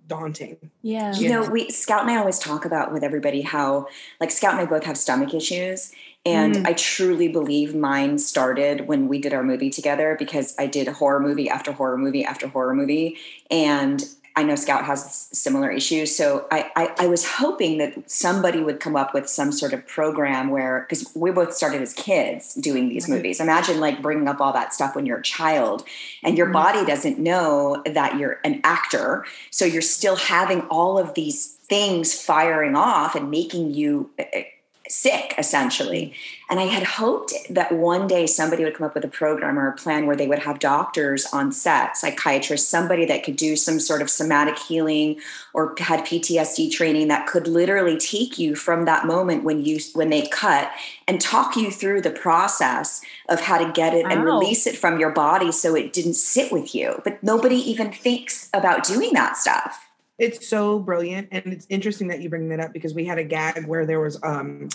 daunting. 0.08 0.72
Yeah. 0.82 1.14
You 1.14 1.30
know, 1.30 1.50
we 1.50 1.70
Scout 1.70 2.02
and 2.02 2.12
I 2.12 2.18
always 2.18 2.38
talk 2.38 2.66
about 2.66 2.94
with 2.94 3.04
everybody 3.04 3.42
how 3.42 3.88
like 4.20 4.32
Scout 4.32 4.54
and 4.54 4.62
I 4.62 4.66
both 4.66 4.84
have 4.84 4.98
stomach 4.98 5.34
issues 5.34 5.92
and 6.26 6.56
mm. 6.56 6.68
I 6.68 6.74
truly 6.74 7.28
believe 7.28 7.74
mine 7.76 8.20
started 8.20 8.88
when 8.88 9.08
we 9.08 9.20
did 9.20 9.34
our 9.34 9.44
movie 9.44 9.70
together 9.70 10.16
because 10.20 10.54
I 10.60 10.68
did 10.68 10.88
horror 10.88 11.20
movie 11.20 11.50
after 11.50 11.72
horror 11.72 11.98
movie 11.98 12.24
after 12.24 12.48
horror 12.48 12.76
movie. 12.76 13.18
And 13.50 14.04
I 14.36 14.44
know 14.44 14.56
Scout 14.56 14.86
has 14.86 15.28
similar 15.34 15.70
issues. 15.70 16.16
So 16.16 16.48
I, 16.52 16.72
I, 16.76 16.96
I 17.00 17.08
was 17.08 17.26
hoping 17.26 17.78
that 17.80 18.10
somebody 18.10 18.62
would 18.62 18.80
come 18.80 18.96
up 18.96 19.14
with 19.14 19.28
some 19.30 19.52
sort 19.52 19.74
of 19.74 19.86
program 19.86 20.50
where, 20.50 20.86
because 20.88 21.12
we 21.16 21.32
both 21.32 21.54
started 21.54 21.82
as 21.82 21.94
kids 21.94 22.54
doing 22.56 22.90
these 22.90 23.06
mm-hmm. 23.06 23.16
movies. 23.16 23.42
Imagine 23.42 23.80
like 23.80 24.02
bringing 24.02 24.28
up 24.28 24.40
all 24.40 24.54
that 24.54 24.74
stuff 24.74 24.96
when 24.96 25.06
you're 25.06 25.20
a 25.20 25.24
child 25.24 25.84
and 26.24 26.38
your 26.38 26.48
mm-hmm. 26.48 26.54
body 26.54 26.86
doesn't 26.86 27.20
know 27.20 27.82
that 27.86 28.18
you're 28.18 28.40
an 28.44 28.62
actor. 28.64 29.26
So 29.50 29.66
you're 29.66 29.82
still 29.82 30.16
having 30.16 30.62
all 30.70 30.98
of 30.98 31.14
these 31.14 31.56
things 31.72 32.20
firing 32.20 32.76
off 32.76 33.16
and 33.16 33.30
making 33.30 33.74
you 33.74 34.10
eh, 34.18 34.26
eh, 34.34 34.44
sick 34.92 35.34
essentially. 35.38 36.14
And 36.50 36.60
i 36.60 36.64
had 36.64 36.84
hoped 36.84 37.34
that 37.50 37.72
one 37.72 38.08
day 38.08 38.28
somebody 38.28 38.64
would 38.64 38.76
come 38.76 38.86
up 38.86 38.94
with 38.94 39.06
a 39.06 39.10
program 39.10 39.58
or 39.58 39.70
a 39.70 39.76
plan 39.76 40.06
where 40.06 40.18
they 40.18 40.28
would 40.28 40.40
have 40.40 40.60
doctors 40.60 41.26
on 41.32 41.52
set 41.52 41.96
psychiatrists 41.96 42.68
somebody 42.68 43.06
that 43.06 43.24
could 43.24 43.38
do 43.38 43.56
some 43.56 43.80
sort 43.80 44.02
of 44.02 44.10
somatic 44.10 44.60
healing 44.60 45.18
or 45.54 45.74
had 45.80 46.02
ptsd 46.02 46.70
training 46.70 47.08
that 47.08 47.26
could 47.26 47.48
literally 47.48 47.98
take 47.98 48.38
you 48.38 48.54
from 48.54 48.84
that 48.84 49.08
moment 49.08 49.46
when 49.46 49.64
you 49.64 49.80
when 49.94 50.10
they 50.10 50.28
cut 50.28 50.70
and 51.08 51.22
talk 51.22 51.56
you 51.56 51.72
through 51.72 52.02
the 52.02 52.12
process 52.12 53.02
of 53.30 53.40
how 53.40 53.58
to 53.58 53.72
get 53.72 53.94
it 53.94 54.04
wow. 54.04 54.12
and 54.12 54.24
release 54.24 54.68
it 54.68 54.78
from 54.78 55.00
your 55.00 55.12
body 55.12 55.52
so 55.52 55.76
it 55.76 55.94
didn't 55.94 56.14
sit 56.14 56.52
with 56.52 56.76
you. 56.76 57.02
But 57.04 57.22
nobody 57.24 57.56
even 57.56 57.92
thinks 57.92 58.50
about 58.54 58.84
doing 58.84 59.14
that 59.14 59.38
stuff 59.38 59.91
it's 60.22 60.48
so 60.48 60.80
brilliant, 60.80 61.30
and 61.32 61.44
it's 61.48 61.66
interesting 61.70 62.08
that 62.10 62.22
you 62.22 62.30
bring 62.30 62.50
that 62.50 62.60
up 62.60 62.72
because 62.72 62.94
we 62.94 63.06
had 63.06 63.18
a 63.18 63.24
gag 63.24 63.66
where 63.66 63.86
there 63.86 64.00
was 64.00 64.22
um, 64.24 64.70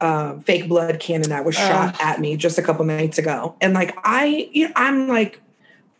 uh, 0.00 0.38
fake 0.40 0.66
blood 0.66 0.98
cannon 0.98 1.28
that 1.28 1.44
was 1.44 1.54
shot 1.54 1.94
at 2.00 2.20
me 2.20 2.36
just 2.36 2.56
a 2.56 2.62
couple 2.62 2.84
nights 2.86 3.18
ago, 3.18 3.54
and 3.60 3.74
like 3.74 3.96
I, 4.02 4.48
you 4.50 4.66
know, 4.66 4.72
I'm 4.76 5.06
like, 5.08 5.40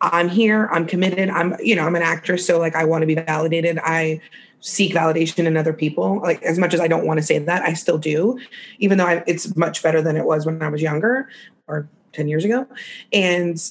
I'm 0.00 0.30
here, 0.30 0.70
I'm 0.72 0.86
committed, 0.86 1.28
I'm, 1.28 1.54
you 1.60 1.76
know, 1.76 1.84
I'm 1.84 1.94
an 1.94 2.02
actor, 2.02 2.38
so 2.38 2.58
like 2.58 2.74
I 2.74 2.84
want 2.84 3.02
to 3.02 3.06
be 3.06 3.14
validated. 3.14 3.78
I 3.82 4.22
seek 4.60 4.94
validation 4.94 5.46
in 5.46 5.56
other 5.56 5.74
people. 5.74 6.20
Like 6.20 6.42
as 6.42 6.58
much 6.58 6.72
as 6.72 6.80
I 6.80 6.88
don't 6.88 7.06
want 7.06 7.18
to 7.20 7.24
say 7.24 7.38
that, 7.38 7.62
I 7.62 7.74
still 7.74 7.98
do, 7.98 8.38
even 8.78 8.96
though 8.96 9.06
I, 9.06 9.22
it's 9.26 9.54
much 9.56 9.82
better 9.82 10.00
than 10.00 10.16
it 10.16 10.24
was 10.24 10.46
when 10.46 10.62
I 10.62 10.68
was 10.68 10.80
younger 10.80 11.28
or 11.66 11.88
ten 12.12 12.26
years 12.26 12.44
ago, 12.46 12.66
and 13.12 13.62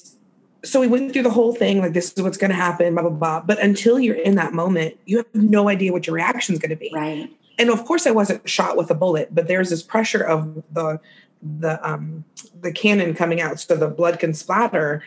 so 0.63 0.79
we 0.79 0.87
went 0.87 1.13
through 1.13 1.23
the 1.23 1.29
whole 1.29 1.53
thing 1.53 1.79
like 1.79 1.93
this 1.93 2.13
is 2.13 2.21
what's 2.21 2.37
going 2.37 2.49
to 2.49 2.55
happen 2.55 2.93
blah 2.93 3.03
blah 3.03 3.11
blah. 3.11 3.39
But 3.41 3.59
until 3.59 3.99
you're 3.99 4.15
in 4.15 4.35
that 4.35 4.53
moment 4.53 4.97
you 5.05 5.17
have 5.17 5.27
no 5.33 5.69
idea 5.69 5.91
what 5.91 6.07
your 6.07 6.15
reaction 6.15 6.53
is 6.53 6.59
going 6.59 6.71
to 6.71 6.75
be. 6.75 6.91
Right. 6.93 7.29
And 7.57 7.69
of 7.69 7.85
course 7.85 8.05
i 8.07 8.11
wasn't 8.11 8.47
shot 8.47 8.77
with 8.77 8.89
a 8.91 8.95
bullet 8.95 9.33
but 9.33 9.47
there's 9.47 9.69
this 9.69 9.83
pressure 9.83 10.23
of 10.23 10.63
the 10.73 10.99
the 11.41 11.89
um 11.89 12.25
the 12.59 12.71
cannon 12.71 13.13
coming 13.13 13.39
out 13.39 13.59
so 13.59 13.75
the 13.75 13.87
blood 13.87 14.19
can 14.19 14.33
splatter. 14.33 15.03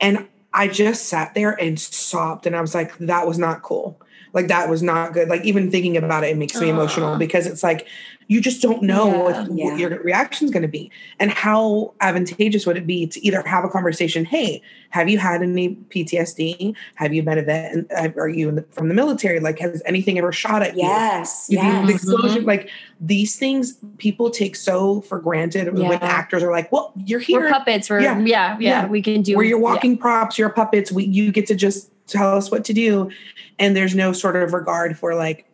And 0.00 0.28
i 0.54 0.68
just 0.68 1.06
sat 1.06 1.34
there 1.34 1.52
and 1.60 1.80
sobbed 1.80 2.46
and 2.46 2.54
i 2.54 2.60
was 2.60 2.74
like 2.74 2.96
that 2.98 3.26
was 3.26 3.38
not 3.38 3.62
cool. 3.62 4.00
Like 4.34 4.48
that 4.48 4.70
was 4.70 4.82
not 4.82 5.12
good. 5.12 5.28
Like 5.28 5.44
even 5.44 5.70
thinking 5.70 5.96
about 5.96 6.24
it 6.24 6.30
it 6.30 6.36
makes 6.38 6.58
me 6.58 6.70
emotional 6.70 7.18
because 7.18 7.46
it's 7.46 7.62
like 7.62 7.86
you 8.32 8.40
just 8.40 8.62
don't 8.62 8.82
know 8.82 9.06
yeah, 9.06 9.18
what, 9.18 9.34
yeah. 9.52 9.64
what, 9.64 9.78
your 9.78 9.90
reaction 10.02 10.46
is 10.46 10.50
going 10.50 10.62
to 10.62 10.68
be 10.68 10.90
and 11.18 11.30
how 11.30 11.92
advantageous 12.00 12.66
would 12.66 12.76
it 12.76 12.86
be 12.86 13.06
to 13.06 13.24
either 13.24 13.42
have 13.42 13.64
a 13.64 13.68
conversation 13.68 14.24
hey 14.24 14.62
have 14.90 15.08
you 15.08 15.18
had 15.18 15.42
any 15.42 15.76
ptsd 15.90 16.74
have 16.94 17.12
you 17.12 17.22
been 17.22 17.38
a 17.38 17.42
vet? 17.42 17.72
And 17.72 18.16
are 18.16 18.28
you 18.28 18.50
the, 18.50 18.62
from 18.70 18.88
the 18.88 18.94
military? 18.94 19.40
Like 19.40 19.58
has 19.58 19.82
anything 19.84 20.18
ever 20.18 20.32
shot 20.32 20.62
at 20.62 20.76
yes, 20.76 21.46
you 21.50 21.58
yes. 21.58 21.90
exposure 21.90 22.38
mm-hmm. 22.38 22.46
like 22.46 22.70
these 23.00 23.36
things 23.36 23.78
people 23.98 24.30
take 24.30 24.56
so 24.56 25.02
for 25.02 25.18
granted 25.18 25.66
yeah. 25.76 25.88
when 25.88 25.98
actors 26.02 26.42
are 26.42 26.50
like 26.50 26.70
well 26.72 26.92
you're 27.04 27.20
here. 27.20 27.40
we're 27.40 27.50
puppets 27.50 27.90
we're 27.90 28.00
yeah 28.00 28.18
yeah, 28.20 28.56
yeah, 28.60 28.86
we 28.86 29.02
can 29.02 29.22
do 29.22 29.36
where 29.36 29.44
you're 29.44 29.58
walking 29.58 29.98
props 29.98 30.38
you're 30.38 30.50
puppets 30.50 30.92
we 30.92 31.04
you 31.04 31.32
get 31.32 31.46
to 31.46 31.54
just 31.54 31.92
tell 32.06 32.36
us 32.36 32.50
what 32.50 32.64
to 32.66 32.72
do. 32.72 33.10
And 33.58 33.76
there's 33.76 33.94
no 33.94 34.12
sort 34.12 34.36
of 34.36 34.52
regard 34.52 34.98
for 34.98 35.14
like 35.14 35.46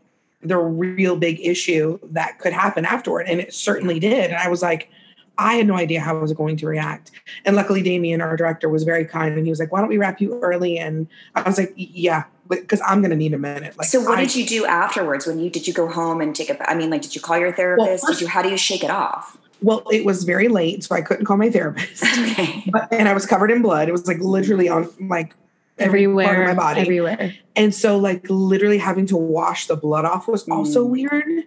the 0.43 0.57
real 0.57 1.17
big 1.17 1.41
issue 1.41 1.99
that 2.03 2.39
could 2.39 2.53
happen 2.53 2.85
afterward. 2.85 3.27
And 3.29 3.41
it 3.41 3.53
certainly 3.53 3.99
did. 3.99 4.31
And 4.31 4.37
I 4.37 4.49
was 4.49 4.63
like, 4.63 4.91
I 5.39 5.55
had 5.55 5.67
no 5.67 5.77
idea 5.77 6.01
how 6.01 6.17
I 6.17 6.21
was 6.21 6.33
going 6.33 6.57
to 6.59 6.67
react. 6.67 7.13
And 7.45 7.55
luckily, 7.55 7.81
Damien, 7.83 8.21
our 8.21 8.37
director, 8.37 8.69
was 8.69 8.83
very 8.83 9.05
kind 9.05 9.37
and 9.37 9.47
he 9.47 9.51
was 9.51 9.61
like, 9.61 9.71
Why 9.73 9.81
don't 9.81 9.89
we 9.89 9.99
wrap 9.99 10.21
you 10.21 10.41
early? 10.43 10.79
And 10.79 11.07
I 11.35 11.43
was 11.43 11.59
like, 11.59 11.73
Yeah, 11.77 12.25
because 12.49 12.81
I'm 12.87 13.01
going 13.01 13.11
to 13.11 13.17
need 13.17 13.35
a 13.35 13.39
minute. 13.39 13.79
Like, 13.79 13.87
so, 13.87 14.01
what 14.01 14.19
I, 14.19 14.23
did 14.23 14.35
you 14.35 14.47
do 14.47 14.67
afterwards? 14.67 15.27
When 15.27 15.39
you 15.39 15.49
did 15.49 15.67
you 15.67 15.73
go 15.73 15.89
home 15.89 16.21
and 16.21 16.35
take 16.35 16.51
a? 16.51 16.71
I 16.71 16.75
mean, 16.75 16.91
like, 16.91 17.03
did 17.03 17.15
you 17.15 17.21
call 17.21 17.39
your 17.39 17.53
therapist? 17.53 18.03
Well, 18.03 18.13
did 18.13 18.21
you? 18.21 18.27
How 18.27 18.43
do 18.43 18.49
you 18.49 18.57
shake 18.57 18.83
it 18.83 18.91
off? 18.91 19.39
Well, 19.61 19.83
it 19.91 20.05
was 20.05 20.25
very 20.25 20.49
late, 20.49 20.85
so 20.85 20.95
I 20.95 21.03
couldn't 21.03 21.25
call 21.25 21.37
my 21.37 21.51
therapist. 21.51 22.05
Okay. 22.19 22.65
But, 22.71 22.93
and 22.93 23.09
I 23.09 23.15
was 23.15 23.27
covered 23.27 23.51
in 23.51 23.63
blood. 23.63 23.89
It 23.89 23.93
was 23.93 24.07
like 24.07 24.19
literally 24.19 24.69
on 24.69 24.89
like 25.01 25.35
everywhere 25.79 26.27
part 26.27 26.41
of 26.41 26.47
my 26.47 26.55
body. 26.55 26.81
everywhere. 26.81 27.35
And 27.57 27.75
so 27.75 27.99
like 27.99 28.25
literally 28.29 28.79
having 28.79 29.07
to 29.07 29.17
wash 29.17 29.67
the 29.67 29.77
blood 29.77 30.05
off 30.05 30.29
was 30.29 30.49
also 30.49 30.87
mm. 30.87 30.91
weird 30.91 31.45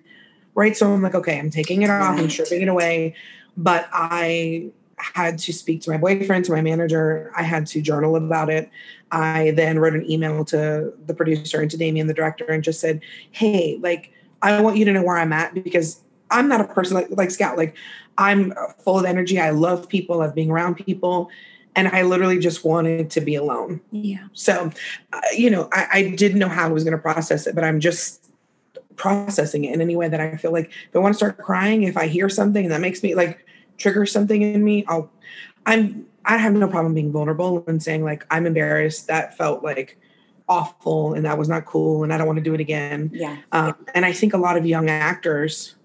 right? 0.55 0.75
So 0.75 0.91
i'm 0.91 1.01
like 1.01 1.15
okay 1.15 1.39
i'm 1.39 1.49
taking 1.49 1.81
it 1.81 1.89
off 1.89 2.19
i'm 2.19 2.29
stripping 2.29 2.61
it 2.61 2.67
away. 2.67 3.15
But 3.57 3.89
i 3.91 4.71
had 4.97 5.39
to 5.39 5.51
speak 5.51 5.81
to 5.81 5.89
my 5.89 5.97
boyfriend 5.97 6.45
to 6.45 6.51
my 6.51 6.61
manager. 6.61 7.31
I 7.35 7.43
had 7.43 7.65
to 7.67 7.81
journal 7.81 8.15
about 8.15 8.51
it. 8.51 8.69
I 9.11 9.51
then 9.51 9.79
wrote 9.79 9.95
an 9.95 10.09
email 10.09 10.45
to 10.45 10.93
the 11.05 11.13
producer 11.13 11.59
and 11.59 11.71
to 11.71 11.77
damien 11.77 12.07
the 12.07 12.13
director 12.13 12.45
and 12.45 12.63
just 12.63 12.79
said 12.79 13.01
hey 13.31 13.79
like 13.81 14.11
i 14.41 14.61
want 14.61 14.77
you 14.77 14.85
to 14.85 14.93
know 14.93 15.03
where 15.03 15.17
i'm 15.17 15.33
at 15.33 15.53
because 15.53 16.01
i'm 16.29 16.47
not 16.47 16.61
a 16.61 16.65
person 16.65 16.95
like, 16.95 17.07
like 17.11 17.31
scout. 17.31 17.57
Like 17.57 17.75
i'm 18.17 18.53
full 18.79 18.99
of 18.99 19.05
energy. 19.05 19.39
I 19.39 19.51
love 19.51 19.89
people. 19.89 20.21
I 20.21 20.25
love 20.25 20.35
being 20.35 20.51
around 20.51 20.75
people 20.75 21.29
and 21.75 21.87
I 21.87 22.01
literally 22.03 22.39
just 22.39 22.65
wanted 22.65 23.09
to 23.11 23.21
be 23.21 23.35
alone. 23.35 23.81
Yeah. 23.91 24.27
So, 24.33 24.71
uh, 25.13 25.21
you 25.35 25.49
know, 25.49 25.69
I, 25.71 25.87
I, 25.91 26.09
didn't 26.15 26.39
know 26.39 26.49
how 26.49 26.65
I 26.65 26.71
was 26.71 26.83
going 26.83 26.95
to 26.95 27.01
process 27.01 27.47
it, 27.47 27.55
but 27.55 27.63
I'm 27.63 27.79
just 27.79 28.29
processing 28.97 29.65
it 29.65 29.73
in 29.73 29.81
any 29.81 29.95
way 29.95 30.09
that 30.09 30.19
I 30.19 30.35
feel 30.37 30.51
like 30.51 30.69
if 30.69 30.95
I 30.95 30.99
want 30.99 31.13
to 31.13 31.17
start 31.17 31.37
crying, 31.37 31.83
if 31.83 31.97
I 31.97 32.07
hear 32.07 32.29
something 32.29 32.65
and 32.65 32.71
that 32.73 32.81
makes 32.81 33.03
me 33.03 33.15
like 33.15 33.45
trigger 33.77 34.05
something 34.05 34.41
in 34.41 34.63
me, 34.63 34.85
I'll, 34.87 35.09
I'm, 35.65 36.05
I 36.25 36.37
have 36.37 36.53
no 36.53 36.67
problem 36.67 36.93
being 36.93 37.11
vulnerable 37.11 37.63
and 37.67 37.81
saying 37.81 38.03
like, 38.03 38.25
I'm 38.29 38.45
embarrassed. 38.45 39.07
That 39.07 39.37
felt 39.37 39.63
like 39.63 39.97
awful 40.49 41.13
and 41.13 41.25
that 41.25 41.37
was 41.37 41.47
not 41.47 41.65
cool 41.65 42.03
and 42.03 42.13
I 42.13 42.17
don't 42.17 42.27
want 42.27 42.37
to 42.37 42.43
do 42.43 42.53
it 42.53 42.59
again. 42.59 43.09
Yeah. 43.13 43.37
Um, 43.53 43.75
and 43.93 44.05
I 44.05 44.11
think 44.11 44.33
a 44.33 44.37
lot 44.37 44.57
of 44.57 44.65
young 44.65 44.89
actors 44.89 45.75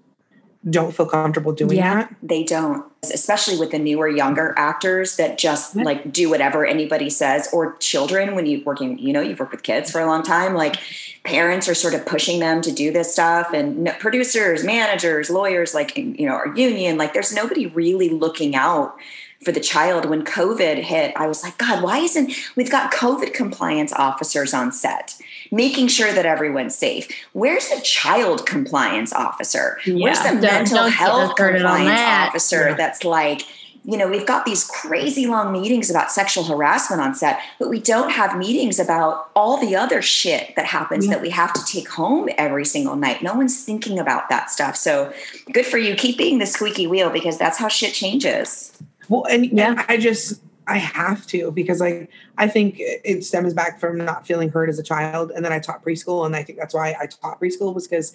don't 0.68 0.94
feel 0.94 1.06
comfortable 1.06 1.52
doing 1.52 1.76
yeah, 1.76 1.94
that. 1.94 2.16
They 2.22 2.42
don't, 2.42 2.84
especially 3.02 3.56
with 3.58 3.70
the 3.70 3.78
newer, 3.78 4.08
younger 4.08 4.52
actors 4.56 5.16
that 5.16 5.38
just 5.38 5.76
like 5.76 6.12
do 6.12 6.28
whatever 6.28 6.66
anybody 6.66 7.08
says, 7.08 7.48
or 7.52 7.76
children 7.76 8.34
when 8.34 8.46
you 8.46 8.62
working, 8.64 8.98
you 8.98 9.12
know, 9.12 9.20
you've 9.20 9.38
worked 9.38 9.52
with 9.52 9.62
kids 9.62 9.90
for 9.90 10.00
a 10.00 10.06
long 10.06 10.24
time. 10.24 10.54
Like 10.54 10.76
parents 11.22 11.68
are 11.68 11.74
sort 11.74 11.94
of 11.94 12.04
pushing 12.04 12.40
them 12.40 12.62
to 12.62 12.72
do 12.72 12.90
this 12.90 13.12
stuff, 13.12 13.52
and 13.52 13.94
producers, 14.00 14.64
managers, 14.64 15.30
lawyers, 15.30 15.72
like 15.72 15.96
you 15.96 16.26
know, 16.26 16.34
our 16.34 16.54
union. 16.56 16.98
Like 16.98 17.14
there's 17.14 17.32
nobody 17.32 17.66
really 17.66 18.08
looking 18.08 18.56
out 18.56 18.98
for 19.46 19.52
the 19.52 19.60
child 19.60 20.04
when 20.04 20.22
covid 20.22 20.82
hit 20.82 21.14
i 21.16 21.26
was 21.26 21.42
like 21.42 21.56
god 21.56 21.82
why 21.82 21.98
isn't 21.98 22.30
we've 22.54 22.70
got 22.70 22.92
covid 22.92 23.32
compliance 23.32 23.92
officers 23.94 24.52
on 24.52 24.70
set 24.70 25.14
making 25.50 25.88
sure 25.88 26.12
that 26.12 26.26
everyone's 26.26 26.76
safe. 26.76 27.08
Where's 27.32 27.68
the 27.68 27.80
child 27.80 28.46
compliance 28.46 29.12
officer? 29.12 29.78
Yeah, 29.84 30.04
Where's 30.04 30.20
the 30.20 30.34
mental 30.34 30.88
health 30.88 31.36
compliance 31.36 32.00
that. 32.00 32.28
officer 32.28 32.70
yeah. 32.70 32.74
that's 32.74 33.04
like, 33.04 33.42
you 33.84 33.96
know, 33.96 34.08
we've 34.08 34.26
got 34.26 34.44
these 34.44 34.64
crazy 34.64 35.26
long 35.26 35.52
meetings 35.52 35.90
about 35.90 36.10
sexual 36.10 36.42
harassment 36.42 37.00
on 37.00 37.14
set, 37.14 37.38
but 37.60 37.68
we 37.68 37.80
don't 37.80 38.10
have 38.10 38.36
meetings 38.36 38.80
about 38.80 39.30
all 39.36 39.58
the 39.58 39.76
other 39.76 40.02
shit 40.02 40.56
that 40.56 40.66
happens 40.66 41.06
yeah. 41.06 41.12
that 41.12 41.22
we 41.22 41.30
have 41.30 41.52
to 41.52 41.64
take 41.64 41.88
home 41.88 42.28
every 42.36 42.64
single 42.64 42.96
night. 42.96 43.22
No 43.22 43.34
one's 43.34 43.64
thinking 43.64 43.98
about 43.98 44.28
that 44.28 44.50
stuff. 44.50 44.74
So 44.74 45.12
good 45.52 45.66
for 45.66 45.78
you. 45.78 45.94
Keep 45.94 46.18
being 46.18 46.38
the 46.38 46.46
squeaky 46.46 46.88
wheel 46.88 47.10
because 47.10 47.38
that's 47.38 47.58
how 47.58 47.68
shit 47.68 47.94
changes. 47.94 48.76
Well, 49.08 49.24
and, 49.26 49.46
yeah. 49.46 49.70
and 49.70 49.84
I 49.88 49.96
just 49.98 50.42
I 50.66 50.78
have 50.78 51.26
to 51.28 51.52
because 51.52 51.80
like 51.80 52.10
I 52.38 52.48
think 52.48 52.76
it 52.78 53.24
stems 53.24 53.54
back 53.54 53.78
from 53.78 53.98
not 53.98 54.26
feeling 54.26 54.48
heard 54.48 54.68
as 54.68 54.78
a 54.78 54.82
child, 54.82 55.30
and 55.30 55.44
then 55.44 55.52
I 55.52 55.60
taught 55.60 55.84
preschool, 55.84 56.26
and 56.26 56.34
I 56.34 56.42
think 56.42 56.58
that's 56.58 56.74
why 56.74 56.96
I 57.00 57.06
taught 57.06 57.40
preschool 57.40 57.74
was 57.74 57.86
because 57.86 58.12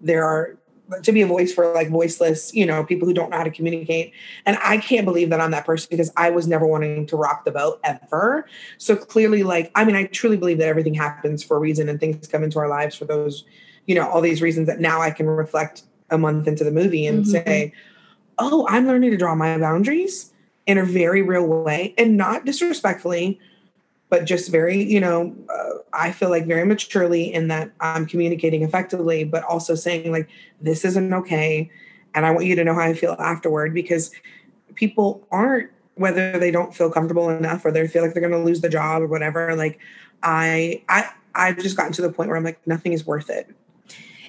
there 0.00 0.24
are 0.24 0.56
to 1.02 1.12
be 1.12 1.22
a 1.22 1.26
voice 1.26 1.52
for 1.52 1.72
like 1.72 1.88
voiceless, 1.88 2.52
you 2.52 2.66
know, 2.66 2.84
people 2.84 3.06
who 3.06 3.14
don't 3.14 3.30
know 3.30 3.36
how 3.36 3.44
to 3.44 3.50
communicate. 3.50 4.12
And 4.44 4.58
I 4.62 4.78
can't 4.78 5.04
believe 5.04 5.30
that 5.30 5.40
I'm 5.40 5.52
that 5.52 5.64
person 5.64 5.88
because 5.90 6.12
I 6.16 6.30
was 6.30 6.46
never 6.46 6.66
wanting 6.66 7.06
to 7.06 7.16
rock 7.16 7.44
the 7.44 7.50
boat 7.50 7.80
ever. 7.84 8.46
So 8.78 8.96
clearly, 8.96 9.42
like, 9.42 9.70
I 9.74 9.84
mean, 9.84 9.96
I 9.96 10.04
truly 10.04 10.36
believe 10.36 10.58
that 10.58 10.68
everything 10.68 10.94
happens 10.94 11.42
for 11.42 11.56
a 11.56 11.60
reason 11.60 11.88
and 11.88 11.98
things 11.98 12.26
come 12.26 12.42
into 12.42 12.58
our 12.58 12.68
lives 12.68 12.96
for 12.96 13.04
those, 13.04 13.44
you 13.86 13.94
know, 13.94 14.08
all 14.08 14.20
these 14.20 14.42
reasons 14.42 14.66
that 14.66 14.80
now 14.80 15.00
I 15.00 15.10
can 15.10 15.26
reflect 15.26 15.82
a 16.10 16.18
month 16.18 16.46
into 16.46 16.64
the 16.64 16.72
movie 16.72 17.06
and 17.06 17.24
mm-hmm. 17.24 17.30
say, 17.30 17.72
oh, 18.38 18.66
I'm 18.68 18.86
learning 18.86 19.12
to 19.12 19.16
draw 19.16 19.34
my 19.34 19.56
boundaries 19.56 20.31
in 20.66 20.78
a 20.78 20.84
very 20.84 21.22
real 21.22 21.46
way 21.46 21.94
and 21.98 22.16
not 22.16 22.44
disrespectfully 22.44 23.38
but 24.08 24.24
just 24.24 24.50
very 24.50 24.82
you 24.82 25.00
know 25.00 25.34
uh, 25.48 25.78
i 25.92 26.12
feel 26.12 26.30
like 26.30 26.46
very 26.46 26.64
maturely 26.64 27.32
in 27.32 27.48
that 27.48 27.70
i'm 27.80 28.06
communicating 28.06 28.62
effectively 28.62 29.24
but 29.24 29.42
also 29.44 29.74
saying 29.74 30.12
like 30.12 30.28
this 30.60 30.84
isn't 30.84 31.12
okay 31.12 31.70
and 32.14 32.26
i 32.26 32.30
want 32.30 32.44
you 32.44 32.54
to 32.54 32.62
know 32.64 32.74
how 32.74 32.80
i 32.80 32.94
feel 32.94 33.16
afterward 33.18 33.74
because 33.74 34.12
people 34.74 35.26
aren't 35.30 35.70
whether 35.94 36.38
they 36.38 36.50
don't 36.50 36.74
feel 36.74 36.90
comfortable 36.90 37.28
enough 37.28 37.64
or 37.64 37.70
they 37.70 37.86
feel 37.86 38.02
like 38.02 38.14
they're 38.14 38.26
going 38.26 38.32
to 38.32 38.46
lose 38.46 38.60
the 38.60 38.68
job 38.68 39.02
or 39.02 39.06
whatever 39.06 39.54
like 39.56 39.78
i 40.22 40.82
i 40.88 41.08
i've 41.34 41.58
just 41.58 41.76
gotten 41.76 41.92
to 41.92 42.02
the 42.02 42.12
point 42.12 42.28
where 42.28 42.36
i'm 42.36 42.44
like 42.44 42.64
nothing 42.66 42.92
is 42.92 43.06
worth 43.06 43.30
it 43.30 43.48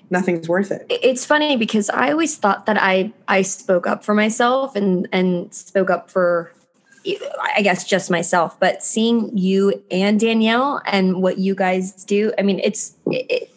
nothing's 0.10 0.48
worth 0.48 0.72
it. 0.72 0.86
It's 0.90 1.26
funny 1.26 1.58
because 1.58 1.90
I 1.90 2.12
always 2.12 2.38
thought 2.38 2.66
that 2.66 2.78
I 2.82 3.12
I 3.28 3.42
spoke 3.42 3.88
up 3.88 4.04
for 4.04 4.14
myself 4.14 4.76
and 4.76 5.08
and 5.12 5.54
spoke 5.54 5.90
up 5.90 6.10
for 6.10 6.52
I 7.56 7.62
guess 7.62 7.84
just 7.84 8.10
myself, 8.10 8.58
but 8.60 8.84
seeing 8.84 9.38
you 9.38 9.84
and 9.92 10.20
Danielle 10.20 10.82
and 10.86 11.22
what 11.22 11.38
you 11.38 11.54
guys 11.54 11.92
do, 12.06 12.32
I 12.40 12.44
mean, 12.44 12.62
it's 12.64 12.96
it, 13.08 13.50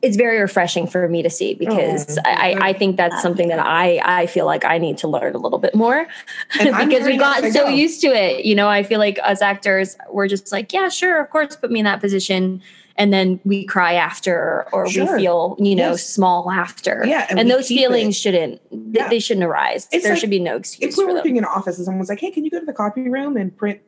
it's 0.00 0.16
very 0.16 0.38
refreshing 0.38 0.86
for 0.86 1.08
me 1.08 1.22
to 1.22 1.30
see 1.30 1.54
oh, 1.54 1.58
because 1.58 2.18
oh, 2.18 2.22
I, 2.24 2.56
I 2.60 2.72
think 2.74 2.96
that's 2.96 3.20
something 3.22 3.48
that 3.48 3.58
I 3.58 4.00
I 4.04 4.26
feel 4.26 4.46
like 4.46 4.64
I 4.64 4.78
need 4.78 4.98
to 4.98 5.08
learn 5.08 5.34
a 5.34 5.38
little 5.38 5.58
bit 5.58 5.74
more 5.74 6.06
because 6.58 7.06
we 7.06 7.16
got 7.16 7.42
so 7.52 7.68
used 7.68 8.00
to 8.02 8.08
it. 8.08 8.44
You 8.44 8.54
know, 8.54 8.68
I 8.68 8.82
feel 8.82 8.98
like 8.98 9.18
us 9.24 9.42
actors, 9.42 9.96
we're 10.10 10.28
just 10.28 10.52
like, 10.52 10.72
yeah, 10.72 10.88
sure, 10.88 11.20
of 11.20 11.30
course, 11.30 11.56
put 11.56 11.70
me 11.70 11.80
in 11.80 11.84
that 11.86 12.00
position 12.00 12.62
and 12.96 13.12
then 13.12 13.40
we 13.44 13.64
cry 13.64 13.94
after 13.94 14.66
or 14.72 14.88
sure. 14.88 15.16
we 15.16 15.22
feel 15.22 15.56
you 15.58 15.74
know 15.74 15.92
yes. 15.92 16.06
small 16.06 16.44
laughter 16.44 17.04
yeah 17.06 17.26
and, 17.28 17.38
and 17.38 17.50
those 17.50 17.68
feelings 17.68 18.16
it. 18.16 18.20
shouldn't 18.20 18.60
yeah. 18.70 19.08
they 19.08 19.18
shouldn't 19.18 19.44
arise 19.44 19.88
it's 19.92 20.04
there 20.04 20.12
like, 20.12 20.20
should 20.20 20.30
be 20.30 20.38
no 20.38 20.56
excuse 20.56 20.92
if 20.92 20.98
we're 20.98 21.12
working 21.12 21.36
in 21.36 21.44
an 21.44 21.50
office 21.50 21.76
and 21.76 21.84
someone's 21.84 22.08
like 22.08 22.20
hey 22.20 22.30
can 22.30 22.44
you 22.44 22.50
go 22.50 22.60
to 22.60 22.66
the 22.66 22.72
copy 22.72 23.08
room 23.08 23.36
and 23.36 23.56
print 23.56 23.80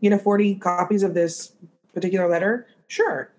you 0.00 0.10
know 0.10 0.18
40 0.18 0.56
copies 0.56 1.02
of 1.02 1.14
this 1.14 1.52
particular 1.94 2.28
letter 2.28 2.66
sure 2.86 3.30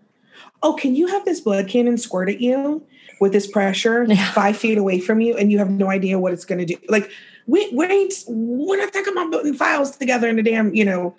oh 0.64 0.74
can 0.74 0.96
you 0.96 1.08
have 1.08 1.26
this 1.26 1.42
blood 1.42 1.68
cannon 1.68 1.98
squirt 1.98 2.30
at 2.30 2.42
you 2.42 2.84
with 3.20 3.34
this 3.34 3.48
pressure 3.48 4.04
yeah. 4.08 4.32
five 4.32 4.58
feet 4.58 4.78
away 4.78 5.00
from 5.00 5.22
you 5.22 5.36
and 5.36 5.52
you 5.52 5.58
have 5.58 5.70
no 5.70 5.90
idea 5.90 6.20
what 6.20 6.34
it's 6.34 6.46
going 6.46 6.60
to 6.60 6.66
do 6.66 6.78
like 6.88 7.10
we, 7.50 7.68
we 7.74 7.86
ain't 7.86 8.14
we're 8.28 8.78
not 8.78 8.94
talking 8.94 9.14
about 9.14 9.32
putting 9.32 9.54
files 9.54 9.98
together 9.98 10.28
in 10.28 10.38
a 10.38 10.44
damn 10.44 10.74
you 10.74 10.86
know 10.86 11.16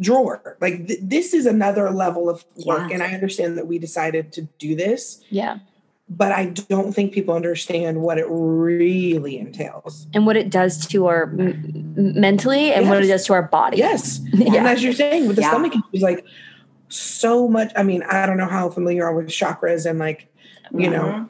drawer 0.00 0.56
like 0.60 0.86
th- 0.86 1.00
this 1.02 1.34
is 1.34 1.44
another 1.44 1.90
level 1.90 2.30
of 2.30 2.44
work 2.64 2.88
yeah. 2.88 2.94
and 2.94 3.02
i 3.02 3.12
understand 3.12 3.58
that 3.58 3.66
we 3.66 3.78
decided 3.78 4.32
to 4.32 4.42
do 4.58 4.76
this 4.76 5.22
yeah 5.30 5.58
but 6.08 6.30
i 6.30 6.46
don't 6.46 6.92
think 6.92 7.12
people 7.12 7.34
understand 7.34 8.00
what 8.00 8.16
it 8.16 8.26
really 8.28 9.38
entails 9.38 10.06
and 10.14 10.24
what 10.24 10.36
it 10.36 10.50
does 10.50 10.86
to 10.86 11.06
our 11.06 11.24
m- 11.24 11.94
mentally 11.96 12.72
and 12.72 12.84
yes. 12.84 12.90
what 12.90 13.04
it 13.04 13.08
does 13.08 13.26
to 13.26 13.32
our 13.32 13.42
body 13.42 13.78
yes 13.78 14.20
yeah. 14.32 14.54
and 14.54 14.68
as 14.68 14.84
you're 14.84 14.92
saying 14.92 15.26
with 15.26 15.36
the 15.36 15.42
yeah. 15.42 15.50
stomach 15.50 15.72
issues 15.72 16.02
like 16.02 16.24
so 16.88 17.48
much 17.48 17.72
i 17.74 17.82
mean 17.82 18.02
i 18.04 18.24
don't 18.24 18.36
know 18.36 18.46
how 18.46 18.70
familiar 18.70 18.98
you 18.98 19.04
are 19.04 19.14
with 19.14 19.26
chakras 19.26 19.88
and 19.88 19.98
like 19.98 20.28
you 20.70 20.88
mm-hmm. 20.88 20.92
know 20.92 21.28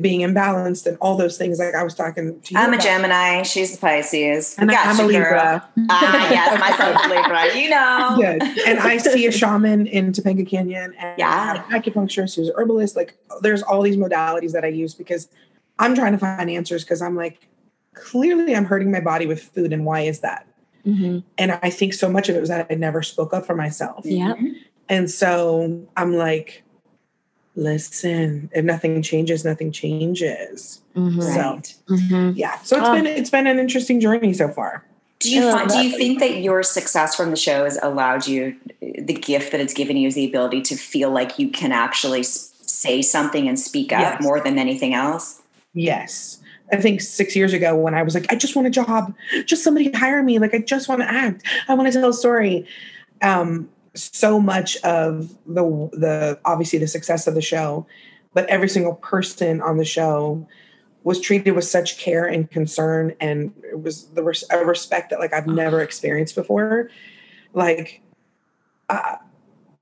being 0.00 0.20
imbalanced 0.20 0.86
and 0.86 0.96
all 1.00 1.16
those 1.16 1.36
things. 1.36 1.58
Like 1.58 1.74
I 1.74 1.82
was 1.82 1.94
talking 1.94 2.40
to 2.40 2.54
you. 2.54 2.58
I'm 2.58 2.72
about. 2.72 2.80
a 2.80 2.82
Gemini. 2.82 3.42
She's 3.42 3.76
a 3.76 3.78
Pisces. 3.78 4.56
And 4.58 4.70
I'm 4.70 4.98
a 4.98 5.02
Libra. 5.04 5.68
Ah, 5.90 6.30
yes, 6.30 6.58
my 6.58 6.76
son's 6.76 7.10
Libra. 7.10 7.56
You 7.56 7.70
know. 7.70 8.18
Yes. 8.24 8.60
And 8.66 8.78
I 8.78 8.96
see 8.96 9.26
a 9.26 9.32
shaman 9.32 9.86
in 9.86 10.12
Topanga 10.12 10.48
Canyon 10.48 10.94
and 10.98 11.18
yeah. 11.18 11.64
acupuncturist 11.70 12.36
who's 12.36 12.50
herbalist. 12.54 12.96
Like 12.96 13.16
there's 13.40 13.62
all 13.62 13.82
these 13.82 13.96
modalities 13.96 14.52
that 14.52 14.64
I 14.64 14.68
use 14.68 14.94
because 14.94 15.28
I'm 15.78 15.94
trying 15.94 16.12
to 16.12 16.18
find 16.18 16.48
answers 16.48 16.84
because 16.84 17.02
I'm 17.02 17.16
like, 17.16 17.48
clearly 17.94 18.54
I'm 18.54 18.64
hurting 18.64 18.90
my 18.90 19.00
body 19.00 19.26
with 19.26 19.42
food. 19.42 19.72
And 19.72 19.84
why 19.84 20.00
is 20.00 20.20
that? 20.20 20.46
Mm-hmm. 20.86 21.20
And 21.38 21.58
I 21.62 21.70
think 21.70 21.94
so 21.94 22.08
much 22.08 22.28
of 22.28 22.36
it 22.36 22.40
was 22.40 22.48
that 22.48 22.66
I 22.70 22.74
never 22.74 23.02
spoke 23.02 23.34
up 23.34 23.46
for 23.46 23.54
myself. 23.54 24.04
Yeah. 24.04 24.34
And 24.88 25.10
so 25.10 25.86
I'm 25.96 26.14
like, 26.14 26.63
listen 27.56 28.50
if 28.52 28.64
nothing 28.64 29.00
changes 29.02 29.44
nothing 29.44 29.70
changes 29.70 30.82
mm-hmm. 30.96 31.20
so 31.20 31.60
mm-hmm. 31.94 32.30
yeah 32.36 32.58
so 32.62 32.76
it's 32.76 32.88
oh. 32.88 32.92
been 32.92 33.06
it's 33.06 33.30
been 33.30 33.46
an 33.46 33.58
interesting 33.58 34.00
journey 34.00 34.32
so 34.32 34.48
far 34.48 34.84
do 35.20 35.30
you 35.30 35.50
find, 35.50 35.70
do 35.70 35.78
you 35.78 35.96
think 35.96 36.18
that 36.18 36.42
your 36.42 36.62
success 36.62 37.14
from 37.14 37.30
the 37.30 37.36
show 37.36 37.64
has 37.64 37.78
allowed 37.82 38.26
you 38.26 38.56
the 38.80 39.14
gift 39.14 39.52
that 39.52 39.60
it's 39.60 39.72
given 39.72 39.96
you 39.96 40.08
is 40.08 40.14
the 40.14 40.26
ability 40.26 40.60
to 40.62 40.76
feel 40.76 41.10
like 41.10 41.38
you 41.38 41.48
can 41.48 41.72
actually 41.72 42.22
say 42.24 43.00
something 43.00 43.48
and 43.48 43.58
speak 43.58 43.92
up 43.92 44.00
yes. 44.00 44.22
more 44.22 44.40
than 44.40 44.58
anything 44.58 44.92
else 44.92 45.40
yes 45.74 46.40
I 46.72 46.76
think 46.76 47.02
six 47.02 47.36
years 47.36 47.52
ago 47.52 47.76
when 47.76 47.94
I 47.94 48.02
was 48.02 48.14
like, 48.14 48.32
I 48.32 48.36
just 48.36 48.56
want 48.56 48.66
a 48.66 48.70
job, 48.70 49.14
just 49.44 49.62
somebody 49.62 49.92
hire 49.92 50.22
me. 50.22 50.38
Like, 50.38 50.54
I 50.54 50.58
just 50.58 50.88
want 50.88 51.02
to 51.02 51.10
act. 51.10 51.42
I 51.68 51.74
want 51.74 51.92
to 51.92 52.00
tell 52.00 52.08
a 52.08 52.12
story. 52.14 52.66
Um, 53.20 53.68
so 53.94 54.40
much 54.40 54.76
of 54.78 55.30
the 55.46 55.62
the 55.92 56.38
obviously 56.44 56.78
the 56.78 56.88
success 56.88 57.26
of 57.26 57.34
the 57.34 57.42
show, 57.42 57.86
but 58.32 58.46
every 58.46 58.68
single 58.68 58.94
person 58.94 59.60
on 59.62 59.76
the 59.76 59.84
show 59.84 60.46
was 61.04 61.20
treated 61.20 61.52
with 61.52 61.64
such 61.64 61.98
care 61.98 62.24
and 62.24 62.50
concern, 62.50 63.14
and 63.20 63.52
it 63.62 63.80
was 63.80 64.06
the 64.08 64.22
res- 64.22 64.44
a 64.50 64.64
respect 64.64 65.10
that 65.10 65.20
like 65.20 65.32
I've 65.32 65.46
never 65.46 65.80
experienced 65.80 66.34
before, 66.34 66.90
like 67.52 68.02
uh, 68.88 69.16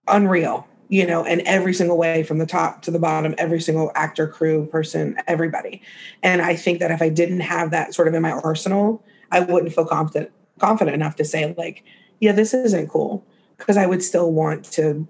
unreal, 0.08 0.66
you 0.88 1.06
know, 1.06 1.24
and 1.24 1.40
every 1.42 1.72
single 1.72 1.96
way 1.96 2.22
from 2.22 2.38
the 2.38 2.46
top 2.46 2.82
to 2.82 2.90
the 2.90 2.98
bottom, 2.98 3.34
every 3.38 3.60
single 3.60 3.92
actor, 3.94 4.26
crew, 4.26 4.66
person, 4.66 5.16
everybody, 5.26 5.80
and 6.22 6.42
I 6.42 6.54
think 6.54 6.80
that 6.80 6.90
if 6.90 7.00
I 7.00 7.08
didn't 7.08 7.40
have 7.40 7.70
that 7.70 7.94
sort 7.94 8.08
of 8.08 8.14
in 8.14 8.22
my 8.22 8.32
arsenal, 8.32 9.02
I 9.30 9.40
wouldn't 9.40 9.74
feel 9.74 9.86
confident 9.86 10.30
confident 10.58 10.94
enough 10.94 11.16
to 11.16 11.24
say 11.24 11.54
like, 11.56 11.82
yeah, 12.20 12.32
this 12.32 12.52
isn't 12.52 12.88
cool 12.88 13.24
because 13.62 13.76
I 13.76 13.86
would 13.86 14.02
still 14.02 14.32
want 14.32 14.64
to 14.72 15.06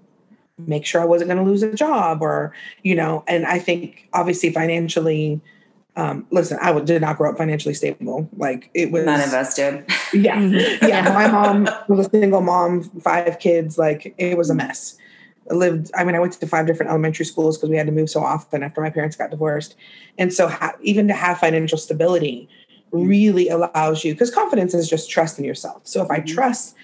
make 0.57 0.85
sure 0.85 1.01
I 1.01 1.05
wasn't 1.05 1.29
going 1.29 1.43
to 1.43 1.49
lose 1.49 1.63
a 1.63 1.73
job 1.73 2.21
or, 2.21 2.53
you 2.83 2.95
know, 2.95 3.23
and 3.27 3.45
I 3.45 3.59
think 3.59 4.07
obviously 4.13 4.51
financially, 4.51 5.41
um, 5.95 6.25
listen, 6.31 6.57
I 6.61 6.79
did 6.79 7.01
not 7.01 7.17
grow 7.17 7.31
up 7.31 7.37
financially 7.37 7.73
stable. 7.73 8.29
Like 8.37 8.69
it 8.73 8.91
was 8.91 9.07
us 9.07 9.55
did. 9.55 9.85
Yeah. 10.13 10.39
yeah. 10.81 11.11
My 11.13 11.27
mom 11.27 11.67
was 11.87 12.07
a 12.07 12.09
single 12.09 12.41
mom, 12.41 12.83
five 13.01 13.39
kids. 13.39 13.77
Like 13.77 14.13
it 14.17 14.37
was 14.37 14.49
a 14.49 14.55
mess. 14.55 14.97
I 15.49 15.55
lived, 15.55 15.91
I 15.95 16.03
mean, 16.03 16.15
I 16.15 16.19
went 16.19 16.33
to 16.33 16.47
five 16.47 16.67
different 16.67 16.91
elementary 16.91 17.25
schools 17.25 17.57
because 17.57 17.69
we 17.69 17.75
had 17.75 17.87
to 17.87 17.91
move 17.91 18.09
so 18.09 18.23
often 18.23 18.63
after 18.63 18.79
my 18.79 18.89
parents 18.89 19.15
got 19.15 19.31
divorced. 19.31 19.75
And 20.17 20.31
so 20.31 20.47
ha- 20.47 20.75
even 20.81 21.07
to 21.09 21.13
have 21.13 21.39
financial 21.39 21.77
stability 21.77 22.47
really 22.91 23.49
allows 23.49 24.05
you, 24.05 24.13
because 24.13 24.33
confidence 24.33 24.73
is 24.73 24.87
just 24.87 25.09
trust 25.09 25.39
in 25.39 25.45
yourself. 25.45 25.81
So 25.83 26.03
if 26.03 26.11
I 26.11 26.19
mm-hmm. 26.19 26.33
trust 26.33 26.75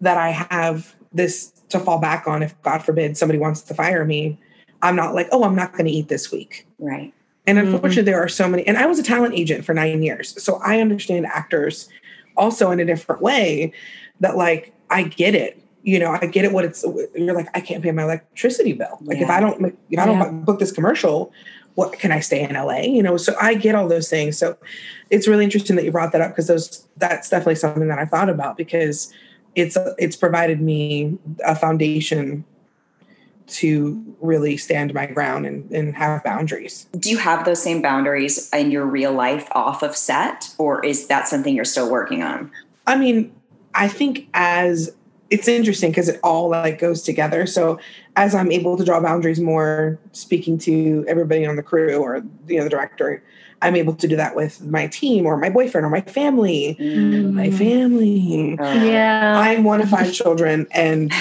that 0.00 0.16
I 0.16 0.30
have 0.30 0.94
this 1.12 1.52
to 1.70 1.78
fall 1.78 1.98
back 1.98 2.26
on 2.26 2.42
if 2.42 2.60
God 2.62 2.82
forbid 2.82 3.16
somebody 3.16 3.38
wants 3.38 3.62
to 3.62 3.74
fire 3.74 4.04
me. 4.04 4.38
I'm 4.82 4.96
not 4.96 5.14
like, 5.14 5.28
oh, 5.32 5.44
I'm 5.44 5.56
not 5.56 5.72
going 5.72 5.86
to 5.86 5.90
eat 5.90 6.08
this 6.08 6.30
week. 6.30 6.66
Right. 6.78 7.12
And 7.46 7.58
mm-hmm. 7.58 7.74
unfortunately, 7.74 8.02
mm-hmm. 8.02 8.06
there 8.06 8.22
are 8.22 8.28
so 8.28 8.48
many. 8.48 8.66
And 8.66 8.76
I 8.76 8.86
was 8.86 8.98
a 8.98 9.02
talent 9.02 9.34
agent 9.34 9.64
for 9.64 9.74
nine 9.74 10.02
years. 10.02 10.40
So 10.42 10.60
I 10.64 10.80
understand 10.80 11.26
actors 11.26 11.88
also 12.36 12.70
in 12.70 12.80
a 12.80 12.84
different 12.84 13.20
way 13.20 13.72
that, 14.20 14.36
like, 14.36 14.72
I 14.90 15.04
get 15.04 15.34
it. 15.34 15.62
You 15.82 15.98
know, 15.98 16.10
I 16.20 16.26
get 16.26 16.44
it. 16.44 16.52
What 16.52 16.64
it's, 16.64 16.84
you're 17.14 17.34
like, 17.34 17.48
I 17.54 17.60
can't 17.60 17.82
pay 17.82 17.90
my 17.90 18.02
electricity 18.02 18.72
bill. 18.72 18.98
Like, 19.02 19.18
yeah. 19.18 19.24
if 19.24 19.30
I 19.30 19.40
don't, 19.40 19.76
if 19.90 19.98
I 19.98 20.06
don't 20.06 20.18
yeah. 20.18 20.30
book 20.30 20.58
this 20.58 20.72
commercial, 20.72 21.32
what 21.74 21.98
can 21.98 22.12
I 22.12 22.20
stay 22.20 22.42
in 22.42 22.54
LA? 22.54 22.80
You 22.80 23.02
know, 23.02 23.16
so 23.16 23.34
I 23.40 23.54
get 23.54 23.74
all 23.74 23.88
those 23.88 24.10
things. 24.10 24.36
So 24.36 24.56
it's 25.10 25.28
really 25.28 25.44
interesting 25.44 25.76
that 25.76 25.84
you 25.84 25.92
brought 25.92 26.12
that 26.12 26.20
up 26.20 26.32
because 26.32 26.48
those, 26.48 26.88
that's 26.96 27.30
definitely 27.30 27.54
something 27.54 27.88
that 27.88 27.98
I 27.98 28.04
thought 28.04 28.28
about 28.28 28.56
because 28.56 29.12
it's 29.58 29.76
it's 29.98 30.16
provided 30.16 30.60
me 30.60 31.18
a 31.44 31.54
foundation 31.54 32.44
to 33.48 34.16
really 34.20 34.58
stand 34.58 34.92
my 34.92 35.06
ground 35.06 35.46
and, 35.46 35.70
and 35.70 35.96
have 35.96 36.22
boundaries. 36.22 36.86
Do 36.98 37.10
you 37.10 37.16
have 37.16 37.46
those 37.46 37.62
same 37.62 37.80
boundaries 37.80 38.50
in 38.52 38.70
your 38.70 38.84
real 38.84 39.12
life 39.12 39.48
off 39.52 39.82
of 39.82 39.96
set, 39.96 40.54
or 40.58 40.84
is 40.84 41.06
that 41.06 41.28
something 41.28 41.54
you're 41.54 41.64
still 41.64 41.90
working 41.90 42.22
on? 42.22 42.50
I 42.86 42.96
mean, 42.96 43.34
I 43.74 43.88
think 43.88 44.28
as 44.34 44.94
it's 45.30 45.48
interesting 45.48 45.90
because 45.90 46.08
it 46.08 46.20
all 46.22 46.48
like 46.48 46.78
goes 46.78 47.02
together. 47.02 47.46
So 47.46 47.78
as 48.16 48.34
I'm 48.34 48.50
able 48.50 48.76
to 48.76 48.84
draw 48.84 49.00
boundaries 49.00 49.40
more, 49.40 49.98
speaking 50.12 50.58
to 50.58 51.04
everybody 51.06 51.44
on 51.46 51.56
the 51.56 51.62
crew 51.62 51.96
or 51.96 52.22
you 52.46 52.58
know 52.58 52.64
the 52.64 52.70
director, 52.70 53.22
I'm 53.60 53.76
able 53.76 53.94
to 53.94 54.06
do 54.06 54.16
that 54.16 54.36
with 54.36 54.62
my 54.62 54.86
team 54.86 55.26
or 55.26 55.36
my 55.36 55.50
boyfriend 55.50 55.84
or 55.84 55.90
my 55.90 56.00
family. 56.02 56.76
Mm. 56.78 57.32
My 57.32 57.50
family. 57.50 58.56
Oh. 58.60 58.72
Yeah. 58.84 59.38
I'm 59.38 59.64
one 59.64 59.80
of 59.80 59.88
five 59.88 60.12
children, 60.20 60.66
and 60.70 61.12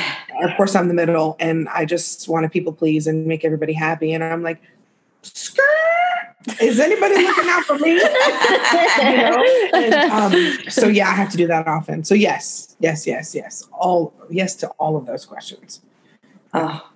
of 0.42 0.56
course, 0.56 0.76
I'm 0.76 0.88
the 0.88 0.94
middle, 0.94 1.36
and 1.40 1.68
I 1.70 1.86
just 1.86 2.28
want 2.28 2.44
to 2.44 2.50
people 2.50 2.74
please 2.74 3.08
and 3.08 3.26
make 3.26 3.44
everybody 3.44 3.74
happy. 3.74 4.14
And 4.14 4.24
I'm 4.24 4.44
like, 4.44 4.62
skirt. 5.24 5.64
Is 6.62 6.80
anybody 6.80 7.16
looking 7.16 7.50
out 7.50 7.64
for 7.66 7.78
me? 7.78 7.92
you 7.96 8.00
know? 9.18 9.46
And, 9.74 9.94
um, 9.94 10.70
so 10.70 10.88
yeah, 10.88 11.10
I 11.10 11.12
have 11.12 11.30
to 11.32 11.38
do 11.38 11.48
that 11.48 11.68
often. 11.68 12.06
So 12.06 12.14
yes, 12.16 12.76
yes, 12.80 13.06
yes, 13.06 13.36
yes. 13.36 13.68
All 13.74 14.14
yes 14.30 14.56
to 14.58 14.68
all 14.80 14.96
of 14.96 15.06
those 15.06 15.26
questions. 15.26 15.82
Oh, 16.54 16.88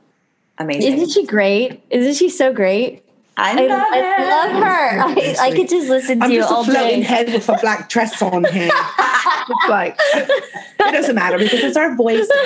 amazing. 0.57 0.93
Isn't 0.93 1.09
she 1.09 1.25
great? 1.25 1.83
Isn't 1.89 2.13
she 2.13 2.29
so 2.29 2.53
great? 2.53 3.03
I 3.41 3.63
I, 3.63 3.65
love 3.67 3.87
I 3.91 4.29
love 4.29 4.63
her. 4.63 4.99
I, 5.01 5.35
I 5.39 5.51
could 5.55 5.67
just 5.67 5.89
listen 5.89 6.19
to 6.19 6.25
I'm 6.25 6.29
to 6.29 6.35
you 6.35 6.41
just 6.41 6.51
a 6.51 6.55
all 6.55 6.63
floating 6.63 6.99
day. 6.99 7.05
head 7.05 7.33
with 7.33 7.49
a 7.49 7.57
black 7.61 7.89
dress 7.89 8.21
on 8.21 8.43
hand. 8.43 8.71
It's 8.73 9.69
like 9.69 9.95
it 9.99 10.91
doesn't 10.91 11.15
matter 11.15 11.37
because 11.37 11.59
it's 11.63 11.77
our 11.77 11.95
voice. 11.95 12.29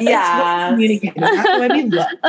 Yeah. 0.00 0.70
Communicating. 0.70 1.20
That's 1.20 1.48
why 1.48 1.68
we 1.68 1.84
look. 1.84 2.08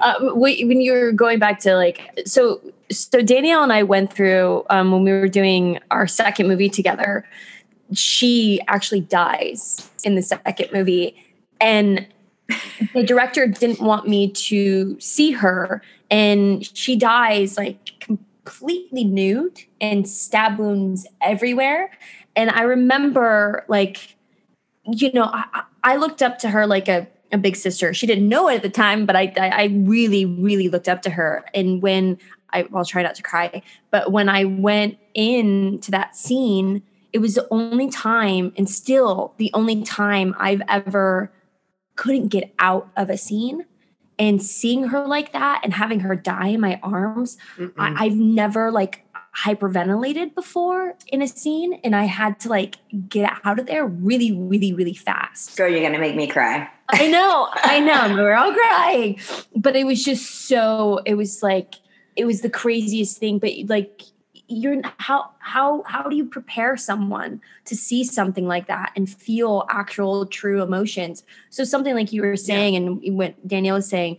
uh, 0.00 0.34
when 0.34 0.80
you 0.80 0.92
were 0.92 1.12
going 1.12 1.38
back 1.38 1.60
to 1.60 1.74
like 1.76 2.20
so 2.26 2.60
so 2.90 3.20
danielle 3.20 3.62
and 3.62 3.72
i 3.72 3.82
went 3.82 4.12
through 4.12 4.64
um, 4.70 4.92
when 4.92 5.04
we 5.04 5.12
were 5.12 5.28
doing 5.28 5.78
our 5.90 6.06
second 6.06 6.48
movie 6.48 6.68
together 6.68 7.24
she 7.92 8.60
actually 8.68 9.00
dies 9.00 9.88
in 10.04 10.14
the 10.14 10.22
second 10.22 10.68
movie 10.72 11.14
and 11.60 12.06
the 12.94 13.02
director 13.02 13.46
didn't 13.46 13.80
want 13.80 14.08
me 14.08 14.30
to 14.30 14.98
see 15.00 15.32
her 15.32 15.82
and 16.10 16.64
she 16.76 16.96
dies 16.96 17.56
like 17.56 17.92
completely 18.00 19.04
nude 19.04 19.60
and 19.80 20.08
stab 20.08 20.58
wounds 20.58 21.06
everywhere. 21.20 21.90
And 22.36 22.50
i 22.50 22.62
remember 22.62 23.64
like 23.68 24.16
you 24.84 25.12
know 25.12 25.24
i, 25.24 25.62
I 25.84 25.96
looked 25.96 26.22
up 26.22 26.38
to 26.40 26.50
her 26.50 26.66
like 26.66 26.88
a, 26.88 27.06
a 27.32 27.38
big 27.38 27.56
sister. 27.56 27.92
She 27.94 28.06
didn't 28.06 28.28
know 28.28 28.48
it 28.48 28.56
at 28.56 28.62
the 28.62 28.70
time 28.70 29.06
but 29.06 29.16
I, 29.16 29.32
I 29.36 29.48
i 29.48 29.64
really 29.64 30.24
really 30.24 30.68
looked 30.68 30.88
up 30.88 31.02
to 31.02 31.10
her. 31.10 31.44
And 31.54 31.82
when 31.82 32.18
i 32.52 32.66
i'll 32.74 32.84
try 32.84 33.02
not 33.02 33.14
to 33.16 33.22
cry 33.22 33.62
but 33.90 34.10
when 34.10 34.28
i 34.28 34.44
went 34.44 34.96
into 35.14 35.90
that 35.90 36.16
scene 36.16 36.82
it 37.12 37.18
was 37.18 37.34
the 37.34 37.46
only 37.50 37.90
time 37.90 38.52
and 38.56 38.68
still 38.68 39.34
the 39.36 39.50
only 39.52 39.82
time 39.82 40.34
i've 40.38 40.62
ever 40.68 41.30
couldn't 41.98 42.28
get 42.28 42.54
out 42.58 42.88
of 42.96 43.10
a 43.10 43.18
scene 43.18 43.66
and 44.18 44.42
seeing 44.42 44.84
her 44.84 45.06
like 45.06 45.32
that 45.32 45.60
and 45.62 45.74
having 45.74 46.00
her 46.00 46.16
die 46.16 46.48
in 46.48 46.60
my 46.60 46.80
arms 46.82 47.36
I, 47.76 48.06
i've 48.06 48.16
never 48.16 48.70
like 48.70 49.04
hyperventilated 49.44 50.34
before 50.34 50.94
in 51.08 51.22
a 51.22 51.28
scene 51.28 51.74
and 51.84 51.94
I 51.94 52.04
had 52.04 52.40
to 52.40 52.48
like 52.48 52.76
get 53.08 53.30
out 53.44 53.60
of 53.60 53.66
there 53.66 53.86
really, 53.86 54.32
really, 54.32 54.72
really 54.72 54.94
fast. 54.94 55.56
Girl, 55.56 55.70
you're 55.70 55.82
gonna 55.82 55.98
make 55.98 56.16
me 56.16 56.26
cry. 56.26 56.68
I 56.88 57.08
know, 57.08 57.48
I 57.52 57.78
know. 57.78 58.16
We're 58.22 58.34
all 58.34 58.52
crying. 58.52 59.20
But 59.54 59.76
it 59.76 59.84
was 59.84 60.02
just 60.02 60.48
so 60.48 61.00
it 61.04 61.14
was 61.14 61.42
like 61.42 61.74
it 62.16 62.24
was 62.24 62.40
the 62.40 62.50
craziest 62.50 63.18
thing. 63.18 63.38
But 63.38 63.52
like 63.66 64.02
you're 64.48 64.80
how 64.96 65.30
how 65.38 65.82
how 65.86 66.02
do 66.02 66.16
you 66.16 66.24
prepare 66.24 66.76
someone 66.76 67.40
to 67.66 67.76
see 67.76 68.02
something 68.02 68.46
like 68.46 68.66
that 68.66 68.92
and 68.96 69.08
feel 69.08 69.66
actual 69.68 70.26
true 70.26 70.62
emotions? 70.62 71.22
So 71.50 71.64
something 71.64 71.94
like 71.94 72.12
you 72.12 72.22
were 72.22 72.36
saying 72.36 72.74
and 72.74 73.16
what 73.16 73.46
Danielle 73.46 73.76
was 73.76 73.88
saying, 73.88 74.16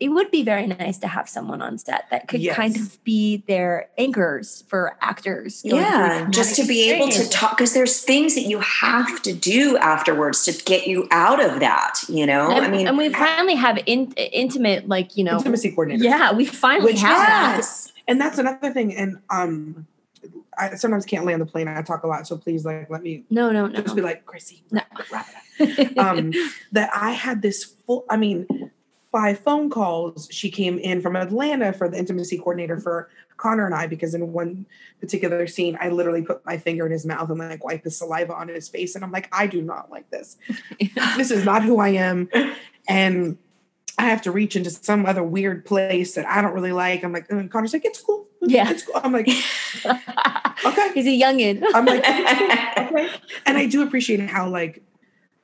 it 0.00 0.08
would 0.08 0.30
be 0.30 0.42
very 0.42 0.66
nice 0.66 0.96
to 0.98 1.06
have 1.06 1.28
someone 1.28 1.60
on 1.60 1.76
set 1.76 2.06
that 2.10 2.26
could 2.26 2.40
kind 2.48 2.74
of 2.74 3.02
be 3.04 3.44
their 3.46 3.90
anchors 3.98 4.64
for 4.66 4.96
actors. 5.02 5.60
Yeah, 5.62 6.26
just 6.30 6.56
to 6.56 6.62
traumatic 6.62 6.68
be 6.68 6.90
able 6.90 7.08
to 7.10 7.28
talk 7.28 7.58
because 7.58 7.74
there's 7.74 8.00
things 8.02 8.34
that 8.34 8.42
you 8.44 8.60
have 8.60 9.20
to 9.22 9.32
do 9.34 9.76
afterwards 9.76 10.42
to 10.46 10.64
get 10.64 10.86
you 10.86 11.06
out 11.10 11.44
of 11.44 11.60
that. 11.60 12.00
You 12.08 12.24
know, 12.26 12.50
And, 12.50 12.64
I 12.64 12.68
mean, 12.70 12.88
and 12.88 12.96
we 12.96 13.10
finally 13.12 13.54
have 13.56 13.78
in, 13.84 14.12
intimate, 14.12 14.88
like 14.88 15.16
you 15.18 15.24
know, 15.24 15.36
Intimacy 15.36 15.70
coordinator. 15.72 16.02
yeah, 16.04 16.32
we 16.32 16.46
finally 16.46 16.92
Which- 16.92 17.02
have 17.02 17.18
that. 17.26 17.54
yes, 17.58 17.92
and 18.08 18.18
that's 18.20 18.38
another 18.38 18.72
thing. 18.72 18.94
And 18.96 19.18
um, 19.28 19.86
I 20.56 20.76
sometimes 20.76 21.04
can't 21.04 21.26
land 21.26 21.42
the 21.42 21.46
plane. 21.46 21.68
I 21.68 21.82
talk 21.82 22.04
a 22.04 22.06
lot, 22.06 22.26
so 22.26 22.38
please, 22.38 22.64
like, 22.64 22.88
let 22.88 23.02
me 23.02 23.24
No, 23.28 23.50
no, 23.52 23.66
no. 23.66 23.82
just 23.82 23.94
be 23.94 24.02
like, 24.02 24.24
Chrissy, 24.24 24.62
No. 24.70 24.80
wrap 25.12 25.28
it 25.58 25.98
up. 25.98 26.06
um, 26.16 26.32
that 26.72 26.88
I 26.94 27.10
had 27.12 27.42
this 27.42 27.64
full, 27.64 28.04
I 28.08 28.16
mean, 28.16 28.46
five 29.12 29.38
phone 29.38 29.70
calls. 29.70 30.28
She 30.30 30.50
came 30.50 30.78
in 30.78 31.00
from 31.00 31.16
Atlanta 31.16 31.72
for 31.72 31.88
the 31.88 31.98
intimacy 31.98 32.38
coordinator 32.38 32.78
for 32.78 33.08
Connor 33.36 33.66
and 33.66 33.74
I, 33.74 33.86
because 33.86 34.14
in 34.14 34.32
one 34.32 34.66
particular 35.00 35.46
scene, 35.46 35.76
I 35.80 35.88
literally 35.88 36.22
put 36.22 36.44
my 36.44 36.58
finger 36.58 36.86
in 36.86 36.92
his 36.92 37.06
mouth 37.06 37.30
and 37.30 37.38
like 37.38 37.64
wipe 37.64 37.82
the 37.82 37.90
saliva 37.90 38.34
on 38.34 38.48
his 38.48 38.68
face. 38.68 38.94
And 38.94 39.02
I'm 39.02 39.10
like, 39.10 39.28
I 39.32 39.46
do 39.46 39.62
not 39.62 39.90
like 39.90 40.10
this. 40.10 40.36
this 41.16 41.30
is 41.30 41.44
not 41.44 41.62
who 41.62 41.78
I 41.78 41.88
am. 41.88 42.28
And 42.88 43.38
I 43.98 44.04
have 44.04 44.22
to 44.22 44.32
reach 44.32 44.56
into 44.56 44.70
some 44.70 45.04
other 45.04 45.22
weird 45.22 45.66
place 45.66 46.14
that 46.14 46.26
I 46.26 46.40
don't 46.40 46.54
really 46.54 46.72
like. 46.72 47.02
I'm 47.02 47.12
like, 47.12 47.26
and 47.30 47.50
Connor's 47.50 47.72
like, 47.72 47.84
it's 47.84 48.00
cool. 48.00 48.26
Yeah. 48.40 48.70
It's 48.70 48.82
cool. 48.82 48.98
I'm 49.02 49.12
like, 49.12 49.28
okay. 50.64 50.92
He's 50.94 51.06
a 51.06 51.20
youngin. 51.20 51.62
I'm 51.74 51.84
like, 51.84 52.00
okay. 52.08 53.10
And 53.44 53.58
I 53.58 53.66
do 53.66 53.82
appreciate 53.82 54.20
how 54.20 54.48
like 54.48 54.82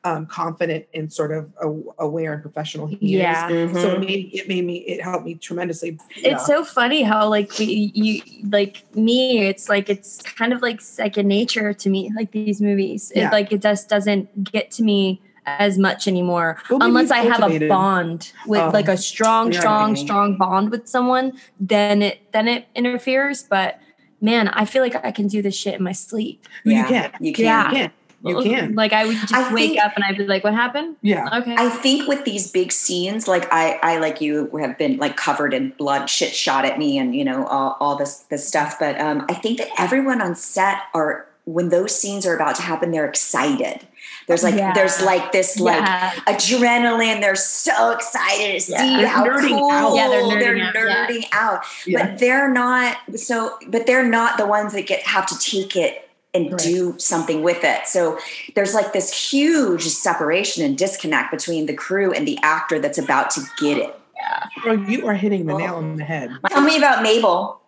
um, 0.06 0.24
confident 0.26 0.86
and 0.94 1.12
sort 1.12 1.32
of 1.32 1.50
a- 1.60 2.04
aware 2.04 2.32
and 2.34 2.42
professional 2.42 2.86
he 2.86 2.96
Yeah. 3.18 3.48
is. 3.48 3.72
So 3.72 3.88
Mhm. 3.90 3.94
it 3.94 4.00
made 4.00 4.30
it 4.34 4.48
made 4.48 4.64
me 4.64 4.76
it 4.92 5.02
helped 5.02 5.24
me 5.26 5.34
tremendously. 5.34 5.98
It's 6.16 6.46
so 6.46 6.64
funny 6.64 7.02
how 7.02 7.28
like 7.28 7.50
we 7.58 7.90
you 7.94 8.22
like 8.48 8.84
me. 8.94 9.46
It's 9.48 9.68
like 9.68 9.88
it's 9.88 10.22
kind 10.22 10.52
of 10.52 10.62
like 10.62 10.80
second 10.80 11.26
nature 11.26 11.72
to 11.72 11.90
me. 11.90 12.12
Like 12.14 12.30
these 12.30 12.60
movies, 12.60 13.10
Yeah. 13.14 13.28
it 13.28 13.32
like 13.32 13.50
it 13.52 13.62
just 13.62 13.88
doesn't 13.88 14.24
get 14.52 14.70
to 14.72 14.82
me 14.84 15.20
as 15.46 15.78
much 15.78 16.08
anymore 16.08 16.58
Well, 16.70 16.80
unless 16.82 17.10
I 17.12 17.18
have 17.18 17.42
a 17.50 17.68
bond 17.68 18.32
with 18.46 18.60
Oh. 18.60 18.70
like 18.72 18.88
a 18.88 18.96
strong, 18.96 19.52
Yeah. 19.52 19.60
strong, 19.60 19.96
strong 19.96 20.36
bond 20.36 20.70
with 20.70 20.88
someone. 20.88 21.32
Then 21.58 22.02
it 22.02 22.18
then 22.32 22.46
it 22.48 22.66
interferes. 22.76 23.42
But 23.42 23.78
man, 24.20 24.48
I 24.48 24.64
feel 24.66 24.82
like 24.82 24.96
I 25.04 25.10
can 25.10 25.26
do 25.28 25.42
this 25.42 25.56
shit 25.56 25.74
in 25.74 25.82
my 25.82 25.92
sleep. 25.92 26.46
you 26.64 26.72
Yeah, 26.72 26.88
can. 26.88 27.10
you 27.20 27.32
can. 27.32 27.44
Yeah. 27.44 27.68
You 27.70 27.76
can. 27.76 27.90
You 28.24 28.42
can. 28.42 28.74
Like 28.74 28.92
I 28.92 29.06
would 29.06 29.16
just 29.16 29.32
I 29.32 29.52
wake 29.52 29.70
think- 29.72 29.84
up 29.84 29.92
and 29.94 30.04
I'd 30.04 30.16
be 30.18 30.26
like, 30.26 30.42
"What 30.42 30.54
happened?" 30.54 30.96
Yeah. 31.02 31.28
Okay. 31.40 31.54
I 31.56 31.68
think 31.68 32.08
with 32.08 32.24
these 32.24 32.50
big 32.50 32.72
scenes, 32.72 33.28
like 33.28 33.46
I, 33.52 33.78
I 33.82 33.98
like 33.98 34.20
you 34.20 34.48
have 34.56 34.76
been 34.78 34.96
like 34.96 35.16
covered 35.16 35.54
in 35.54 35.70
blood, 35.78 36.08
shit 36.10 36.34
shot 36.34 36.64
at 36.64 36.78
me, 36.78 36.98
and 36.98 37.14
you 37.14 37.24
know 37.24 37.46
all, 37.46 37.76
all 37.78 37.96
this 37.96 38.18
this 38.30 38.46
stuff. 38.48 38.78
But 38.80 39.00
um, 39.00 39.26
I 39.28 39.34
think 39.34 39.58
that 39.58 39.68
everyone 39.78 40.20
on 40.20 40.34
set 40.34 40.78
are 40.94 41.26
when 41.44 41.68
those 41.68 41.94
scenes 41.94 42.26
are 42.26 42.34
about 42.34 42.56
to 42.56 42.62
happen, 42.62 42.90
they're 42.90 43.06
excited. 43.08 43.86
There's 44.26 44.42
like 44.42 44.56
Yeah. 44.56 44.72
there's 44.72 45.00
like 45.02 45.30
this 45.30 45.60
like 45.60 45.80
Yeah. 45.80 46.10
adrenaline. 46.26 47.20
They're 47.20 47.36
so 47.36 47.92
excited 47.92 48.60
to 48.60 48.72
Yeah. 48.72 48.78
see 48.78 48.96
They're 48.96 49.06
how 49.06 49.24
nerding 49.24 49.48
cool 49.58 49.70
out. 49.70 49.94
Yeah, 49.94 50.08
they're 50.08 50.22
nerding 50.22 50.72
they're 50.72 50.88
out, 50.88 51.08
yeah. 51.10 51.16
nerding 51.20 51.24
out. 51.32 51.62
Yeah. 51.86 52.06
But 52.06 52.18
they're 52.18 52.50
not 52.52 52.96
so. 53.14 53.58
But 53.68 53.86
they're 53.86 54.06
not 54.08 54.36
the 54.38 54.46
ones 54.46 54.72
that 54.72 54.86
get 54.86 55.02
have 55.02 55.26
to 55.26 55.38
take 55.38 55.76
it 55.76 56.05
and 56.36 56.52
Right. 56.52 56.60
do 56.60 56.94
something 56.98 57.42
with 57.42 57.64
it. 57.64 57.86
So 57.86 58.18
there's 58.54 58.74
like 58.74 58.92
this 58.92 59.12
huge 59.32 59.84
separation 59.88 60.64
and 60.64 60.76
disconnect 60.76 61.30
between 61.30 61.66
the 61.66 61.74
crew 61.74 62.12
and 62.12 62.28
the 62.28 62.38
actor 62.42 62.78
that's 62.78 62.98
about 62.98 63.30
to 63.30 63.40
get 63.58 63.78
it. 63.78 63.98
Yeah. 64.16 64.44
Bro, 64.62 64.72
you 64.88 65.06
are 65.08 65.14
hitting 65.14 65.46
the 65.46 65.56
nail 65.56 65.76
on 65.76 65.96
the 65.96 66.04
head. 66.04 66.30
Tell 66.50 66.62
me 66.62 66.76
about 66.76 67.02
Mabel. 67.02 67.60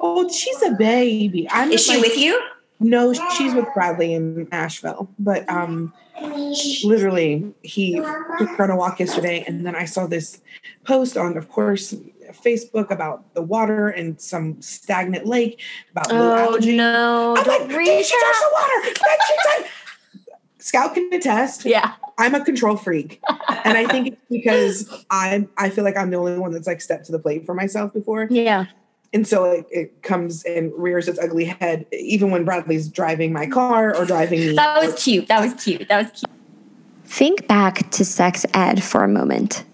Oh, 0.00 0.28
she's 0.30 0.62
a 0.62 0.72
baby. 0.72 1.48
I'm 1.50 1.72
Is 1.72 1.84
she 1.84 1.94
like- 1.94 2.02
with 2.02 2.18
you? 2.18 2.40
No, 2.80 3.12
she's 3.36 3.54
with 3.54 3.66
Bradley 3.72 4.12
in 4.12 4.46
Nashville. 4.52 5.08
But 5.18 5.48
um 5.48 5.92
literally 6.84 7.52
he 7.62 7.94
took 8.38 8.48
her 8.56 8.64
on 8.64 8.70
a 8.70 8.76
walk 8.76 9.00
yesterday 9.00 9.44
and 9.46 9.66
then 9.66 9.74
I 9.74 9.84
saw 9.84 10.06
this 10.06 10.40
post 10.84 11.16
on 11.16 11.36
of 11.36 11.48
course 11.48 11.94
Facebook 12.32 12.90
about 12.90 13.32
the 13.34 13.42
water 13.42 13.88
and 13.88 14.20
some 14.20 14.60
stagnant 14.62 15.26
lake 15.26 15.60
about 15.92 16.10
low 16.10 16.32
oh 16.32 16.52
algae. 16.54 16.76
no! 16.76 17.34
I'm 17.36 17.44
Don't 17.44 17.68
like, 17.68 17.76
read 17.78 17.86
did 17.86 18.06
she 18.06 18.20
touch 18.20 18.36
the 18.40 18.50
water? 18.52 18.94
Did? 19.62 19.70
Scout 20.58 20.94
can 20.94 21.12
attest. 21.12 21.64
Yeah. 21.66 21.92
I'm 22.16 22.34
a 22.34 22.44
control 22.44 22.76
freak, 22.76 23.20
and 23.64 23.76
I 23.76 23.86
think 23.86 24.06
it's 24.08 24.20
because 24.30 25.04
I'm 25.10 25.48
I 25.58 25.68
feel 25.68 25.84
like 25.84 25.96
I'm 25.96 26.10
the 26.10 26.16
only 26.16 26.38
one 26.38 26.52
that's 26.52 26.66
like 26.66 26.80
stepped 26.80 27.06
to 27.06 27.12
the 27.12 27.18
plate 27.18 27.44
for 27.44 27.54
myself 27.54 27.92
before, 27.92 28.28
Yeah. 28.30 28.66
and 29.12 29.26
so 29.26 29.44
it, 29.50 29.66
it 29.70 30.02
comes 30.02 30.44
and 30.44 30.72
rears 30.76 31.08
its 31.08 31.18
ugly 31.18 31.44
head 31.46 31.86
even 31.92 32.30
when 32.30 32.44
Bradley's 32.44 32.88
driving 32.88 33.32
my 33.32 33.46
car 33.46 33.94
or 33.96 34.04
driving 34.06 34.38
me. 34.40 34.54
That 34.54 34.80
was 34.80 34.94
cute. 35.02 35.26
That 35.26 35.40
was 35.42 35.62
cute. 35.62 35.88
That 35.88 36.02
was 36.04 36.20
cute. 36.20 36.30
Think 37.04 37.46
back 37.48 37.90
to 37.90 38.04
sex 38.04 38.46
ed 38.54 38.82
for 38.82 39.02
a 39.04 39.08
moment. 39.08 39.64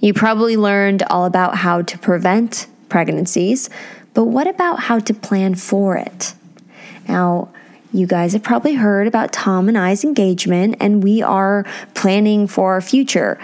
You 0.00 0.14
probably 0.14 0.56
learned 0.56 1.02
all 1.04 1.26
about 1.26 1.56
how 1.56 1.82
to 1.82 1.98
prevent 1.98 2.66
pregnancies, 2.88 3.68
but 4.14 4.24
what 4.24 4.46
about 4.46 4.80
how 4.80 4.98
to 4.98 5.14
plan 5.14 5.54
for 5.54 5.96
it? 5.96 6.34
Now, 7.06 7.50
you 7.92 8.06
guys 8.06 8.32
have 8.32 8.42
probably 8.42 8.74
heard 8.74 9.06
about 9.06 9.32
Tom 9.32 9.68
and 9.68 9.76
I's 9.76 10.02
engagement, 10.02 10.76
and 10.80 11.02
we 11.02 11.22
are 11.22 11.66
planning 11.94 12.46
for 12.46 12.72
our 12.72 12.80
future. 12.80 13.38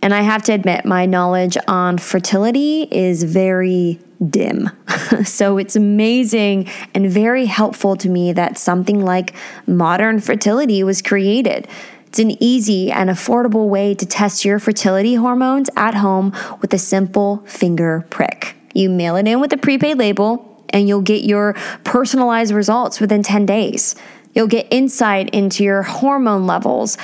And 0.00 0.14
I 0.14 0.22
have 0.22 0.42
to 0.44 0.52
admit, 0.52 0.86
my 0.86 1.04
knowledge 1.04 1.58
on 1.68 1.98
fertility 1.98 2.88
is 2.90 3.24
very 3.24 3.98
dim. 4.28 4.70
so 5.24 5.58
it's 5.58 5.76
amazing 5.76 6.68
and 6.94 7.10
very 7.10 7.46
helpful 7.46 7.96
to 7.96 8.08
me 8.08 8.32
that 8.32 8.56
something 8.56 9.04
like 9.04 9.34
modern 9.66 10.20
fertility 10.20 10.82
was 10.82 11.02
created. 11.02 11.68
It's 12.10 12.18
an 12.18 12.42
easy 12.42 12.90
and 12.90 13.08
affordable 13.08 13.68
way 13.68 13.94
to 13.94 14.04
test 14.04 14.44
your 14.44 14.58
fertility 14.58 15.14
hormones 15.14 15.70
at 15.76 15.94
home 15.94 16.34
with 16.60 16.74
a 16.74 16.78
simple 16.78 17.44
finger 17.46 18.04
prick. 18.10 18.56
You 18.74 18.90
mail 18.90 19.14
it 19.14 19.28
in 19.28 19.40
with 19.40 19.52
a 19.52 19.56
prepaid 19.56 19.96
label, 19.96 20.64
and 20.70 20.88
you'll 20.88 21.02
get 21.02 21.22
your 21.22 21.54
personalized 21.84 22.52
results 22.52 22.98
within 22.98 23.22
10 23.22 23.46
days. 23.46 23.94
You'll 24.34 24.48
get 24.48 24.66
insight 24.72 25.30
into 25.30 25.62
your 25.62 25.82
hormone 25.82 26.48
levels, 26.48 26.98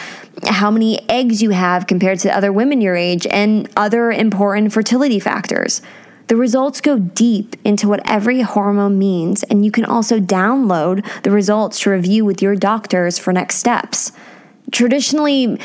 how 0.44 0.72
many 0.72 1.08
eggs 1.08 1.40
you 1.40 1.50
have 1.50 1.86
compared 1.86 2.18
to 2.20 2.36
other 2.36 2.52
women 2.52 2.80
your 2.80 2.96
age, 2.96 3.28
and 3.28 3.70
other 3.76 4.10
important 4.10 4.72
fertility 4.72 5.20
factors. 5.20 5.82
The 6.26 6.34
results 6.34 6.80
go 6.80 6.98
deep 6.98 7.54
into 7.64 7.88
what 7.88 8.02
every 8.10 8.40
hormone 8.40 8.98
means, 8.98 9.44
and 9.44 9.64
you 9.64 9.70
can 9.70 9.84
also 9.84 10.18
download 10.18 11.06
the 11.22 11.30
results 11.30 11.78
to 11.82 11.90
review 11.90 12.24
with 12.24 12.42
your 12.42 12.56
doctors 12.56 13.20
for 13.20 13.32
next 13.32 13.58
steps. 13.58 14.10
Traditionally, 14.72 15.58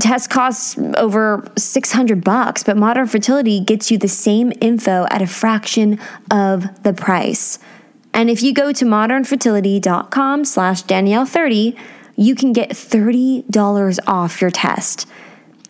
test 0.00 0.28
costs 0.28 0.78
over 0.96 1.50
600 1.56 2.22
bucks, 2.22 2.62
but 2.62 2.76
Modern 2.76 3.06
Fertility 3.06 3.60
gets 3.60 3.90
you 3.90 3.98
the 3.98 4.08
same 4.08 4.52
info 4.60 5.06
at 5.10 5.22
a 5.22 5.26
fraction 5.26 5.98
of 6.30 6.82
the 6.82 6.92
price. 6.92 7.58
And 8.12 8.30
if 8.30 8.42
you 8.42 8.52
go 8.52 8.72
to 8.72 8.84
modernfertility.com 8.84 10.44
slash 10.44 10.84
Danielle30, 10.84 11.76
you 12.16 12.34
can 12.34 12.52
get 12.52 12.70
$30 12.70 13.98
off 14.06 14.40
your 14.40 14.50
test. 14.50 15.08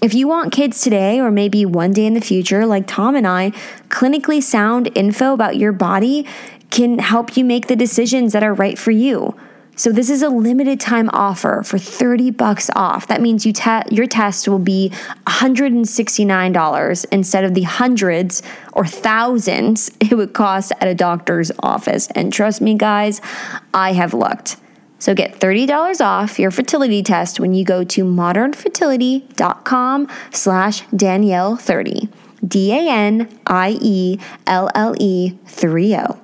If 0.03 0.13
you 0.13 0.29
want 0.29 0.53
kids 0.53 0.83
today 0.83 1.19
or 1.19 1.31
maybe 1.31 1.65
one 1.65 1.93
day 1.93 2.05
in 2.05 2.13
the 2.13 2.21
future, 2.21 2.67
like 2.67 2.87
Tom 2.87 3.17
and 3.17 3.27
I, 3.27 3.53
clinically 3.89 4.43
sound 4.43 4.91
info 4.95 5.33
about 5.33 5.57
your 5.57 5.73
body 5.73 6.27
can 6.71 6.99
help 6.99 7.37
you 7.37 7.45
make 7.45 7.69
the 7.69 7.77
decisions 7.77 8.33
that 8.35 8.43
are 8.43 8.53
right 8.53 8.79
for 8.79 8.91
you. 8.91 9.35
So 9.77 9.91
this 9.91 10.11
is 10.11 10.23
a 10.23 10.29
limited 10.29 10.81
time 10.81 11.11
offer 11.13 11.63
for 11.65 11.79
30 11.79 12.31
bucks 12.31 12.71
off. 12.77 13.07
That 13.09 13.21
means 13.21 13.45
you 13.45 13.53
te- 13.53 13.83
your 13.91 14.07
test 14.07 14.49
will 14.49 14.59
be 14.59 14.91
$169 15.27 17.07
instead 17.11 17.45
of 17.45 17.55
the 17.55 17.63
hundreds 17.63 18.43
or 18.73 18.87
thousands 18.87 19.91
it 20.01 20.15
would 20.15 20.33
cost 20.33 20.73
at 20.81 20.89
a 20.89 20.95
doctor's 20.95 21.51
office. 21.61 22.09
And 22.15 22.33
trust 22.33 22.61
me 22.61 22.75
guys, 22.75 23.21
I 23.73 23.93
have 23.93 24.15
looked. 24.15 24.57
So 24.99 25.15
get 25.15 25.39
$30 25.39 26.01
off 26.01 26.39
your 26.39 26.51
fertility 26.51 27.03
test 27.03 27.39
when 27.39 27.53
you 27.53 27.65
go 27.65 27.85
to 27.85 28.05
modernfertility.com 28.05 30.09
slash 30.31 30.83
Danielle30. 30.85 32.09
D-A-N-I-E-L-L-E 32.47 33.29
30. 35.47 36.24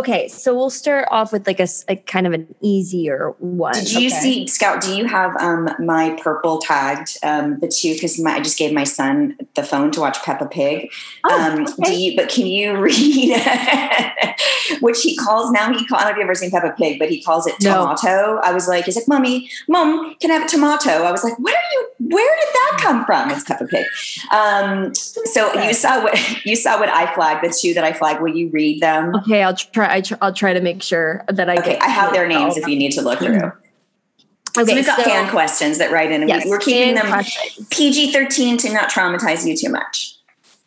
Okay, 0.00 0.28
so 0.28 0.54
we'll 0.54 0.70
start 0.70 1.06
off 1.10 1.30
with 1.30 1.46
like 1.46 1.60
a, 1.60 1.68
a 1.86 1.94
kind 1.94 2.26
of 2.26 2.32
an 2.32 2.54
easier 2.62 3.34
one. 3.38 3.74
Did 3.74 3.92
you 3.92 4.06
okay. 4.06 4.20
see 4.20 4.46
Scout? 4.46 4.80
Do 4.80 4.96
you 4.96 5.04
have 5.04 5.36
um, 5.36 5.68
my 5.78 6.18
purple 6.22 6.58
tagged 6.58 7.18
um, 7.22 7.60
the 7.60 7.68
two? 7.68 7.92
Because 7.92 8.18
I 8.24 8.40
just 8.40 8.56
gave 8.56 8.72
my 8.72 8.84
son 8.84 9.36
the 9.56 9.62
phone 9.62 9.90
to 9.90 10.00
watch 10.00 10.22
Peppa 10.22 10.46
Pig. 10.46 10.90
Oh, 11.24 11.38
um, 11.38 11.66
okay. 11.66 11.82
Do 11.84 12.00
you? 12.00 12.16
But 12.16 12.30
can 12.30 12.46
you 12.46 12.78
read 12.80 13.42
which 14.80 15.02
he 15.02 15.14
calls 15.16 15.50
now? 15.50 15.70
He 15.70 15.84
call, 15.84 15.98
I 15.98 16.04
don't 16.04 16.12
know 16.12 16.12
if 16.12 16.16
you've 16.16 16.24
ever 16.24 16.34
seen 16.34 16.50
Peppa 16.50 16.74
Pig, 16.78 16.98
but 16.98 17.10
he 17.10 17.22
calls 17.22 17.46
it 17.46 17.56
No. 17.60 17.94
tomato. 17.94 18.40
I 18.42 18.54
was 18.54 18.68
like, 18.68 18.86
he's 18.86 18.96
like, 18.96 19.06
"Mommy, 19.06 19.50
Mom, 19.68 20.14
can 20.18 20.30
I 20.30 20.34
have 20.36 20.46
a 20.46 20.48
tomato?" 20.48 20.90
I 21.02 21.12
was 21.12 21.22
like, 21.22 21.38
"What 21.38 21.52
are 21.52 21.68
you? 21.72 21.88
Where 21.98 22.36
did 22.40 22.48
that 22.54 22.78
come 22.80 23.04
from?" 23.04 23.30
It's 23.30 23.44
Peppa 23.44 23.66
Pig. 23.66 23.84
Um, 24.32 24.94
so 24.94 25.52
you 25.62 25.74
saw 25.74 26.02
what 26.02 26.18
you 26.46 26.56
saw 26.56 26.80
what 26.80 26.88
I 26.88 27.12
flagged. 27.14 27.44
The 27.44 27.54
two 27.54 27.74
that 27.74 27.84
I 27.84 27.92
flagged. 27.92 28.22
Will 28.22 28.34
you 28.34 28.48
read 28.48 28.80
them? 28.80 29.14
Okay, 29.16 29.42
I'll 29.42 29.54
try. 29.54 29.89
I 29.90 30.00
tr- 30.00 30.14
I'll 30.22 30.32
try 30.32 30.52
to 30.54 30.60
make 30.60 30.82
sure 30.82 31.24
that 31.28 31.48
I 31.50 31.54
Okay, 31.56 31.72
get. 31.72 31.82
I 31.82 31.88
have 31.88 32.12
their 32.12 32.26
names 32.28 32.56
if 32.56 32.66
you 32.66 32.76
need 32.76 32.92
to 32.92 33.02
look 33.02 33.18
through. 33.18 33.36
Mm-hmm. 33.36 34.60
Okay, 34.60 34.66
so 34.70 34.74
we've 34.74 34.86
got 34.86 34.98
so- 34.98 35.04
fan 35.04 35.30
questions 35.30 35.78
that 35.78 35.92
write 35.92 36.10
in, 36.10 36.22
and 36.22 36.28
Yes, 36.28 36.44
we, 36.44 36.50
we're 36.50 36.58
keeping 36.58 36.94
them. 36.94 37.24
PG 37.70 38.12
thirteen 38.12 38.56
to 38.58 38.72
not 38.72 38.90
traumatize 38.90 39.46
you 39.46 39.56
too 39.56 39.68
much 39.70 40.16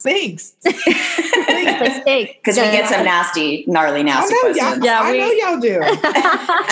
Thanks. 0.03 0.55
Mistake. 0.65 2.39
because 2.41 2.57
we 2.57 2.63
get 2.63 2.89
some 2.89 3.05
nasty, 3.05 3.63
gnarly, 3.67 4.01
I 4.01 4.03
nasty 4.03 4.35
questions. 4.41 4.83
Yeah, 4.83 4.99
I 5.01 5.11
we- 5.13 5.17
know 5.17 5.31
y'all 5.31 5.59
do. 5.59 5.79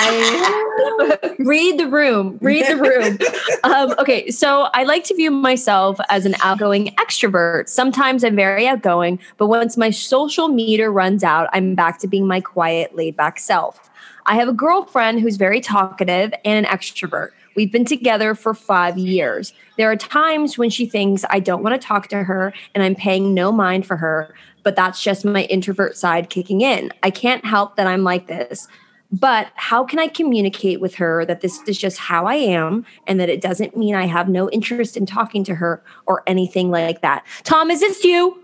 I, 0.02 1.36
read 1.40 1.80
the 1.80 1.88
room. 1.88 2.38
Read 2.42 2.68
the 2.68 2.76
room. 2.76 3.18
Um, 3.64 3.94
okay, 4.00 4.30
so 4.32 4.70
I 4.74 4.84
like 4.84 5.04
to 5.06 5.14
view 5.16 5.30
myself 5.30 6.00
as 6.10 6.26
an 6.26 6.36
outgoing 6.42 6.88
extrovert. 6.96 7.70
Sometimes 7.70 8.24
I'm 8.24 8.36
very 8.36 8.68
outgoing, 8.68 9.20
but 9.38 9.48
once 9.48 9.78
my 9.78 9.92
social 9.92 10.48
meter 10.48 10.92
runs 10.92 11.24
out, 11.24 11.48
I'm 11.54 11.76
back 11.76 12.00
to 12.00 12.08
being 12.08 12.26
my 12.28 12.42
quiet, 12.42 12.96
laid 12.96 13.16
back 13.16 13.40
self. 13.40 13.90
I 14.26 14.36
have 14.36 14.48
a 14.48 14.54
girlfriend 14.54 15.22
who's 15.22 15.38
very 15.38 15.62
talkative 15.62 16.34
and 16.44 16.66
an 16.66 16.72
extrovert. 16.72 17.30
We've 17.56 17.72
been 17.72 17.86
together 17.86 18.34
for 18.34 18.54
five 18.54 18.98
years. 18.98 19.54
There 19.82 19.90
are 19.90 19.96
times 19.96 20.60
when 20.60 20.70
she 20.70 20.86
thinks 20.86 21.26
I 21.32 21.40
don't 21.40 21.64
want 21.64 21.74
to 21.74 21.84
talk 21.84 22.08
to 22.10 22.22
her 22.24 22.54
and 22.76 22.84
I'm 22.84 22.94
paying 22.94 23.34
no 23.34 23.52
mind 23.52 23.88
for 23.88 23.98
her, 23.98 24.36
but 24.62 24.76
that's 24.76 25.02
just 25.02 25.26
my 25.26 25.46
introvert 25.46 25.98
side 25.98 26.30
kicking 26.30 26.62
in. 26.62 26.92
I 27.02 27.10
can't 27.10 27.44
help 27.44 27.78
that 27.78 27.88
I'm 27.88 28.04
like 28.04 28.28
this. 28.28 28.68
But 29.12 29.48
how 29.56 29.84
can 29.84 29.98
I 29.98 30.08
communicate 30.08 30.82
with 30.82 30.94
her 30.94 31.26
that 31.26 31.42
this 31.42 31.64
is 31.68 31.80
just 31.80 31.98
how 31.98 32.28
I 32.28 32.36
am 32.36 32.86
and 33.08 33.20
that 33.20 33.28
it 33.28 33.42
doesn't 33.42 33.76
mean 33.76 33.96
I 33.96 34.06
have 34.06 34.30
no 34.30 34.52
interest 34.52 34.98
in 34.98 35.08
talking 35.08 35.44
to 35.46 35.56
her 35.56 35.82
or 36.06 36.22
anything 36.28 36.70
like 36.70 37.02
that? 37.02 37.26
Tom, 37.42 37.72
is 37.72 37.80
this 37.80 38.04
you? 38.04 38.40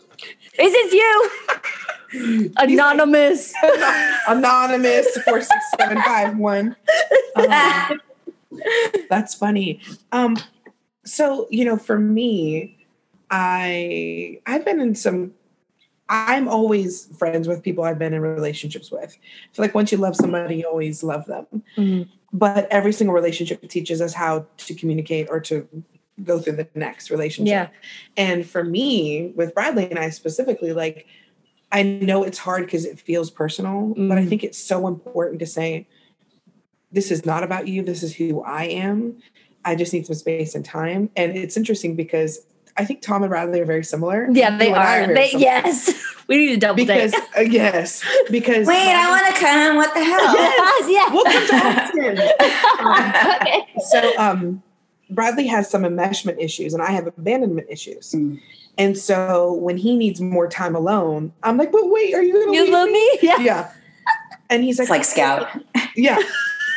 Is 0.58 0.73
this 0.73 0.91
you? 0.91 2.52
Anonymous. 2.58 3.54
anonymous 4.28 5.06
four 5.23 5.41
six 5.41 5.63
seven 5.78 6.02
five 6.02 6.36
one. 6.36 6.76
Um, 7.36 8.02
that's 9.12 9.36
funny. 9.36 9.80
Um, 10.12 10.38
so 11.08 11.48
you 11.50 11.65
know, 11.65 11.78
for 11.78 11.98
me, 11.98 12.78
I 13.32 14.39
I've 14.46 14.65
been 14.65 14.80
in 14.80 14.96
some. 14.96 15.34
I'm 16.10 16.48
always 16.48 17.08
friends 17.17 17.50
with 17.50 17.62
people 17.63 17.84
I've 17.84 18.00
been 18.00 18.13
in 18.13 18.22
relationships 18.22 18.89
with. 18.91 19.17
I 19.20 19.56
feel 19.56 19.65
like 19.65 19.76
once 19.76 19.91
you 19.91 19.98
love 19.98 20.15
somebody, 20.15 20.56
you 20.58 20.65
always 20.65 21.04
love 21.04 21.26
them. 21.26 21.46
Mhm. 21.78 22.08
But 22.32 22.67
every 22.72 22.93
single 22.93 23.13
relationship 23.13 23.67
teaches 23.70 24.00
us 24.00 24.13
how 24.13 24.46
to 24.58 24.74
communicate 24.74 25.28
or 25.30 25.41
to 25.41 25.67
go 26.24 26.39
through 26.39 26.54
the 26.56 26.67
next 26.76 27.10
relationship. 27.12 27.52
Yeah. 27.52 27.67
And 28.15 28.46
for 28.46 28.63
me, 28.63 29.34
with 29.36 29.54
Bradley 29.54 29.89
and 29.89 30.00
I 30.00 30.10
specifically, 30.10 30.72
like 30.72 31.08
I 31.74 31.84
know 31.84 32.24
it's 32.24 32.38
hard 32.38 32.65
because 32.65 32.86
it 32.86 32.98
feels 33.00 33.30
personal, 33.30 33.93
but 33.98 34.17
I 34.17 34.22
Mhm. 34.24 34.30
think 34.30 34.43
it's 34.46 34.58
so 34.58 34.88
important 34.88 35.39
to 35.39 35.46
say, 35.46 35.88
this 36.89 37.12
is 37.12 37.26
not 37.26 37.43
about 37.43 37.67
you. 37.67 37.84
This 37.84 38.02
is 38.02 38.15
who 38.15 38.41
I 38.43 38.63
am. 38.63 39.17
I 39.68 39.76
just 39.76 39.92
need 39.92 40.06
some 40.08 40.16
space 40.16 40.56
and 40.56 40.64
time. 40.64 41.10
And 41.18 41.36
it's 41.38 41.58
interesting 41.58 41.96
because 41.96 42.40
I 42.78 42.86
think 42.86 43.02
Tom 43.02 43.22
and 43.24 43.30
Bradley 43.30 43.60
are 43.60 43.66
very 43.66 43.84
similar. 43.84 44.30
Yeah, 44.32 44.58
they 44.58 44.70
You 44.70 44.76
are. 44.76 45.08
They, 45.14 45.28
similar. 45.30 45.44
yes. 45.46 46.04
We 46.28 46.36
need 46.36 46.48
to 46.56 46.58
double 46.58 46.76
Because 46.76 47.14
date. 47.14 47.22
uh, 47.38 47.40
yes, 47.40 48.04
because 48.30 48.68
Wait, 48.68 48.76
I 48.76 49.10
want 49.10 49.34
to 49.34 49.40
come. 49.42 49.78
What 49.78 49.94
the 49.94 50.04
hell? 50.04 50.36
Yes, 50.36 50.90
yes. 50.90 51.14
Welcome 51.14 51.48
to 51.48 52.18
Austin. 52.20 53.48
okay. 53.48 53.66
so 53.90 54.18
um 54.20 54.64
Bradley 55.10 55.48
has 55.48 55.70
some 55.70 55.84
enmeshment 55.84 56.38
issues 56.44 56.74
and 56.74 56.84
I 56.84 56.92
have 56.92 57.08
abandonment 57.08 57.68
issues. 57.70 58.12
Mm. 58.12 58.42
And 58.78 58.98
so 58.98 59.54
when 59.54 59.78
he 59.78 59.96
needs 59.96 60.20
more 60.20 60.50
time 60.50 60.76
alone, 60.76 61.32
I'm 61.44 61.56
like, 61.56 61.72
but 61.72 61.84
wait, 61.90 62.14
are 62.14 62.22
you 62.22 62.34
gonna 62.34 62.52
leave 62.52 62.70
love 62.74 62.90
me? 62.90 63.20
Yeah. 63.22 63.38
Yeah. 63.40 63.72
And 64.50 64.66
he's 64.66 64.82
It's 64.82 64.90
like, 64.90 65.00
like 65.00 65.06
Scout. 65.08 65.48
yeah, 65.96 66.20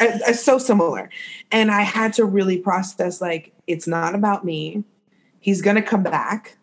I- 0.01 0.21
I- 0.29 0.33
so 0.33 0.59
similar. 0.59 1.11
And 1.53 1.71
I 1.71 1.83
had 1.83 2.13
to 2.15 2.25
really 2.25 2.59
process 2.59 3.21
like, 3.21 3.53
it's 3.67 3.87
not 3.87 4.15
about 4.15 4.45
me. 4.45 4.85
He's 5.39 5.63
gonna 5.63 5.83
come 5.83 6.03
back. 6.03 6.57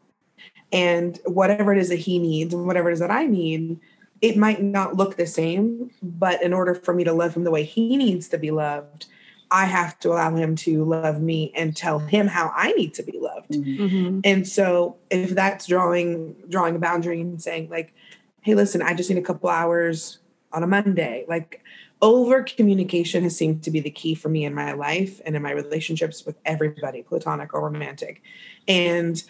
And 0.72 1.20
whatever 1.26 1.72
it 1.72 1.78
is 1.78 1.90
that 1.90 2.00
he 2.00 2.20
needs 2.20 2.54
and 2.54 2.68
whatever 2.68 2.90
it 2.90 2.94
is 2.94 3.00
that 3.00 3.12
I 3.12 3.26
need, 3.26 3.80
it 4.22 4.38
might 4.38 4.62
not 4.62 4.96
look 4.96 5.16
the 5.16 5.26
same. 5.28 5.92
But 6.02 6.42
in 6.42 6.54
order 6.54 6.76
for 6.76 6.94
me 6.94 7.04
to 7.04 7.14
love 7.14 7.36
him 7.36 7.44
the 7.44 7.52
way 7.52 7.64
he 7.64 7.96
needs 7.98 8.28
to 8.30 8.38
be 8.38 8.52
loved, 8.52 9.06
I 9.50 9.66
have 9.66 9.98
to 10.00 10.10
allow 10.10 10.36
him 10.36 10.56
to 10.58 10.84
love 10.84 11.22
me 11.22 11.54
and 11.56 11.76
tell 11.76 12.00
him 12.00 12.28
how 12.28 12.52
I 12.56 12.74
need 12.74 12.94
to 12.96 13.04
be 13.04 13.18
loved. 13.18 13.52
Mhm. 13.52 14.22
And 14.24 14.48
so 14.48 14.98
if 15.10 15.30
that's 15.32 15.68
drawing 15.68 16.36
drawing 16.50 16.76
a 16.76 16.80
boundary 16.80 17.22
and 17.22 17.42
saying 17.42 17.70
like, 17.70 17.94
hey, 18.42 18.56
listen, 18.56 18.82
I 18.82 18.94
just 18.94 19.10
need 19.10 19.20
a 19.20 19.22
couple 19.22 19.50
hours 19.50 20.20
on 20.52 20.64
a 20.64 20.68
Monday. 20.68 21.26
Like 21.28 21.62
over 22.02 22.44
communication 22.44 23.24
has 23.24 23.36
seemed 23.36 23.64
to 23.64 23.72
be 23.72 23.80
the 23.80 23.90
key 23.90 24.14
for 24.14 24.30
me 24.30 24.46
in 24.46 24.54
my 24.54 24.74
life 24.74 25.20
and 25.26 25.36
in 25.36 25.42
my 25.42 25.52
relationships 25.52 26.26
with 26.26 26.38
everybody, 26.46 27.02
platonic 27.02 27.54
or 27.54 27.62
romantic. 27.62 28.22
And 28.68 29.22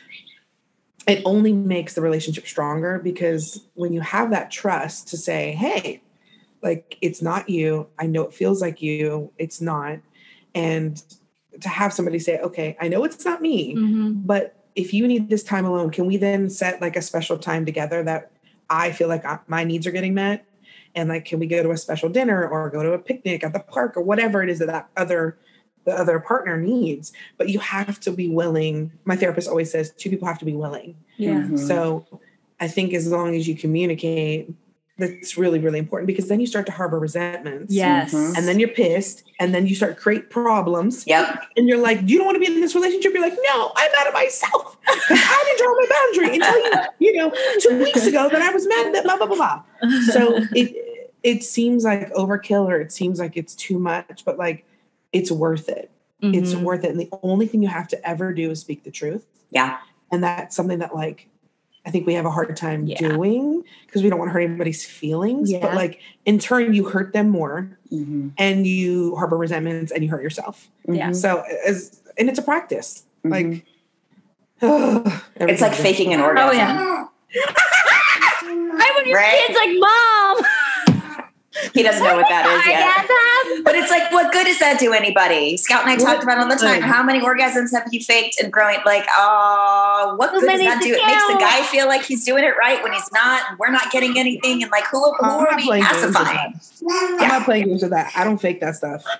it 1.07 1.21
only 1.23 1.53
makes 1.53 1.93
the 1.93 2.01
relationship 2.01 2.45
stronger 2.45 2.99
because 2.99 3.65
when 3.75 3.93
you 3.93 4.01
have 4.01 4.31
that 4.31 4.51
trust 4.51 5.07
to 5.09 5.17
say, 5.17 5.53
hey, 5.53 6.01
like 6.61 6.97
it's 7.01 7.21
not 7.21 7.49
you, 7.49 7.87
I 7.97 8.07
know 8.07 8.23
it 8.23 8.33
feels 8.33 8.61
like 8.61 8.81
you, 8.81 9.31
it's 9.37 9.61
not. 9.61 9.99
And 10.53 11.01
to 11.61 11.69
have 11.69 11.93
somebody 11.93 12.19
say, 12.19 12.39
okay, 12.39 12.75
I 12.81 12.89
know 12.89 13.03
it's 13.05 13.23
not 13.23 13.41
me, 13.41 13.75
Mhm. 13.75 14.25
but 14.25 14.55
if 14.75 14.93
you 14.93 15.07
need 15.07 15.29
this 15.29 15.43
time 15.43 15.65
alone, 15.65 15.89
can 15.89 16.05
we 16.05 16.17
then 16.17 16.49
set 16.49 16.81
like 16.81 16.95
a 16.95 17.01
special 17.01 17.37
time 17.37 17.65
together 17.65 18.03
that 18.03 18.31
I 18.69 18.91
feel 18.91 19.07
like 19.07 19.23
I, 19.23 19.39
my 19.47 19.63
needs 19.63 19.87
are 19.87 19.91
getting 19.91 20.13
met? 20.13 20.45
And 20.97 21.07
like, 21.09 21.25
can 21.25 21.39
we 21.39 21.45
go 21.45 21.61
to 21.63 21.71
a 21.71 21.77
special 21.77 22.09
dinner 22.09 22.45
or 22.47 22.69
go 22.69 22.83
to 22.83 22.91
a 22.93 22.99
picnic 22.99 23.43
at 23.43 23.53
the 23.53 23.59
park 23.59 23.95
or 23.95 24.01
whatever 24.01 24.43
it 24.43 24.49
is 24.49 24.59
that 24.59 24.67
that 24.67 24.89
other 24.97 25.37
the 25.85 25.93
other 25.97 26.19
partner 26.19 26.57
needs? 26.57 27.13
But 27.37 27.49
you 27.49 27.59
have 27.59 27.99
to 28.01 28.11
be 28.11 28.27
willing. 28.27 28.91
My 29.05 29.15
therapist 29.15 29.47
always 29.47 29.71
says 29.71 29.91
two 29.91 30.09
people 30.09 30.27
have 30.27 30.39
to 30.39 30.45
be 30.45 30.55
willing. 30.55 30.95
Yeah. 31.17 31.41
Mhm. 31.43 31.59
So 31.59 32.05
I 32.59 32.67
think 32.67 32.93
as 32.93 33.07
long 33.07 33.35
as 33.35 33.47
you 33.47 33.55
communicate, 33.55 34.49
that's 34.99 35.37
really, 35.37 35.59
really 35.59 35.77
important 35.77 36.07
because 36.07 36.27
then 36.27 36.39
you 36.39 36.47
start 36.47 36.65
to 36.65 36.71
harbor 36.71 36.97
resentments. 36.97 37.71
Yes. 37.71 38.13
Mhm. 38.13 38.35
And 38.35 38.47
then 38.47 38.59
you're 38.59 38.69
pissed. 38.69 39.23
And 39.39 39.53
then 39.53 39.67
you 39.67 39.75
start 39.75 39.97
create 39.97 40.31
problems. 40.31 41.05
Yep. 41.05 41.43
And 41.55 41.67
you're 41.69 41.77
like, 41.77 41.99
you 42.03 42.17
don't 42.17 42.25
want 42.25 42.35
to 42.35 42.39
be 42.39 42.47
in 42.47 42.59
this 42.59 42.73
relationship? 42.73 43.13
You're 43.13 43.21
like, 43.21 43.37
No, 43.47 43.71
I'm 43.75 43.91
mad 43.91 44.07
at 44.07 44.13
myself. 44.13 44.75
I 44.87 45.43
didn't 45.45 45.59
draw 45.59 45.75
my 45.75 45.87
boundary 45.95 46.35
until 46.37 46.57
you, 46.65 47.11
you 47.11 47.13
know, 47.15 47.31
two 47.59 47.77
weeks 47.77 48.07
ago 48.07 48.27
that 48.27 48.41
I 48.41 48.49
was 48.51 48.65
mad 48.67 48.95
that 48.95 49.03
blah 49.03 49.17
blah 49.17 49.27
blah 49.27 49.35
blah. 49.35 49.61
So 50.11 50.39
it 50.55 50.86
it 51.27 51.43
seems 51.43 51.83
like 51.83 52.09
overkill 52.13 52.65
or 52.67 52.79
it 52.79 52.91
seems 52.91 53.19
like 53.19 53.35
it's 53.35 53.53
too 53.55 53.77
much, 53.77 54.23
but 54.23 54.37
like 54.37 54.63
it's 55.11 55.29
worth 55.31 55.67
it. 55.67 55.91
It's 56.21 56.53
Mhm. 56.53 56.61
worth 56.63 56.83
it. 56.85 56.89
And 56.91 56.99
the 56.99 57.09
only 57.21 57.47
thing 57.47 57.61
you 57.61 57.67
have 57.67 57.87
to 57.89 58.09
ever 58.09 58.31
do 58.33 58.49
is 58.49 58.61
speak 58.61 58.83
the 58.83 58.91
truth 58.91 59.25
Yeah. 59.51 59.77
and 60.11 60.23
that's 60.23 60.55
something 60.55 60.79
that 60.79 60.95
like 60.95 61.27
i 61.85 61.89
think 61.91 62.05
we 62.07 62.13
have 62.15 62.25
a 62.25 62.31
hard 62.31 62.55
time 62.57 62.85
Yeah. 62.85 62.97
doing 62.99 63.63
because 63.85 64.03
we 64.03 64.09
don't 64.09 64.19
want 64.19 64.29
to 64.29 64.33
hurt 64.33 64.41
anybody's 64.41 64.83
feelings 64.83 65.51
Yeah. 65.51 65.59
but 65.61 65.73
like 65.75 65.99
in 66.25 66.37
turn 66.39 66.73
you 66.73 66.83
hurt 66.85 67.13
them 67.13 67.29
more 67.29 67.77
Mhm. 67.91 68.31
and 68.37 68.65
you 68.67 69.15
harbor 69.15 69.37
resentments 69.37 69.91
and 69.93 70.03
you 70.03 70.09
hurt 70.09 70.21
yourself 70.23 70.69
Yeah. 70.87 71.11
So 71.11 71.43
as 71.65 72.01
and 72.17 72.29
it's 72.29 72.39
a 72.39 72.41
practice 72.41 73.03
Mhm. 73.25 73.31
like 73.31 73.65
it's 75.39 75.61
like 75.61 75.73
faking 75.73 76.13
an 76.13 76.19
orgasm. 76.19 76.49
Oh 76.49 76.51
yeah. 76.53 77.05
I 78.79 78.91
want 78.95 79.07
your 79.07 79.17
Right. 79.17 79.43
kids 79.45 79.57
like 79.57 79.77
mom. 79.77 80.45
He 81.73 81.83
doesn't 81.83 82.03
know 82.03 82.15
what 82.15 82.27
that 82.29 82.45
is 82.45 82.61
I 82.65 82.69
yet. 82.69 83.63
But 83.63 83.75
it's 83.75 83.89
like, 83.91 84.11
what 84.11 84.31
good 84.31 84.45
does 84.45 84.59
that 84.59 84.79
do 84.79 84.93
anybody? 84.93 85.57
Scout 85.57 85.81
and 85.83 85.89
I 85.91 85.95
talked 85.95 86.23
about 86.23 86.37
it 86.37 86.41
all 86.43 86.49
the 86.49 86.55
time. 86.55 86.81
Mm. 86.81 86.85
How 86.85 87.03
many 87.03 87.19
orgasms 87.21 87.71
have 87.73 87.87
you 87.91 88.01
faked 88.01 88.39
and 88.41 88.51
growing? 88.51 88.77
Like, 88.85 89.05
oh, 89.17 90.15
what 90.17 90.31
good 90.31 90.41
does 90.47 90.59
that 90.59 90.81
do? 90.81 90.93
It 90.93 91.05
makes 91.05 91.27
the 91.27 91.37
guy 91.39 91.63
feel 91.63 91.87
like 91.87 92.03
he's 92.05 92.23
doing 92.25 92.43
it 92.43 92.53
right 92.59 92.81
when 92.83 92.93
he's 92.93 93.09
not, 93.11 93.49
and 93.49 93.59
we're 93.59 93.71
not 93.71 93.91
getting 93.91 94.17
anything. 94.17 94.61
And 94.63 94.71
like, 94.71 94.85
who, 94.91 94.99
who 95.13 95.25
I'm 95.25 95.45
are 95.45 95.55
we 95.55 95.65
playing 95.65 95.83
pacifying? 95.83 96.59
i'm 96.89 97.17
not 97.27 97.43
playing 97.43 97.65
games 97.67 97.81
with 97.81 97.89
that 97.91 98.11
i 98.15 98.23
don't 98.23 98.37
fake 98.37 98.61
that 98.61 98.75
stuff 98.75 99.03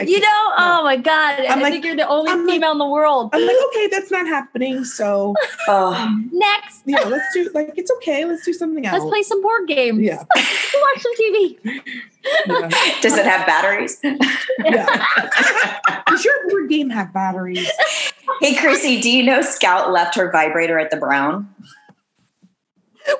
You 0.00 0.20
know, 0.20 0.52
oh 0.58 0.82
my 0.84 0.96
god! 0.96 1.40
I'm 1.40 1.58
I 1.58 1.62
like- 1.62 1.72
think 1.72 1.84
you're 1.84 1.96
the 1.96 2.06
only 2.08 2.30
I'm 2.30 2.46
like- 2.46 2.54
female 2.54 2.72
in 2.72 2.78
the 2.78 2.86
world. 2.86 3.30
i'm 3.32 3.44
like 3.46 3.56
okay 3.68 3.88
that's 3.88 4.10
not 4.10 4.26
happening 4.26 4.84
so 4.84 5.34
Oh, 5.68 5.92
Next, 6.32 6.82
yeah 6.86 7.00
let's 7.00 7.24
do 7.34 7.50
like 7.54 7.72
it's 7.76 7.90
okay 7.96 8.24
let's 8.24 8.44
do 8.44 8.52
something 8.52 8.86
else 8.86 9.00
let's 9.00 9.10
play 9.10 9.22
some 9.22 9.42
board 9.42 9.66
games. 9.68 10.00
yeah 10.00 10.16
watch 10.36 11.00
some 11.02 11.12
TV. 11.20 11.57
Yeah, 11.64 12.68
does 13.02 13.16
it 13.16 13.24
have 13.24 13.46
batteries? 13.46 14.00
yeah. 14.02 15.06
does 16.06 16.24
your 16.24 16.48
board 16.48 16.68
game 16.68 16.90
have 16.90 17.12
batteries 17.12 17.70
hey, 18.40 18.54
Chrissy, 18.54 19.00
do 19.00 19.10
you 19.10 19.22
know 19.22 19.40
Scout 19.42 19.92
left 19.92 20.14
her 20.16 20.30
vibrator 20.30 20.78
at 20.78 20.90
the 20.90 20.96
Brown? 20.96 21.54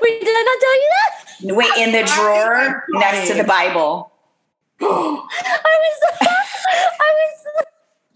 Wait, 0.01 0.21
did 0.21 0.29
I 0.29 0.43
not 0.43 0.61
tell 0.61 0.75
you 0.75 0.91
that? 0.91 1.57
Wait, 1.57 1.71
in 1.87 1.93
the 1.93 2.05
drawer 2.15 2.85
next 2.91 3.29
to 3.29 3.35
the 3.35 3.45
Bible. 3.45 4.13
I 4.81 5.25
was, 5.65 6.03
I 6.21 7.15
was. 7.15 7.47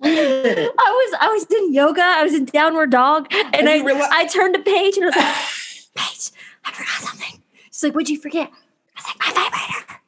I 0.04 0.66
was 0.66 1.18
I 1.20 1.28
was 1.28 1.46
in 1.50 1.72
yoga. 1.72 2.02
I 2.02 2.24
was 2.24 2.34
in 2.34 2.44
downward 2.46 2.90
dog, 2.90 3.28
and, 3.32 3.54
And 3.54 3.68
I 3.68 3.76
you 3.76 3.84
reali- 3.84 4.08
I 4.10 4.26
turned 4.26 4.56
a 4.56 4.58
page 4.58 4.96
and 4.96 5.04
I 5.04 5.08
was 5.08 5.16
like, 5.16 5.24
"Paige, 5.94 6.30
I 6.64 6.72
forgot 6.72 7.08
something." 7.08 7.42
She's 7.66 7.84
like, 7.84 7.94
"What'd 7.94 8.10
you 8.10 8.18
forget?" 8.18 8.50
I 8.50 9.00
was 9.00 9.06
like, 9.06 9.18
"My 9.20 9.32
vibrator 9.32 10.00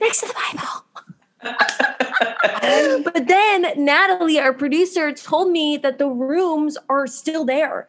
next 0.00 0.20
to 0.20 0.28
the 0.28 0.34
Bible." 0.34 0.84
But 3.20 3.28
then 3.28 3.84
Natalie, 3.84 4.38
our 4.38 4.52
producer, 4.52 5.12
told 5.12 5.50
me 5.50 5.76
that 5.78 5.98
the 5.98 6.08
rooms 6.08 6.76
are 6.88 7.06
still 7.06 7.44
there. 7.44 7.88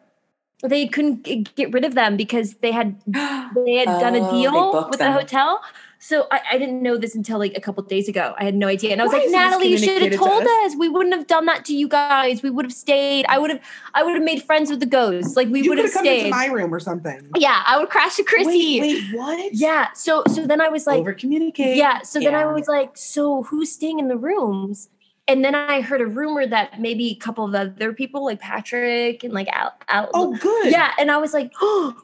They 0.62 0.86
couldn't 0.86 1.24
g- 1.24 1.46
get 1.56 1.72
rid 1.72 1.84
of 1.84 1.94
them 1.94 2.16
because 2.16 2.54
they 2.54 2.70
had 2.70 3.00
they 3.06 3.74
had 3.74 3.86
done 4.00 4.14
Oh, 4.16 4.28
a 4.28 4.30
deal 4.30 4.88
with 4.88 4.98
them. 4.98 5.12
the 5.12 5.18
hotel. 5.18 5.60
So 5.98 6.26
I, 6.32 6.40
I 6.52 6.58
didn't 6.58 6.82
know 6.82 6.96
this 6.96 7.14
until 7.14 7.38
like 7.38 7.56
a 7.56 7.60
couple 7.60 7.80
days 7.84 8.08
ago. 8.08 8.34
I 8.36 8.42
had 8.44 8.56
no 8.56 8.66
idea, 8.66 8.90
and 8.90 9.00
I 9.00 9.04
was 9.04 9.12
Why 9.12 9.20
like, 9.20 9.30
Natalie, 9.30 9.68
you 9.68 9.78
should 9.78 9.88
have 10.02 10.10
communicated 10.10 10.18
to 10.18 10.24
told 10.30 10.42
us? 10.42 10.72
us. 10.72 10.76
We 10.76 10.88
wouldn't 10.88 11.14
have 11.14 11.28
done 11.28 11.46
that 11.46 11.64
to 11.66 11.74
you 11.76 11.86
guys. 11.86 12.42
We 12.42 12.50
would 12.50 12.64
have 12.64 12.72
stayed. 12.72 13.24
I 13.28 13.38
would 13.38 13.50
have. 13.50 13.60
I 13.94 14.02
would 14.02 14.14
have 14.14 14.22
made 14.24 14.42
friends 14.42 14.68
with 14.70 14.80
the 14.80 14.86
ghosts. 14.86 15.36
Like 15.36 15.48
we 15.48 15.62
you 15.62 15.68
would 15.70 15.78
have 15.78 15.86
have 15.86 15.94
come 15.94 16.06
into 16.06 16.20
stayed. 16.22 16.30
my 16.30 16.46
room 16.46 16.74
or 16.74 16.80
something 16.80 17.28
yeah, 17.36 17.62
I 17.66 17.78
would 17.78 17.88
crash 17.88 18.16
to 18.16 18.24
Chrissy. 18.24 18.80
wait 18.80 18.94
wait 19.12 19.16
what 19.16 19.52
Yeah. 19.54 19.92
So 19.94 20.24
so 20.28 20.44
then 20.46 20.60
I 20.60 20.68
was 20.70 20.86
like, 20.88 20.98
over 21.00 21.12
communicate 21.12 21.76
yeah. 21.76 22.02
So 22.02 22.18
then 22.20 22.34
I 22.34 22.46
was 22.46 22.66
like, 22.68 22.96
so 22.96 23.44
who's 23.44 23.70
staying 23.72 23.98
in 24.00 24.08
the 24.08 24.16
rooms? 24.16 24.88
And 25.28 25.44
then 25.44 25.54
I 25.54 25.80
heard 25.80 26.00
a 26.00 26.06
rumor 26.06 26.46
that 26.46 26.80
maybe 26.80 27.10
a 27.10 27.14
couple 27.14 27.44
of 27.44 27.54
other 27.54 27.92
people, 27.92 28.24
like 28.24 28.40
Patrick 28.40 29.22
and 29.22 29.32
like 29.32 29.48
Al, 29.48 29.72
Al 29.88 30.10
oh 30.14 30.36
good 30.36 30.72
yeah. 30.72 30.92
And 30.98 31.10
I 31.10 31.18
was 31.18 31.32
like, 31.32 31.52
oh, 31.60 31.94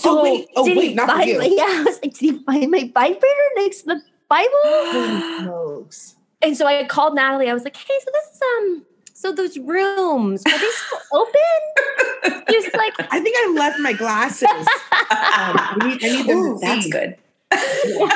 so 0.00 0.22
wait. 0.22 0.48
Oh, 0.56 0.64
did 0.64 0.76
wait, 0.76 0.88
he 0.90 0.94
not 0.94 1.08
find? 1.08 1.28
you. 1.28 1.40
Yeah, 1.42 1.64
I 1.68 1.82
was 1.84 2.00
like, 2.02 2.14
did 2.14 2.20
he 2.20 2.38
find 2.44 2.70
my 2.70 2.90
vibrator 2.92 3.48
next 3.56 3.82
to 3.82 3.86
the 3.86 4.02
Bible? 4.28 5.88
And 6.42 6.56
so 6.56 6.66
I 6.66 6.84
called 6.84 7.14
Natalie. 7.14 7.48
I 7.48 7.54
was 7.54 7.62
like, 7.62 7.76
hey, 7.76 7.94
so 8.00 8.10
this 8.12 8.34
is 8.34 8.42
um, 8.42 8.86
so 9.14 9.32
those 9.32 9.56
rooms 9.58 10.42
are 10.44 10.58
they 10.58 10.68
still 10.70 10.98
open? 11.12 12.44
Was 12.48 12.74
like, 12.74 12.94
I 13.12 13.20
think 13.20 13.36
I 13.38 13.54
left 13.56 13.78
my 13.80 13.92
glasses. 13.92 14.48
Um, 15.12 15.56
I 15.58 15.76
need, 15.88 16.04
I 16.04 16.08
need 16.08 16.26
them 16.26 16.38
Ooh, 16.38 16.58
that's 16.58 16.86
good. 16.88 17.16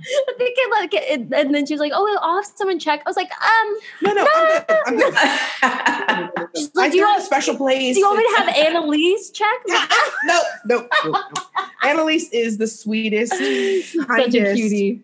I 0.00 0.32
think 0.38 0.56
I 0.58 0.80
like 0.80 0.94
it. 0.94 1.20
And 1.32 1.54
then 1.54 1.66
she 1.66 1.74
was 1.74 1.80
like, 1.80 1.92
oh, 1.94 2.04
well, 2.04 2.18
I'll 2.22 2.36
have 2.36 2.46
someone 2.54 2.78
check. 2.78 3.02
I 3.04 3.08
was 3.10 3.16
like, 3.16 3.30
um, 3.32 3.76
No, 4.02 4.12
no, 4.12 4.26
I'm 4.34 4.46
good. 4.46 4.64
I'm 4.86 4.96
good. 4.96 6.48
She's 6.56 6.70
I 6.78 6.88
do 6.88 6.96
you 6.96 7.02
threw 7.02 7.08
want- 7.10 7.18
a 7.20 7.24
special 7.24 7.56
place. 7.56 7.94
do 7.94 8.00
you 8.00 8.06
want 8.06 8.18
me 8.18 8.24
to 8.24 8.36
have 8.42 8.48
Annalise 8.66 9.30
check? 9.30 9.58
no, 9.66 9.84
no, 10.24 10.40
no, 10.66 10.88
no. 11.12 11.24
Annalise 11.82 12.28
is 12.32 12.58
the 12.58 12.66
sweetest, 12.66 13.32
Such 13.32 14.34
a 14.34 14.54
cutie. 14.54 15.02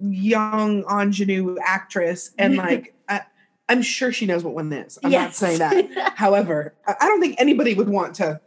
young 0.00 0.84
ingenue 0.90 1.56
actress, 1.64 2.30
and 2.38 2.56
like 2.56 2.94
I, 3.08 3.22
I'm 3.68 3.82
sure 3.82 4.12
she 4.12 4.26
knows 4.26 4.42
what 4.44 4.54
one 4.54 4.72
is. 4.72 4.98
I'm 5.04 5.10
not 5.10 5.34
saying 5.34 5.58
that. 5.58 6.14
However, 6.16 6.74
I 6.86 6.94
I 7.00 7.06
don't 7.08 7.20
think 7.20 7.36
anybody 7.38 7.74
would 7.74 7.88
want 7.88 8.16
to. 8.16 8.40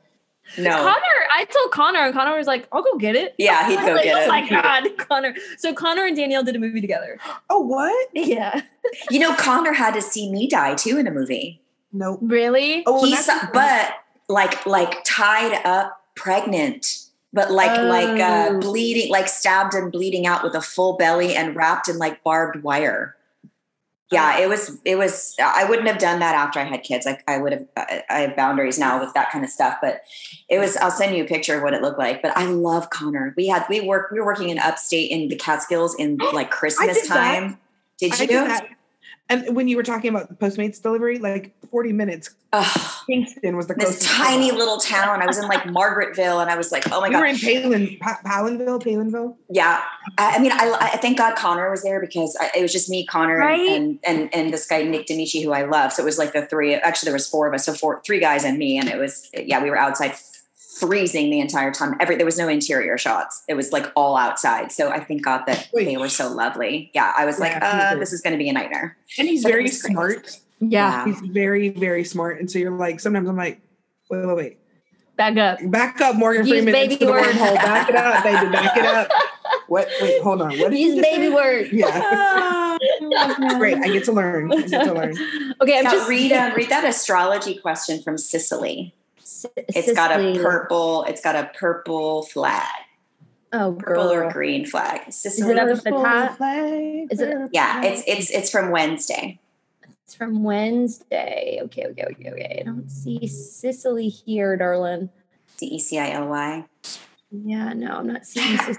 no. 0.58 0.72
Connor, 0.72 1.25
I 1.36 1.46
told 1.46 1.72
Connor, 1.72 2.00
and 2.00 2.14
Connor 2.14 2.38
was 2.38 2.48
like, 2.48 2.68
I'll 2.72 2.82
go 2.84 2.98
get 2.98 3.16
it. 3.16 3.36
Yeah, 3.38 3.68
he'd 3.70 3.78
I 3.78 3.82
was 3.84 3.90
go 3.90 3.96
like, 3.96 4.04
get 4.06 4.16
oh 4.16 4.24
it. 4.24 4.28
my 4.28 4.50
God, 4.50 4.98
Connor. 5.10 5.36
So 5.58 5.74
Connor 5.74 6.06
and 6.06 6.16
Danielle 6.16 6.44
did 6.44 6.56
a 6.56 6.60
movie 6.60 6.82
together. 6.82 7.20
Oh, 7.50 7.60
what? 7.60 8.10
Yeah. 8.14 8.62
You 9.10 9.18
know, 9.20 9.34
Connor 9.36 9.74
had 9.74 9.96
to 9.96 10.02
see 10.02 10.32
me 10.32 10.48
die 10.48 10.76
too 10.76 11.00
in 11.00 11.08
a 11.08 11.12
movie. 11.12 11.60
Nope. 11.92 12.20
Really? 12.22 12.84
Oh, 12.86 12.94
well, 13.02 13.06
he 13.06 13.16
saw, 13.16 13.40
but 13.52 13.94
like 14.30 14.64
like 14.68 15.04
tied 15.04 15.60
up, 15.66 16.00
pregnant, 16.16 17.06
but 17.34 17.52
like 17.52 17.76
like 17.82 18.20
uh, 18.22 18.50
Oh. 18.52 18.60
bleeding, 18.60 19.12
like 19.12 19.28
stabbed 19.28 19.74
and 19.74 19.92
bleeding 19.92 20.28
out 20.28 20.44
with 20.44 20.54
a 20.54 20.62
full 20.62 20.98
belly 20.98 21.36
and 21.36 21.56
wrapped 21.56 21.90
in 21.90 21.98
like 21.98 22.24
barbed 22.24 22.62
wire. 22.62 23.16
Yeah, 24.12 24.38
it 24.38 24.47
was 24.47 24.80
it 24.86 24.97
was. 24.97 25.36
I 25.43 25.66
wouldn't 25.66 25.88
have 25.88 25.97
done 25.97 26.20
that 26.20 26.36
after 26.36 26.60
I 26.60 26.64
had 26.64 26.84
kids. 26.84 27.06
Like 27.08 27.24
I 27.28 27.39
would 27.39 27.53
have. 27.53 27.66
I 27.76 28.03
I 28.10 28.20
have 28.20 28.36
boundaries 28.36 28.78
now 28.78 28.99
with 29.03 29.14
that 29.16 29.32
kind 29.32 29.43
of 29.43 29.49
stuff, 29.49 29.78
but 29.82 30.01
it 30.47 30.60
was. 30.60 30.78
I'll 30.78 30.91
send 30.91 31.16
you 31.18 31.24
a 31.24 31.28
picture 31.28 31.58
of 31.58 31.64
what 31.64 31.74
it 31.74 31.82
looked 31.82 31.97
like. 31.97 32.22
But 32.22 32.38
I 32.38 32.45
love 32.45 32.91
Connor. 32.91 33.34
We 33.36 33.47
had 33.47 33.66
we 33.68 33.82
worked. 33.82 34.12
We 34.12 34.20
were 34.20 34.26
working 34.26 34.49
in 34.49 34.60
upstate 34.60 35.10
in 35.10 35.28
the 35.30 35.36
Catskills 35.36 35.95
in 35.95 36.18
like 36.34 36.51
Christmas 36.60 37.01
did 37.01 37.10
that. 37.10 37.16
time. 37.16 37.58
Did 37.97 38.14
I 38.14 38.22
you? 38.22 38.28
did 38.28 38.47
that. 38.47 38.68
And 39.28 39.56
when 39.56 39.68
you 39.68 39.76
were 39.76 39.82
talking 39.82 40.12
about 40.12 40.39
Postmates 40.39 40.80
delivery, 40.80 41.18
like 41.18 41.56
40 41.72 41.93
minutes, 41.93 42.30
Ugh, 42.53 42.91
Kingston 43.10 43.58
was 43.58 43.66
the 43.66 43.74
this 43.74 43.86
closest. 43.86 44.08
tiny 44.08 44.51
little 44.51 44.78
town. 44.78 45.20
I 45.20 45.26
was 45.26 45.39
in 45.39 45.47
like 45.47 45.64
Margaretville, 45.64 46.41
and 46.43 46.51
I 46.51 46.56
was 46.56 46.72
like, 46.72 46.84
oh 46.91 47.01
my 47.01 47.08
You 47.08 47.14
god. 47.14 47.18
We 47.18 47.22
were 47.22 47.26
in 47.26 47.38
Palin, 47.39 47.97
pa- 47.99 48.20
Palenville, 48.24 48.80
Palenville. 48.84 49.36
Yeah, 49.49 49.82
I, 50.20 50.36
I 50.36 50.39
mean, 50.39 50.51
I, 50.51 50.78
I 50.80 50.97
thank 50.97 51.18
God 51.18 51.36
Connor 51.36 51.72
was 51.72 51.82
there 51.82 51.99
because 51.99 52.38
I, 52.39 52.51
it 52.56 52.62
was 52.62 52.72
just 52.72 52.88
me, 52.88 53.03
Connor, 53.08 53.39
Right? 53.39 53.68
and, 53.68 53.97
and 54.06 54.22
and 54.22 54.36
and 54.36 54.53
this 54.53 54.68
guy 54.68 54.84
Nick 54.84 55.08
Denichi, 55.08 55.43
who 55.43 55.53
I 55.53 55.64
love. 55.64 55.91
So 55.91 56.03
it 56.03 56.06
was 56.06 56.20
like 56.20 56.34
the 56.34 56.45
three. 56.45 56.76
Actually, 56.76 57.08
there 57.08 57.14
was 57.14 57.28
four 57.28 57.47
of 57.47 57.53
us, 57.56 57.66
so 57.66 57.74
four, 57.74 58.01
three 58.06 58.20
guys 58.20 58.43
and 58.45 58.60
me, 58.60 58.78
and 58.78 58.88
it 58.88 58.97
was 58.99 59.28
yeah, 59.34 59.62
we 59.64 59.72
were 59.72 59.78
outside 59.78 60.14
freezing 60.80 61.30
the 61.30 61.40
entire 61.40 61.72
time. 61.72 61.96
Every 62.00 62.16
there 62.18 62.26
was 62.26 62.38
no 62.38 62.48
interior 62.48 62.98
shots. 62.98 63.44
It 63.48 63.54
was 63.54 63.72
like 63.72 63.92
all 63.96 64.18
outside. 64.18 64.72
So 64.72 64.90
I 64.90 65.00
thank 65.00 65.24
God 65.24 65.44
that 65.48 65.70
Wait. 65.74 65.86
they 65.86 65.98
were 65.98 66.10
so 66.10 66.28
lovely. 66.30 66.92
Yeah, 66.94 67.14
I 67.18 67.26
was 67.26 67.40
like, 67.40 67.52
Yeah, 67.52 67.90
me 67.92 67.96
uh, 67.96 68.00
this 68.00 68.12
is 68.14 68.22
going 68.22 68.34
to 68.34 68.38
be 68.38 68.50
a 68.50 68.54
nightmare. 68.54 68.98
And 69.18 69.28
he's 69.28 69.44
But 69.44 69.50
very 69.52 69.68
smart. 69.70 70.40
Yeah. 70.60 71.06
He's 71.06 71.20
very, 71.22 71.70
very 71.70 72.04
smart. 72.04 72.40
And 72.40 72.50
so 72.50 72.60
you're 72.60 72.72
like, 72.72 73.00
sometimes 73.00 73.28
I'm 73.30 73.38
like, 73.38 73.62
wait, 74.10 74.26
wait, 74.26 74.36
wait. 74.36 74.58
Back 75.18 75.38
up. 75.38 75.60
Back 75.72 76.02
up, 76.02 76.18
Morgan 76.18 76.46
Use 76.46 76.58
Freeman. 76.58 76.74
baby 76.74 76.94
into 76.94 77.06
the 77.06 77.12
words. 77.12 77.38
Back 77.38 77.90
it 77.90 77.96
up, 77.96 78.24
baby. 78.24 78.52
Back 78.52 78.78
it 78.78 78.86
up. 78.86 79.10
What? 79.68 79.90
Wait, 80.00 80.22
hold 80.22 80.44
on. 80.44 80.60
What 80.60 80.74
Use 80.74 81.02
baby 81.02 81.28
say? 81.28 81.34
words. 81.34 81.72
Yeah. 81.72 82.78
Great. 83.58 83.78
I 83.78 83.88
get 83.88 84.04
to 84.06 84.12
learn. 84.12 84.52
I 84.52 84.62
get 84.62 84.84
to 84.84 84.94
learn. 84.94 85.16
Okay, 85.60 85.78
I'm 85.80 85.86
Now, 85.86 85.92
just 85.92 86.08
read 86.08 86.32
uh, 86.32 86.54
read 86.56 86.70
that 86.70 86.84
astrology 86.84 87.56
question 87.58 88.00
from 88.04 88.18
Cecily. 88.20 88.94
It's 89.56 89.93
got 89.93 90.12
a 90.20 90.34
purple. 90.41 91.04
It's 91.06 91.22
got 91.22 91.36
a 91.36 91.52
purple 91.58 92.24
flag, 92.24 92.64
Oh, 93.54 93.74
purple 93.80 94.12
or 94.12 94.22
girl. 94.24 94.32
green 94.32 94.66
flag. 94.66 95.02
Is 95.08 95.16
Cecily. 95.18 95.52
it 95.54 95.60
up 95.60 95.70
at 95.78 95.84
the 95.84 95.91
top? 95.91 96.38
Flag, 96.38 97.08
Is 97.12 97.20
it- 97.22 97.50
yeah, 97.52 97.84
it's 97.84 98.04
it's 98.08 98.30
it's 98.32 98.50
from 98.52 98.72
Wednesday. 98.72 99.39
It's 100.04 100.14
from 100.16 100.43
Wednesday. 100.43 101.60
Okay, 101.64 101.86
okay, 101.88 102.04
okay, 102.12 102.32
okay. 102.32 102.58
I 102.62 102.64
don't 102.64 102.89
see 102.89 103.26
Cecily 103.28 104.08
here, 104.10 104.56
darling. 104.58 105.10
C 105.58 105.66
E 105.68 105.80
C 105.80 105.98
I 106.00 106.12
L 106.12 106.28
Y. 106.28 106.66
Yeah, 107.32 107.74
no, 107.74 107.98
I'm 107.98 108.08
not 108.08 108.26
seeing 108.26 108.58
Cecily. 108.58 108.78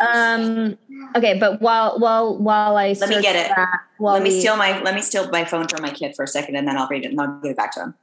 Um. 0.00 0.76
Okay, 1.16 1.38
but 1.38 1.60
while 1.62 1.98
while 1.98 2.36
while 2.38 2.76
I 2.76 2.92
Let 2.92 3.08
me 3.08 3.22
get 3.22 3.34
it. 3.36 3.48
that, 3.56 3.80
let 3.98 4.22
me 4.22 4.28
we- 4.30 4.38
steal 4.40 4.56
my 4.56 4.80
let 4.82 4.94
me 4.94 5.00
steal 5.00 5.28
my 5.30 5.44
phone 5.44 5.66
from 5.66 5.82
my 5.82 5.90
kid 5.90 6.14
for 6.14 6.24
a 6.24 6.28
second 6.28 6.56
and 6.56 6.68
then 6.68 6.76
I'll 6.76 6.88
read 6.88 7.04
it 7.04 7.10
and 7.10 7.20
I'll 7.20 7.40
give 7.40 7.52
it 7.52 7.56
back 7.56 7.72
to 7.72 7.80
him. 7.84 7.94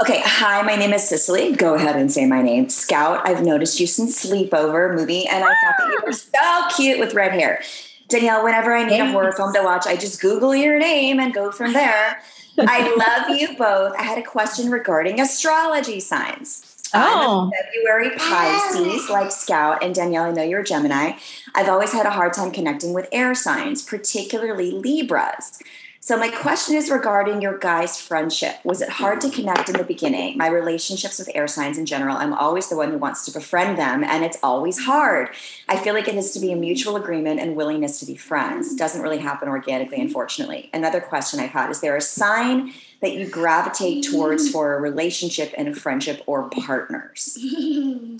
Okay, 0.00 0.22
hi, 0.24 0.62
my 0.62 0.76
name 0.76 0.92
is 0.92 1.08
Cecily. 1.08 1.52
Go 1.56 1.74
ahead 1.74 1.96
and 1.96 2.10
say 2.10 2.24
my 2.24 2.40
name. 2.40 2.68
Scout, 2.68 3.26
I've 3.26 3.44
noticed 3.44 3.80
you 3.80 3.86
since 3.88 4.24
Sleepover 4.24 4.94
movie 4.94 5.26
and 5.26 5.42
I 5.44 5.48
thought 5.48 5.74
that 5.78 5.88
you 5.88 6.00
were 6.06 6.12
so 6.12 6.76
cute 6.76 7.00
with 7.00 7.14
red 7.14 7.32
hair. 7.32 7.62
Danielle, 8.06 8.44
whenever 8.44 8.72
I 8.72 8.84
need 8.84 9.00
a 9.00 9.10
horror 9.10 9.32
film 9.32 9.52
to 9.54 9.62
watch, 9.62 9.86
I 9.86 9.96
just 9.96 10.20
Google 10.20 10.54
your 10.54 10.78
name 10.78 11.18
and 11.18 11.34
go 11.34 11.50
from 11.50 11.72
there. 11.72 12.22
I 12.58 13.26
love 13.28 13.36
you 13.38 13.56
both. 13.58 13.92
I 13.98 14.02
had 14.02 14.18
a 14.18 14.22
question 14.22 14.70
regarding 14.70 15.20
astrology 15.20 15.98
signs. 15.98 16.64
I'm 16.94 17.18
Oh. 17.18 17.50
a 17.52 17.64
February 17.64 18.16
Pisces, 18.16 19.10
like 19.10 19.30
Scout 19.32 19.82
and 19.84 19.94
Danielle. 19.94 20.24
I 20.24 20.30
know 20.30 20.42
you're 20.42 20.60
a 20.60 20.64
Gemini. 20.64 21.18
I've 21.54 21.68
always 21.68 21.92
had 21.92 22.06
a 22.06 22.10
hard 22.10 22.32
time 22.32 22.50
connecting 22.52 22.94
with 22.94 23.08
air 23.12 23.34
signs, 23.34 23.82
particularly 23.82 24.70
Libras. 24.70 25.58
So, 26.00 26.16
my 26.16 26.28
question 26.28 26.76
is 26.76 26.90
regarding 26.90 27.42
your 27.42 27.58
guys' 27.58 28.00
friendship. 28.00 28.56
Was 28.64 28.80
it 28.80 28.88
hard 28.88 29.20
to 29.22 29.30
connect 29.30 29.68
in 29.68 29.76
the 29.76 29.84
beginning? 29.84 30.38
My 30.38 30.46
relationships 30.46 31.18
with 31.18 31.28
air 31.34 31.48
signs 31.48 31.76
in 31.76 31.86
general, 31.86 32.16
I'm 32.16 32.32
always 32.32 32.68
the 32.68 32.76
one 32.76 32.92
who 32.92 32.98
wants 32.98 33.24
to 33.24 33.32
befriend 33.32 33.76
them, 33.78 34.04
and 34.04 34.24
it's 34.24 34.38
always 34.42 34.84
hard. 34.84 35.30
I 35.68 35.76
feel 35.76 35.94
like 35.94 36.06
it 36.06 36.14
has 36.14 36.30
to 36.32 36.40
be 36.40 36.52
a 36.52 36.56
mutual 36.56 36.94
agreement 36.96 37.40
and 37.40 37.56
willingness 37.56 37.98
to 38.00 38.06
be 38.06 38.14
friends. 38.14 38.76
Doesn't 38.76 39.02
really 39.02 39.18
happen 39.18 39.48
organically, 39.48 39.96
mm-hmm. 39.98 40.06
unfortunately. 40.06 40.70
Another 40.72 41.00
question 41.00 41.40
I've 41.40 41.50
had 41.50 41.68
is 41.70 41.80
there 41.80 41.96
a 41.96 42.00
sign 42.00 42.72
that 43.00 43.14
you 43.14 43.26
gravitate 43.26 44.04
towards 44.04 44.44
mm-hmm. 44.44 44.52
for 44.52 44.76
a 44.76 44.80
relationship 44.80 45.52
and 45.58 45.66
a 45.68 45.74
friendship 45.74 46.22
or 46.26 46.48
partners? 46.48 47.36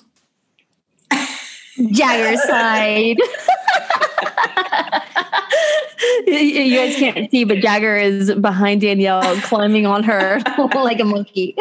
Jagger 1.92 2.36
side. 2.38 3.18
you 6.26 6.76
guys 6.76 6.96
can't 6.96 7.30
see, 7.30 7.44
but 7.44 7.59
Jagger 7.59 7.96
is 7.96 8.34
behind 8.34 8.80
Danielle, 8.80 9.36
climbing 9.42 9.86
on 9.86 10.03
her 10.05 10.40
like 10.74 11.01
a 11.01 11.05
monkey. 11.05 11.57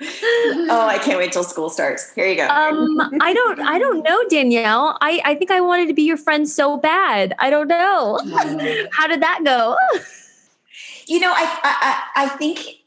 Oh, 0.00 0.86
I 0.88 0.98
can't 0.98 1.18
wait 1.18 1.32
till 1.32 1.42
school 1.42 1.70
starts. 1.70 2.12
Here 2.12 2.26
you 2.26 2.36
go. 2.36 2.46
Um, 2.46 3.00
I 3.20 3.32
don't, 3.32 3.60
I 3.60 3.78
don't 3.78 4.02
know, 4.04 4.24
Danielle. 4.28 4.96
I, 5.00 5.20
I 5.24 5.34
think 5.34 5.50
I 5.50 5.60
wanted 5.60 5.88
to 5.88 5.94
be 5.94 6.02
your 6.02 6.16
friend 6.16 6.48
so 6.48 6.76
bad. 6.76 7.34
I 7.38 7.50
don't 7.50 7.66
know. 7.66 8.20
How 8.92 9.06
did 9.08 9.22
that 9.22 9.40
go? 9.44 9.76
you 11.08 11.18
know, 11.18 11.32
I, 11.32 11.42
I 11.62 12.02
I 12.14 12.24
I 12.24 12.28
think 12.28 12.77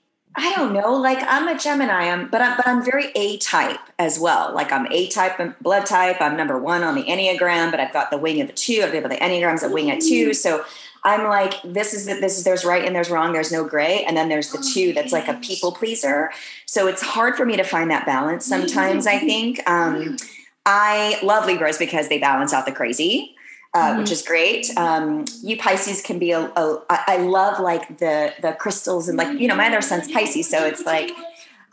I 0.43 0.55
don't 0.55 0.73
know. 0.73 0.95
Like 0.95 1.19
I'm 1.21 1.47
a 1.47 1.55
Gemini, 1.55 2.09
I'm, 2.09 2.27
but 2.27 2.41
I'm 2.41 2.57
but 2.57 2.67
I'm 2.67 2.83
very 2.83 3.11
A 3.13 3.37
type 3.37 3.79
as 3.99 4.19
well. 4.19 4.51
Like 4.55 4.71
I'm 4.71 4.91
A 4.91 5.07
type 5.07 5.39
and 5.39 5.53
blood 5.61 5.85
type. 5.85 6.19
I'm 6.19 6.35
number 6.35 6.57
one 6.57 6.81
on 6.81 6.95
the 6.95 7.03
Enneagram, 7.03 7.69
but 7.69 7.79
I've 7.79 7.93
got 7.93 8.09
the 8.09 8.17
wing 8.17 8.41
of 8.41 8.49
a 8.49 8.51
two. 8.51 8.81
I've 8.83 8.91
got 8.91 9.07
the 9.07 9.17
Enneagram's 9.17 9.61
a 9.61 9.69
wing 9.69 9.91
at 9.91 10.01
two. 10.01 10.33
So 10.33 10.65
I'm 11.03 11.25
like, 11.25 11.61
this 11.63 11.93
is 11.93 12.07
the, 12.07 12.15
this 12.15 12.39
is 12.39 12.43
there's 12.43 12.65
right 12.65 12.83
and 12.83 12.95
there's 12.95 13.11
wrong. 13.11 13.33
There's 13.33 13.51
no 13.51 13.63
gray, 13.63 14.03
and 14.03 14.17
then 14.17 14.29
there's 14.29 14.51
the 14.51 14.67
two 14.73 14.93
that's 14.93 15.13
like 15.13 15.27
a 15.27 15.35
people 15.35 15.73
pleaser. 15.73 16.31
So 16.65 16.87
it's 16.87 17.03
hard 17.03 17.35
for 17.35 17.45
me 17.45 17.55
to 17.57 17.63
find 17.63 17.91
that 17.91 18.07
balance 18.07 18.43
sometimes. 18.43 19.05
I 19.05 19.19
think 19.29 19.61
um, 19.69 20.17
I 20.65 21.19
love 21.21 21.45
Libras 21.45 21.77
because 21.77 22.09
they 22.09 22.17
balance 22.17 22.51
out 22.51 22.65
the 22.65 22.71
crazy. 22.71 23.35
Uh, 23.73 23.95
which 23.95 24.11
is 24.11 24.21
great. 24.21 24.67
Um, 24.77 25.23
you 25.41 25.55
Pisces 25.57 26.01
can 26.01 26.19
be 26.19 26.31
a, 26.31 26.41
a. 26.57 26.83
I 26.89 27.17
love 27.17 27.61
like 27.61 27.99
the 27.99 28.33
the 28.41 28.51
crystals 28.51 29.07
and 29.07 29.17
like 29.17 29.39
you 29.39 29.47
know 29.47 29.55
my 29.55 29.67
other 29.67 29.81
son's 29.81 30.11
Pisces, 30.11 30.49
so 30.49 30.65
it's 30.65 30.85
like 30.85 31.09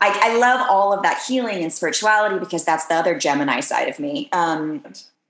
I, 0.01 0.17
I 0.31 0.37
love 0.37 0.65
all 0.69 0.93
of 0.93 1.03
that 1.03 1.21
healing 1.27 1.61
and 1.61 1.73
spirituality 1.73 2.39
because 2.39 2.63
that's 2.63 2.85
the 2.85 2.95
other 2.95 3.17
Gemini 3.19 3.59
side 3.59 3.89
of 3.89 3.99
me. 3.99 4.29
Um, 4.31 4.81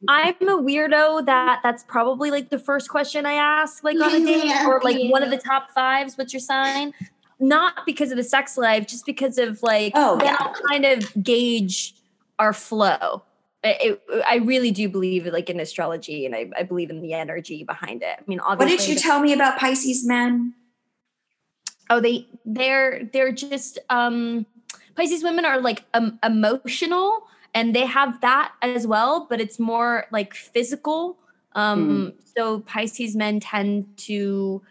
I'm 0.07 0.35
a 0.41 0.61
weirdo 0.61 1.25
that 1.25 1.59
that's 1.63 1.83
probably 1.83 2.29
like 2.31 2.49
the 2.49 2.59
first 2.59 2.89
question 2.89 3.25
I 3.25 3.33
ask, 3.33 3.83
like 3.83 3.99
on 3.99 4.21
a 4.21 4.23
date, 4.23 4.65
or 4.65 4.79
like 4.83 5.11
one 5.11 5.23
of 5.23 5.31
the 5.31 5.37
top 5.37 5.71
fives. 5.71 6.17
What's 6.17 6.33
your 6.33 6.39
sign? 6.39 6.93
Not 7.39 7.85
because 7.85 8.11
of 8.11 8.17
the 8.17 8.23
sex 8.23 8.57
life, 8.57 8.85
just 8.85 9.05
because 9.05 9.37
of 9.37 9.63
like 9.63 9.93
Oh, 9.95 10.17
then 10.17 10.27
yeah. 10.27 10.37
I'll 10.39 10.53
kind 10.69 10.85
of 10.85 11.23
gauge 11.23 11.95
our 12.37 12.53
flow. 12.53 13.23
It, 13.63 13.99
it- 14.09 14.23
I 14.27 14.37
really 14.37 14.71
do 14.71 14.87
believe 14.89 15.25
like 15.27 15.49
in 15.49 15.59
astrology, 15.59 16.25
and 16.25 16.35
I, 16.35 16.49
I 16.57 16.63
believe 16.63 16.89
in 16.89 17.01
the 17.01 17.13
energy 17.13 17.63
behind 17.63 18.01
it. 18.03 18.15
I 18.19 18.23
mean, 18.27 18.39
obviously. 18.39 18.75
what 18.75 18.79
did 18.79 18.87
you 18.89 18.95
tell 18.99 19.19
me 19.21 19.33
about 19.33 19.57
Pisces 19.59 20.05
men? 20.05 20.53
Oh, 21.89 21.99
they 21.99 22.27
they're 22.45 23.03
they're 23.11 23.31
just 23.31 23.79
um 23.89 24.45
Pisces 24.95 25.23
women 25.23 25.43
are 25.45 25.59
like 25.59 25.83
um, 25.93 26.19
emotional 26.23 27.23
and 27.55 27.75
they 27.75 27.85
have 27.85 28.21
that 28.21 28.53
as 28.61 28.85
well, 28.85 29.25
but 29.29 29.41
it's 29.41 29.57
more 29.59 30.05
like 30.11 30.33
physical. 30.35 31.17
Um 31.53 32.13
so 32.37 32.59
Pisces 32.59 33.15
men 33.15 33.39
tend 33.39 33.97
to 33.97 34.61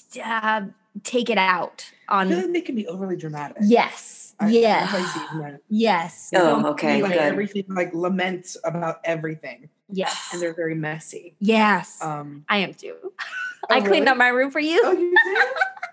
t- 0.00 0.20
uh, 0.22 0.62
take 1.02 1.28
it 1.28 1.36
out 1.38 1.90
I 2.08 2.24
feel 2.26 2.36
on 2.38 2.42
like 2.44 2.52
they 2.54 2.60
can 2.62 2.74
be 2.74 2.86
overly 2.86 3.16
dramatic. 3.16 3.58
yes. 3.60 4.23
I- 4.46 4.50
yes. 4.50 4.90
Pisces 4.90 5.22
men. 5.34 5.58
Yes. 5.68 6.30
Oh, 6.34 6.66
okay, 6.72 7.02
like 7.02 7.12
good. 7.12 7.20
everything, 7.20 7.64
like 7.68 7.92
laments 7.94 8.56
about 8.64 9.00
everything, 9.04 9.68
Yes. 9.90 10.30
and 10.32 10.40
they're 10.42 10.54
very 10.54 10.74
messy. 10.74 11.34
yes. 11.40 12.02
Um, 12.02 12.44
I 12.48 12.58
am 12.58 12.74
too. 12.74 12.96
Oh, 13.70 13.74
I 13.76 13.80
cleaned 13.80 13.92
really? 13.92 14.08
up 14.08 14.16
my 14.18 14.28
room 14.28 14.50
for 14.50 14.58
you. 14.60 14.78
oh, 14.84 14.92
you 14.92 15.10
did? 15.24 15.46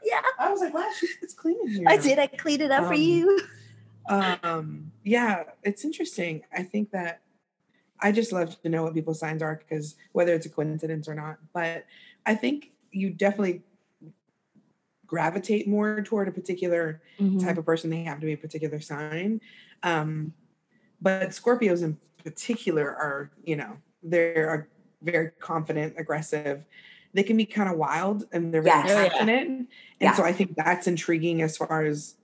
yeah. 0.04 0.20
I 0.38 0.52
was 0.52 0.60
like, 0.60 0.74
wow, 0.74 0.90
she's, 1.00 1.10
it's 1.22 1.34
clean 1.34 1.56
in 1.64 1.70
here. 1.70 1.86
I 1.88 1.96
did. 1.96 2.20
I 2.20 2.28
cleaned 2.28 2.62
it 2.62 2.70
up 2.70 2.84
for 2.88 2.94
Um, 2.94 3.00
you. 3.00 3.40
um 4.10 4.92
yeah 5.04 5.44
it's 5.64 5.86
interesting 5.86 6.42
i 6.52 6.64
think 6.64 6.92
that 6.92 7.22
i 8.02 8.12
just 8.12 8.32
love 8.34 8.60
to 8.62 8.68
know 8.68 8.84
what 8.84 8.94
people's 8.94 9.20
signs 9.20 9.42
are 9.42 9.56
because 9.56 9.96
whether 10.12 10.34
it's 10.34 10.46
a 10.46 10.50
coincidence 10.50 11.08
or 11.08 11.14
not 11.16 11.38
but 11.54 11.86
i 12.26 12.34
think 12.36 12.72
you 12.92 13.10
definitely 13.12 13.62
gravitate 15.12 15.68
more 15.68 16.02
toward 16.02 16.28
a 16.30 16.32
particular 16.32 17.02
Mm-hmm. 17.20 17.40
type 17.46 17.58
of 17.58 17.66
person 17.66 17.90
they 17.92 18.04
have 18.04 18.20
to 18.22 18.26
be 18.26 18.34
a 18.34 18.38
particular 18.48 18.80
sign 18.80 19.40
um 19.84 20.34
but 21.02 21.30
scorpios 21.40 21.84
in 21.84 21.98
particular 22.24 22.86
are 22.90 23.30
you 23.44 23.56
know 23.58 23.72
they're 24.02 24.70
very 25.04 25.30
confident 25.40 25.94
aggressive 25.98 26.64
they 27.14 27.24
can 27.24 27.36
be 27.36 27.46
kind 27.46 27.70
of 27.70 27.76
wild 27.78 28.24
and 28.32 28.54
they're 28.54 28.62
very 28.64 28.78
Yes. 28.78 28.90
Oh, 28.92 29.02
yeah. 29.04 29.10
passionate 29.10 29.48
and 29.50 29.68
Yeah. 30.00 30.14
so 30.16 30.24
i 30.24 30.32
think 30.32 30.56
that's 30.56 30.88
intriguing 30.88 31.42
as 31.42 31.58
far 31.58 31.84
as 31.92 32.16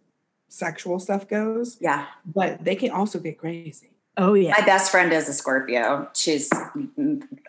sexual 0.47 0.97
stuff 0.99 1.27
goes 1.27 1.77
Yeah, 1.81 2.05
but 2.25 2.63
they 2.63 2.75
can 2.75 2.91
also 2.91 3.19
get 3.19 3.37
crazy. 3.37 3.91
Oh 4.19 4.33
yeah. 4.33 4.53
my 4.57 4.65
best 4.65 4.89
friend 4.91 5.13
is 5.13 5.29
a 5.29 5.33
Scorpio. 5.33 6.09
She's 6.15 6.49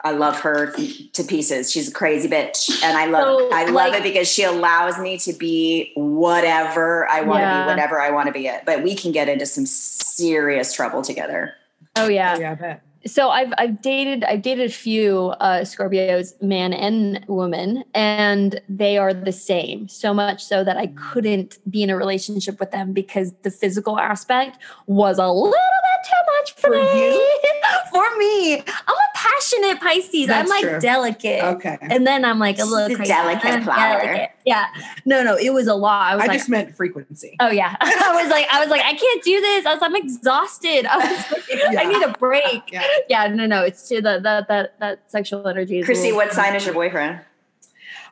I 0.05 0.13
love 0.13 0.39
her 0.41 0.73
to 1.13 1.25
pieces. 1.25 1.71
She's 1.73 1.89
a 1.89 1.93
crazy 1.93 2.29
bitch, 2.29 2.83
and 2.85 2.97
I 2.97 3.07
love 3.07 3.23
So, 3.41 3.51
I 3.53 3.65
love 3.65 3.75
like- 3.75 3.95
it 3.95 4.03
because 4.03 4.29
she 4.31 4.43
allows 4.45 4.99
me 4.99 5.17
to 5.19 5.33
be 5.33 5.93
whatever 5.97 7.09
I 7.09 7.23
want 7.23 7.39
to 7.39 7.43
Yeah. 7.43 7.63
be, 7.65 7.69
whatever 7.69 8.01
I 8.01 8.11
want 8.11 8.27
to 8.27 8.33
be. 8.33 8.47
It, 8.49 8.63
but 8.67 8.83
we 8.83 8.95
can 8.95 9.13
get 9.13 9.29
into 9.29 9.47
some 9.47 9.65
serious 9.67 10.73
trouble 10.75 11.03
together. 11.03 11.55
Oh 11.97 12.09
yeah. 12.09 12.35
Oh, 12.37 12.41
yeah, 12.41 12.53
I 12.53 12.55
bet. 12.55 12.83
so 13.07 13.31
I've 13.31 13.53
I've 13.59 13.81
dated 13.81 14.23
I've 14.25 14.43
dated 14.43 14.69
a 14.69 14.73
few 14.73 15.29
uh, 15.41 15.61
Scorpios, 15.63 16.41
man 16.43 16.73
and 16.73 17.25
woman, 17.29 17.85
and 17.95 18.61
they 18.69 18.99
are 18.99 19.15
the 19.15 19.33
same. 19.33 19.89
So 19.89 20.13
much 20.13 20.45
so 20.45 20.65
that 20.65 20.77
I 20.77 20.89
couldn't 20.89 21.59
be 21.71 21.83
in 21.83 21.91
a 21.91 21.97
relationship 21.97 22.61
with 22.61 22.71
them 22.73 22.93
because 22.93 23.33
the 23.43 23.51
physical 23.51 23.99
aspect 23.99 24.59
was 24.87 25.19
a 25.19 25.29
little 25.29 25.51
bit 25.53 25.78
too 26.05 26.33
much 26.39 26.53
for, 26.53 26.61
For 26.61 26.95
me. 26.95 27.05
you? 27.07 27.31
for 27.91 28.17
me, 28.19 28.55
I'm 28.55 28.63
a 28.97 29.11
passionate 29.15 29.81
Pisces. 29.81 30.31
I'm 30.31 30.47
like 30.47 30.63
true. 30.65 30.81
delicate. 30.81 31.43
Okay. 31.43 31.79
And 31.81 32.07
then 32.07 32.25
I'm 32.25 32.39
like 32.39 32.59
a 32.59 32.65
little 32.65 32.95
crazy. 32.97 33.11
delicate 33.13 33.45
I'm 33.45 33.63
flower. 33.65 34.01
delicate. 34.03 34.31
Yeah. 34.45 34.67
No, 35.05 35.23
no, 35.23 35.37
it 35.37 35.53
was 35.53 35.67
a 35.67 35.75
lot. 35.75 36.13
I 36.13 36.15
I, 36.15 36.17
like, 36.27 36.33
just 36.33 36.49
meant 36.49 36.75
frequency. 36.77 37.37
Oh 37.41 37.51
yeah. 37.51 37.77
I 37.81 38.21
was 38.23 38.31
like, 38.31 38.47
I 38.51 38.61
was 38.61 38.69
like, 38.71 38.83
I 38.83 38.95
can't 38.95 39.23
do 39.23 39.41
this. 39.41 39.67
I 39.67 39.75
was, 39.75 39.83
I'm 39.83 39.97
exhausted. 39.97 40.87
I 40.91 40.97
was 40.99 41.75
like, 41.75 41.79
I 41.79 41.85
need 41.85 42.03
a 42.03 42.13
break. 42.19 42.71
Yeah. 42.73 42.87
Yeah, 43.09 43.27
no, 43.29 43.47
no, 43.47 43.63
it's 43.65 43.89
to 43.89 43.97
the 44.01 44.21
that 44.23 44.49
that 44.49 44.79
that 44.81 45.11
sexual 45.11 45.47
energy. 45.47 45.79
Is 45.79 45.85
a 45.85 45.87
Chrissy, 45.87 46.03
little- 46.13 46.19
what 46.19 46.33
sign 46.33 46.55
is 46.55 46.65
your 46.65 46.75
boyfriend? 46.75 47.21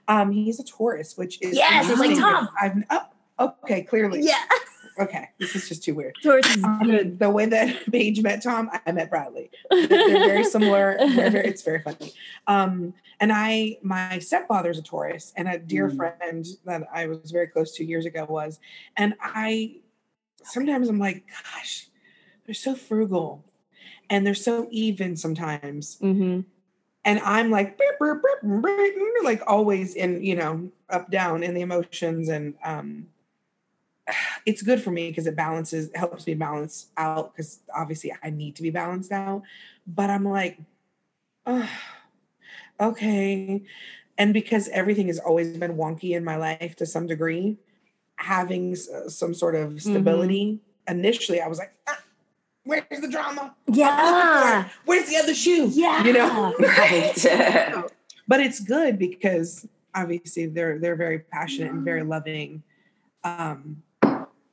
Um, 0.09 0.31
he's 0.31 0.61
a 0.61 0.65
Taurus, 0.65 1.17
which 1.17 1.39
is 1.43 1.57
Yes, 1.57 1.91
it's 1.91 1.99
like 1.99 2.17
Tom. 2.17 2.49
I've 2.61 2.85
oh, 3.39 3.55
okay, 3.65 3.83
clearly. 3.83 4.21
Yeah, 4.23 4.41
Okay, 4.99 5.29
this 5.39 5.55
is 5.55 5.69
just 5.69 5.85
too 5.85 5.95
weird. 5.95 6.15
Taurus 6.23 6.57
Um, 6.65 7.17
the 7.19 7.31
way 7.31 7.47
that 7.47 7.85
Paige 7.93 8.23
met 8.23 8.43
Tom, 8.43 8.71
I 8.87 8.93
met 8.93 9.11
Bradley. 9.11 9.51
They're 9.71 9.89
very 9.89 10.45
similar. 10.45 10.97
They're 10.99 11.31
very, 11.31 11.47
it's 11.49 11.63
very 11.63 11.83
funny. 11.83 12.13
Um, 12.47 12.95
and 13.21 13.33
I, 13.33 13.79
my 13.83 14.19
stepfather's 14.19 14.79
a 14.79 14.83
Taurus, 14.83 15.33
and 15.37 15.49
a 15.49 15.59
dear 15.59 15.91
Mm. 15.91 15.97
friend 15.97 16.47
that 16.65 16.83
I 16.93 17.07
was 17.07 17.31
very 17.31 17.47
close 17.47 17.73
to 17.77 17.85
years 17.85 18.07
ago 18.07 18.27
was, 18.29 18.59
and 18.97 19.15
I 19.21 19.77
sometimes 20.47 20.89
I'm 20.89 20.99
like, 20.99 21.25
gosh, 21.29 21.89
they're 22.45 22.55
so 22.55 22.75
frugal 22.75 23.45
and 24.09 24.27
they're 24.27 24.35
so 24.35 24.69
even 24.71 25.17
sometimes. 25.17 25.99
Mm-hmm. 26.01 26.41
And 27.05 27.21
I'm 27.21 27.51
like, 27.51 27.79
like 29.23 29.43
always 29.47 29.95
in, 29.95 30.23
you 30.25 30.35
know, 30.37 30.71
up, 30.91 31.11
down 31.11 31.43
in 31.43 31.55
the 31.55 31.61
emotions. 31.61 32.29
And 32.29 32.55
um, 32.65 33.07
it's 34.45 34.63
good 34.63 34.81
for 34.81 34.91
me 34.91 35.09
because 35.09 35.27
it 35.27 35.37
balances, 35.37 35.91
helps 35.95 36.27
me 36.27 36.35
balance 36.35 36.87
out 36.97 37.33
because 37.35 37.61
obviously 37.75 38.15
I 38.23 38.31
need 38.31 38.57
to 38.57 38.63
be 38.63 38.71
balanced 38.71 39.13
out. 39.13 39.43
But 39.87 40.11
I'm 40.11 40.25
like, 40.25 40.59
oh, 41.45 41.69
okay. 42.81 43.63
And 44.19 44.33
because 44.33 44.69
everything 44.69 45.09
has 45.09 45.19
always 45.19 45.57
been 45.57 45.77
wonky 45.77 46.17
in 46.17 46.25
my 46.25 46.37
life 46.37 46.77
to 46.77 46.87
some 46.87 47.07
degree, 47.07 47.59
having 48.17 48.73
s- 48.73 48.89
some 49.09 49.35
sort 49.35 49.55
of 49.55 49.81
stability, 49.81 50.61
initially 50.89 51.41
I 51.41 51.49
was 51.49 51.59
like, 51.59 51.75
ah, 51.89 51.99
where's 52.65 53.01
the 53.01 53.09
drama? 53.09 53.55
Yeah. 53.67 54.69
Where's 54.85 55.09
the 55.09 55.17
other 55.17 55.35
shoe? 55.35 55.69
Yeah. 55.73 56.05
You 56.05 56.13
know? 56.13 56.55
Right. 56.61 57.15
but 58.29 58.41
it's 58.41 58.61
good 58.61 58.99
because 58.99 59.69
obviously 59.95 60.47
they're 60.47 60.79
they're 60.79 60.97
very 60.97 61.19
passionate 61.21 61.73
and 61.73 61.85
very 61.85 62.03
loving. 62.03 62.63
Um, 63.25 63.83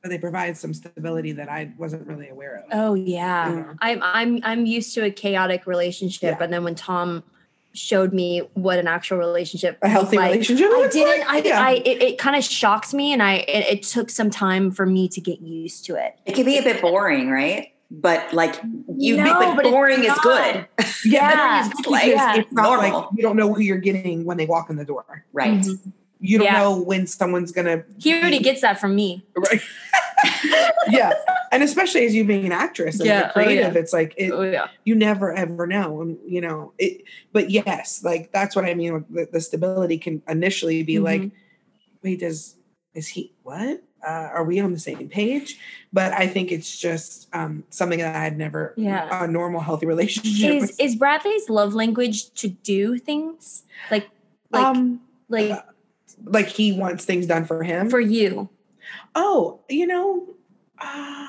but 0.04 0.10
they 0.10 0.18
provide 0.18 0.54
some 0.54 0.74
stability 0.74 1.32
that 1.32 1.48
I 1.48 1.72
wasn't 1.78 2.06
really 2.06 2.28
aware 2.28 2.56
of. 2.58 2.64
Oh 2.72 2.92
yeah. 2.92 3.50
Yeah. 3.54 3.72
I'm 3.80 4.02
I'm 4.02 4.40
I'm 4.42 4.66
used 4.66 4.92
to 4.96 5.04
a 5.04 5.10
chaotic 5.10 5.66
relationship, 5.66 6.36
Yeah. 6.38 6.44
and 6.44 6.52
then 6.52 6.62
when 6.62 6.74
Tom 6.74 7.24
showed 7.72 8.12
me 8.12 8.40
what 8.52 8.78
an 8.78 8.86
actual 8.86 9.16
relationship 9.16 9.78
A 9.82 9.88
healthy 9.88 10.16
like, 10.18 10.32
relationship 10.32 10.66
I 10.70 10.76
looks 10.76 10.94
didn't. 10.94 11.26
like? 11.26 11.46
I, 11.46 11.48
Yeah. 11.48 11.60
I 11.62 11.70
it, 11.86 12.02
it 12.02 12.18
kind 12.18 12.36
of 12.36 12.44
shocked 12.44 12.92
me, 12.92 13.14
and 13.14 13.22
I 13.22 13.36
it, 13.36 13.66
it 13.78 13.82
took 13.82 14.10
some 14.10 14.28
time 14.28 14.70
for 14.70 14.84
me 14.84 15.08
to 15.08 15.22
get 15.22 15.40
used 15.40 15.86
to 15.86 15.94
it. 15.94 16.18
It 16.26 16.34
can 16.34 16.44
be 16.44 16.58
a 16.58 16.62
bit 16.62 16.82
boring, 16.82 17.30
right? 17.30 17.72
But 17.90 18.30
like 18.34 18.60
you, 18.98 19.16
No, 19.16 19.32
but, 19.38 19.54
but 19.56 19.64
boring 19.64 20.04
is 20.04 20.12
good, 20.22 20.66
Yeah, 21.06 21.64
It's 21.66 21.78
it's, 21.80 21.88
like 21.88 22.10
because 22.12 22.38
it's 22.40 22.52
not 22.52 22.62
normal. 22.64 23.00
like 23.00 23.08
you 23.16 23.22
don't 23.22 23.36
know 23.36 23.54
who 23.54 23.62
you're 23.62 23.78
getting 23.78 24.26
when 24.26 24.36
they 24.36 24.44
walk 24.44 24.68
in 24.68 24.76
the 24.76 24.84
door. 24.84 25.24
right? 25.32 25.60
Mhm. 25.60 25.92
You 26.26 26.38
don't 26.38 26.46
Yeah. 26.46 26.58
know 26.62 26.80
when 26.80 27.06
someone's 27.06 27.52
gonna. 27.52 27.84
He 27.98 28.14
already 28.14 28.38
be- 28.38 28.44
gets 28.44 28.62
that 28.62 28.80
from 28.80 28.94
me. 28.96 29.26
right. 29.36 29.60
yeah, 30.88 31.12
and 31.52 31.62
especially 31.62 32.06
as 32.06 32.14
you 32.14 32.24
being 32.24 32.46
an 32.46 32.52
actress 32.52 32.98
and 32.98 33.06
Yeah, 33.06 33.20
a 33.20 33.24
oh, 33.24 33.26
yeah. 33.26 33.30
creative, 33.32 33.76
it's 33.76 33.92
like 33.92 34.14
it, 34.16 34.32
yeah. 34.52 34.68
you 34.84 34.94
never 34.94 35.34
ever 35.34 35.66
know, 35.66 36.00
and 36.00 36.16
you 36.26 36.40
know 36.40 36.72
it. 36.78 37.02
But 37.32 37.50
yes, 37.50 38.02
like 38.02 38.32
that's 38.32 38.56
what 38.56 38.64
I 38.64 38.72
mean. 38.72 39.04
The, 39.10 39.28
the 39.30 39.40
stability 39.40 39.98
can 39.98 40.22
initially 40.26 40.82
be 40.82 40.98
like, 40.98 41.20
Mhm. 41.22 41.32
wait, 42.02 42.20
does 42.20 42.56
is 42.94 43.08
he 43.08 43.34
what? 43.42 43.82
Uh, 44.06 44.28
are 44.32 44.44
we 44.44 44.60
on 44.60 44.72
the 44.72 44.78
same 44.78 45.08
page? 45.08 45.58
But 45.92 46.12
I 46.12 46.26
think 46.26 46.52
it's 46.52 46.78
just 46.78 47.28
um, 47.34 47.64
something 47.70 47.98
that 47.98 48.14
I 48.16 48.20
had 48.24 48.38
never 48.38 48.72
Yeah. 48.78 49.24
a 49.24 49.26
normal 49.26 49.60
healthy 49.60 49.84
relationship. 49.86 50.54
Is 50.54 50.62
with. 50.62 50.80
is 50.80 50.96
Bradley's 50.96 51.50
love 51.50 51.74
language 51.74 52.32
to 52.34 52.48
do 52.48 52.96
things 52.98 53.62
like 53.90 54.08
like 54.50 54.64
um 54.64 55.00
like 55.28 55.50
like 56.24 56.46
he 56.48 56.72
wants 56.72 57.04
things 57.04 57.26
done 57.26 57.44
for 57.44 57.62
him. 57.62 57.90
for 57.90 58.00
you? 58.00 58.48
oh, 59.16 59.60
you 59.68 59.86
know, 59.86 60.26
uh, 60.78 61.28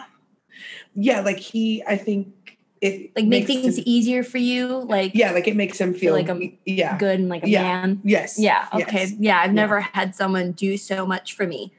yeah, 0.96 1.22
like 1.22 1.38
he. 1.38 1.84
I 1.88 1.98
think 1.98 2.58
it 2.82 3.12
Like 3.16 3.26
make 3.26 3.48
things 3.48 3.78
him- 3.78 3.84
easier 3.88 4.24
for 4.24 4.38
you? 4.38 4.68
Like 4.68 5.12
yeah, 5.16 5.32
like 5.32 5.48
it 5.48 5.56
makes 5.56 5.80
him 5.80 5.94
feel 5.94 6.14
like 6.14 6.30
I'm 6.30 6.58
yeah, 6.66 6.98
good 6.98 7.20
and 7.20 7.30
like 7.30 7.44
a 7.44 7.50
Yeah. 7.50 7.62
man. 7.64 8.02
yes, 8.04 8.38
Yeah. 8.40 8.68
Okay. 8.74 9.02
yes. 9.02 9.14
Yeah. 9.20 9.40
I've 9.40 9.48
Yeah. 9.48 9.54
never 9.54 9.80
had 9.82 10.16
someone 10.16 10.52
do 10.54 10.78
so 10.78 11.06
much 11.06 11.34
for 11.36 11.46
me. 11.48 11.72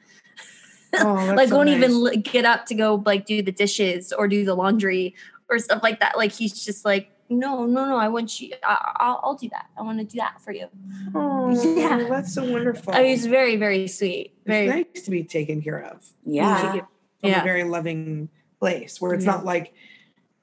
Oh, 0.95 1.15
like 1.37 1.49
so 1.51 1.57
won't 1.57 1.69
even 1.69 1.91
nice. 1.91 2.15
li- 2.15 2.17
get 2.19 2.45
up 2.45 2.67
to 2.67 2.75
go 2.75 3.03
like 3.05 3.27
do 3.27 3.43
the 3.43 3.53
dishes 3.53 4.13
or 4.13 4.29
do 4.29 4.45
the 4.45 4.55
laundry 4.55 5.15
or 5.51 5.59
stuff 5.59 5.83
like 5.83 6.01
that. 6.01 6.17
Like 6.17 6.33
he's 6.33 6.65
just 6.65 6.85
like, 6.85 7.11
no, 7.29 7.66
no, 7.66 7.85
no. 7.87 7.97
I 7.97 8.09
want 8.09 8.41
you. 8.41 8.53
I, 8.64 8.93
I'll, 8.97 9.20
I'll 9.22 9.35
do 9.35 9.49
that. 9.51 9.66
I 9.77 9.83
want 9.83 9.99
to 9.99 10.05
do 10.05 10.18
that 10.18 10.41
for 10.41 10.53
you. 10.53 10.66
Oh, 11.14 11.51
Yeah. 11.77 12.07
that's 12.09 12.35
so 12.35 12.45
wonderful. 12.51 12.95
I 12.95 12.99
mean, 13.03 13.11
he's 13.11 13.27
very, 13.27 13.57
very 13.57 13.89
sweet. 13.89 14.35
Very. 14.47 14.81
it's 14.83 14.97
nice 14.99 15.05
to 15.05 15.11
be 15.11 15.24
taken 15.24 15.62
care 15.62 15.81
of 15.81 16.05
Yeah, 16.24 16.72
from 16.72 17.31
Yeah. 17.31 17.41
a 17.41 17.45
very 17.45 17.64
loving 17.64 18.29
place 18.61 19.01
where 19.01 19.12
it's 19.14 19.24
Yeah. 19.24 19.33
not 19.33 19.45
like, 19.45 19.74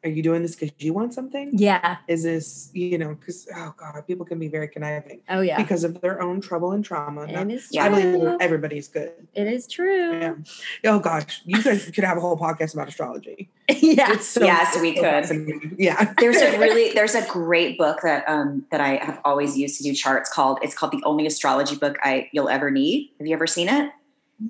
are 0.04 0.10
you 0.10 0.22
doing 0.24 0.42
this 0.42 0.56
because 0.56 0.72
you 0.80 0.94
want 0.94 1.14
something? 1.14 1.52
Yeah. 1.54 1.98
Is 2.08 2.24
this, 2.24 2.70
you 2.74 2.98
know, 2.98 3.16
because 3.16 3.48
oh 3.56 3.74
god, 3.78 4.02
people 4.08 4.26
can 4.26 4.40
be 4.40 4.48
very 4.48 4.68
conniving 4.68 5.22
Oh 5.30 5.42
yeah. 5.42 5.58
because 5.58 5.84
of 5.84 6.02
their 6.02 6.22
own 6.22 6.42
trouble 6.42 6.72
and 6.74 6.84
trauma. 6.84 7.22
and 7.24 7.32
Not- 7.34 7.52
it's 7.52 7.70
Yeah. 7.72 7.86
I 7.86 7.90
believe 7.90 8.38
everybody's 8.40 8.88
good. 8.88 9.12
It 9.34 9.48
is 9.48 9.68
true. 9.68 10.20
Yeah. 10.20 10.34
Oh 10.86 11.00
gosh, 11.00 11.42
you 11.46 11.62
guys 11.64 11.86
could 11.92 12.04
have 12.04 12.18
a 12.18 12.22
whole 12.22 12.38
podcast 12.38 12.74
about 12.74 12.88
astrology. 12.88 13.50
yeah. 13.70 14.14
It's 14.14 14.28
so, 14.28 14.44
Yes, 14.44 14.80
we 14.82 14.94
could. 14.94 15.76
Yeah. 15.78 16.14
there's 16.20 16.38
a 16.38 16.58
really 16.66 16.92
there's 16.94 17.16
a 17.16 17.26
great 17.28 17.78
book 17.78 18.00
that 18.04 18.28
um 18.28 18.66
that 18.72 18.82
I 18.82 18.96
have 19.04 19.22
always 19.24 19.58
used 19.58 19.78
to 19.78 19.84
do 19.84 19.94
charts 19.94 20.30
called 20.32 20.60
it's 20.62 20.76
called 20.76 20.92
the 20.92 21.02
only 21.06 21.26
astrology 21.26 21.76
book 21.76 21.98
I 22.04 22.30
you'll 22.34 22.50
ever 22.50 22.70
need. 22.72 23.12
Have 23.20 23.28
you 23.28 23.34
ever 23.34 23.48
seen 23.48 23.70
it? 23.70 23.90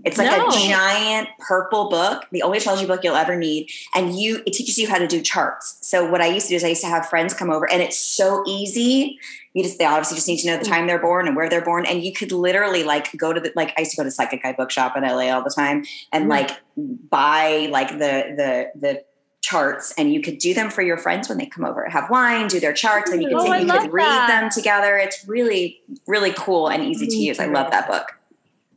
It's 0.05 0.17
like 0.17 0.27
No. 0.27 0.47
a 0.47 0.51
giant 0.51 1.27
purple 1.39 1.89
book, 1.89 2.25
the 2.31 2.41
only 2.41 2.57
astrology 2.57 2.85
book 2.85 3.03
you'll 3.03 3.15
ever 3.15 3.35
need, 3.35 3.69
and 3.93 4.17
you 4.19 4.37
it 4.47 4.53
teaches 4.53 4.77
you 4.79 4.87
how 4.87 4.97
to 4.97 5.07
do 5.07 5.21
charts. 5.21 5.77
So 5.81 6.09
what 6.09 6.21
I 6.21 6.27
used 6.27 6.47
to 6.47 6.51
do 6.51 6.55
is 6.55 6.63
I 6.63 6.69
used 6.69 6.81
to 6.81 6.87
have 6.87 7.07
friends 7.09 7.33
come 7.33 7.49
over, 7.51 7.69
and 7.69 7.81
it's 7.81 7.97
so 7.99 8.43
easy. 8.47 9.19
You 9.53 9.61
just 9.63 9.77
they 9.77 9.85
obviously 9.85 10.15
just 10.15 10.27
need 10.27 10.37
to 10.39 10.47
know 10.47 10.57
the 10.57 10.65
time 10.65 10.87
they're 10.87 10.97
born 11.01 11.27
and 11.27 11.35
where 11.35 11.47
they're 11.49 11.63
born, 11.63 11.85
and 11.85 12.03
you 12.03 12.11
could 12.13 12.31
literally 12.31 12.83
like 12.83 13.15
go 13.17 13.33
to 13.33 13.39
the 13.39 13.51
like 13.55 13.73
I 13.77 13.81
used 13.81 13.91
to 13.91 13.97
go 13.97 14.03
to 14.03 14.09
Psychic 14.11 14.41
Guy 14.41 14.53
Bookshop 14.53 14.97
in 14.97 15.03
LA 15.03 15.29
all 15.29 15.43
the 15.43 15.53
time, 15.55 15.85
and 16.11 16.25
Mm. 16.25 16.29
like 16.29 16.51
buy 16.77 17.67
like 17.71 17.89
the 17.89 18.33
the 18.35 18.71
the 18.79 19.03
charts 19.41 19.93
and 19.97 20.13
you 20.13 20.21
could 20.21 20.37
do 20.37 20.53
them 20.53 20.69
for 20.69 20.81
your 20.81 20.97
friends 20.97 21.27
when 21.27 21.37
they 21.37 21.45
come 21.45 21.65
over 21.65 21.87
have 21.89 22.09
wine 22.09 22.47
do 22.47 22.61
their 22.61 22.71
charts 22.71 23.11
and 23.11 23.21
you 23.21 23.27
could 23.27 23.37
Oh, 23.39 23.53
you 23.53 23.65
could 23.69 23.91
read 23.91 24.05
that. 24.05 24.27
them 24.27 24.49
together 24.49 24.95
it's 24.97 25.27
really 25.27 25.81
really 26.07 26.31
cool 26.31 26.69
and 26.69 26.81
easy 26.81 27.07
to 27.07 27.15
use 27.17 27.41
i 27.41 27.45
love 27.47 27.69
that 27.71 27.85
book 27.89 28.13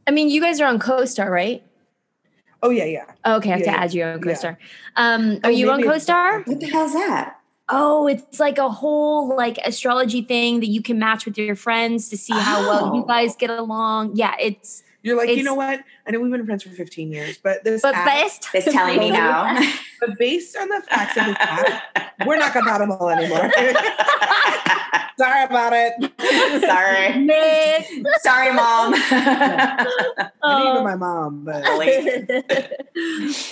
I 0.07 0.11
mean, 0.13 0.29
you 0.31 0.41
guys 0.41 0.61
are 0.61 0.67
on 0.67 0.79
CoStar, 0.79 1.29
right? 1.31 1.63
Oh 2.63 2.71
yeah, 2.71 2.85
yeah. 2.85 3.05
Oh, 3.25 3.37
okay, 3.37 3.51
I 3.51 3.59
have 3.59 3.61
Yeah, 3.61 3.65
to 3.67 3.71
yeah. 3.79 3.83
add 3.85 3.95
you 3.95 4.05
on 4.05 4.19
Yeah. 4.19 4.33
CoStar. 4.35 4.57
Um, 4.97 5.41
Oh, 5.45 5.49
are 5.49 5.51
you 5.51 5.71
on 5.71 5.77
maybe 5.79 5.89
it's- 5.89 6.07
CoStar? 6.07 6.47
what 6.47 6.61
the 6.61 6.67
hell's 6.67 6.93
that 6.95 7.35
Oh, 7.69 8.07
it's 8.07 8.39
like 8.39 8.59
a 8.59 8.69
whole 8.69 9.35
like 9.37 9.59
astrology 9.65 10.23
thing 10.23 10.61
that 10.61 10.69
you 10.69 10.81
can 10.81 11.01
match 11.01 11.25
with 11.27 11.37
your 11.37 11.57
friends 11.57 12.09
to 12.11 12.17
see 12.17 12.33
how 12.33 12.61
well 12.61 12.95
you 12.95 13.03
Oh. 13.03 13.05
guys 13.07 13.35
get 13.37 13.51
along. 13.51 14.13
Yeah, 14.15 14.35
it's 14.41 14.85
You're 15.07 15.17
like, 15.17 15.31
you 15.37 15.45
know 15.45 15.55
what? 15.55 15.85
I 16.05 16.11
know 16.11 16.19
we've 16.19 16.33
been 16.33 16.45
friends 16.45 16.65
for 16.65 16.71
15 16.71 17.13
years, 17.13 17.39
but 17.39 17.63
this 17.63 17.81
but 17.83 17.95
app, 17.95 18.07
best. 18.07 18.49
it's 18.53 18.73
telling 18.73 18.99
me 18.99 19.13
now 19.13 19.57
but 20.01 20.19
based 20.19 20.57
on 20.57 20.69
the 20.69 20.83
facts 20.91 21.17
of 21.17 21.27
this 21.27 21.37
app, 21.39 22.27
we're 22.27 22.37
not 22.37 22.53
compatible 22.53 23.09
anymore. 23.09 23.49
Sorry 25.19 25.45
about 25.45 25.73
it. 25.75 25.95
sorry 26.61 27.19
Next. 27.25 27.91
sorry 28.23 28.53
mom 28.53 28.93
I 28.97 29.87
didn't 30.19 30.33
Oh. 30.43 30.75
know 30.75 30.83
my 30.85 30.95
mom, 30.97 31.43
but 31.45 31.63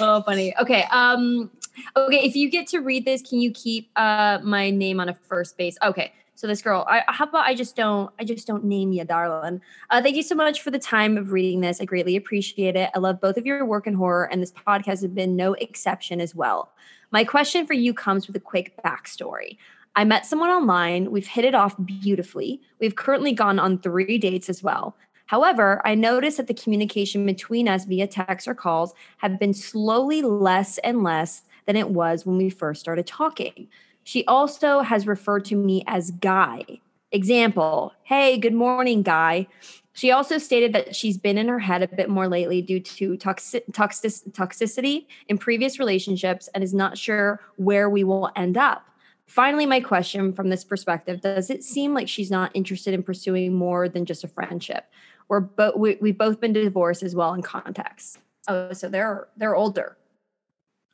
oh, 0.00 0.22
funny. 0.26 0.54
Okay. 0.60 0.84
Um. 0.90 1.50
Okay. 1.96 2.18
If 2.26 2.36
you 2.36 2.50
get 2.50 2.66
to 2.68 2.80
read 2.80 3.06
this, 3.06 3.22
can 3.22 3.40
you 3.40 3.50
keep 3.52 3.88
uh 3.96 4.40
my 4.42 4.68
name 4.70 5.00
on 5.00 5.08
a 5.08 5.14
first 5.14 5.56
base? 5.56 5.78
Okay. 5.82 6.12
So 6.36 6.48
this 6.48 6.62
girl, 6.62 6.84
I, 6.88 7.02
how 7.06 7.26
about 7.26 7.46
I 7.46 7.54
just 7.54 7.76
don't, 7.76 8.10
I 8.18 8.24
just 8.24 8.46
don't 8.46 8.64
name 8.64 8.92
you, 8.92 9.04
darling. 9.04 9.60
Uh, 9.90 10.02
thank 10.02 10.16
you 10.16 10.22
so 10.22 10.34
much 10.34 10.62
for 10.62 10.70
the 10.72 10.80
time 10.80 11.16
of 11.16 11.30
reading 11.30 11.60
this. 11.60 11.80
I 11.80 11.84
greatly 11.84 12.16
appreciate 12.16 12.74
it. 12.74 12.90
I 12.94 12.98
love 12.98 13.20
both 13.20 13.36
of 13.36 13.46
your 13.46 13.64
work 13.64 13.86
in 13.86 13.94
horror, 13.94 14.28
and 14.30 14.42
this 14.42 14.52
podcast 14.52 14.86
has 14.86 15.06
been 15.06 15.36
no 15.36 15.54
exception 15.54 16.20
as 16.20 16.34
well. 16.34 16.72
My 17.12 17.22
question 17.22 17.66
for 17.66 17.74
you 17.74 17.94
comes 17.94 18.26
with 18.26 18.34
a 18.34 18.40
quick 18.40 18.74
backstory. 18.84 19.58
I 19.94 20.02
met 20.02 20.26
someone 20.26 20.50
online. 20.50 21.12
We've 21.12 21.26
hit 21.26 21.44
it 21.44 21.54
off 21.54 21.76
beautifully. 21.84 22.60
We've 22.80 22.96
currently 22.96 23.32
gone 23.32 23.60
on 23.60 23.78
three 23.78 24.18
dates 24.18 24.48
as 24.48 24.60
well. 24.60 24.96
However, 25.26 25.80
I 25.84 25.94
noticed 25.94 26.36
that 26.38 26.48
the 26.48 26.54
communication 26.54 27.24
between 27.24 27.68
us 27.68 27.84
via 27.84 28.08
text 28.08 28.48
or 28.48 28.54
calls 28.54 28.92
have 29.18 29.38
been 29.38 29.54
slowly 29.54 30.20
less 30.20 30.78
and 30.78 31.04
less 31.04 31.42
than 31.66 31.76
it 31.76 31.90
was 31.90 32.26
when 32.26 32.36
we 32.36 32.50
first 32.50 32.80
started 32.80 33.06
talking. 33.06 33.68
She 34.04 34.24
also 34.26 34.80
has 34.80 35.06
referred 35.06 35.46
to 35.46 35.56
me 35.56 35.82
as 35.86 36.10
Guy. 36.10 36.64
Example, 37.10 37.92
hey, 38.02 38.38
good 38.38 38.54
morning, 38.54 39.02
Guy. 39.02 39.46
She 39.94 40.10
also 40.10 40.38
stated 40.38 40.72
that 40.74 40.94
she's 40.94 41.16
been 41.16 41.38
in 41.38 41.48
her 41.48 41.60
head 41.60 41.82
a 41.82 41.88
bit 41.88 42.10
more 42.10 42.28
lately 42.28 42.60
due 42.60 42.80
to 42.80 43.16
toxic, 43.16 43.64
toxic, 43.72 44.12
toxicity 44.32 45.06
in 45.28 45.38
previous 45.38 45.78
relationships 45.78 46.48
and 46.54 46.62
is 46.62 46.74
not 46.74 46.98
sure 46.98 47.40
where 47.56 47.88
we 47.88 48.04
will 48.04 48.30
end 48.36 48.58
up. 48.58 48.86
Finally, 49.26 49.64
my 49.64 49.80
question 49.80 50.32
from 50.32 50.50
this 50.50 50.64
perspective 50.64 51.20
does 51.20 51.48
it 51.48 51.64
seem 51.64 51.94
like 51.94 52.08
she's 52.08 52.30
not 52.30 52.50
interested 52.52 52.92
in 52.92 53.02
pursuing 53.02 53.54
more 53.54 53.88
than 53.88 54.04
just 54.04 54.24
a 54.24 54.28
friendship? 54.28 54.84
We're 55.28 55.40
both 55.40 55.76
we, 55.76 55.96
we've 56.00 56.18
both 56.18 56.40
been 56.40 56.52
divorced 56.52 57.02
as 57.02 57.14
well 57.14 57.32
in 57.32 57.40
context. 57.40 58.18
Oh, 58.48 58.72
so 58.72 58.88
they're 58.88 59.28
they're 59.36 59.56
older. 59.56 59.96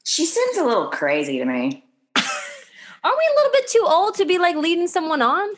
she 0.07 0.25
seems 0.27 0.59
a 0.59 0.65
little 0.65 0.89
crazy 0.89 1.39
to 1.39 1.45
me 1.45 1.85
Are 3.03 3.11
we 3.13 3.31
a 3.33 3.37
little 3.37 3.53
bit 3.53 3.69
too 3.69 3.85
old 3.87 4.15
to 4.17 4.25
be 4.25 4.39
like 4.39 4.57
leading 4.57 4.89
someone 4.89 5.23
on? 5.23 5.49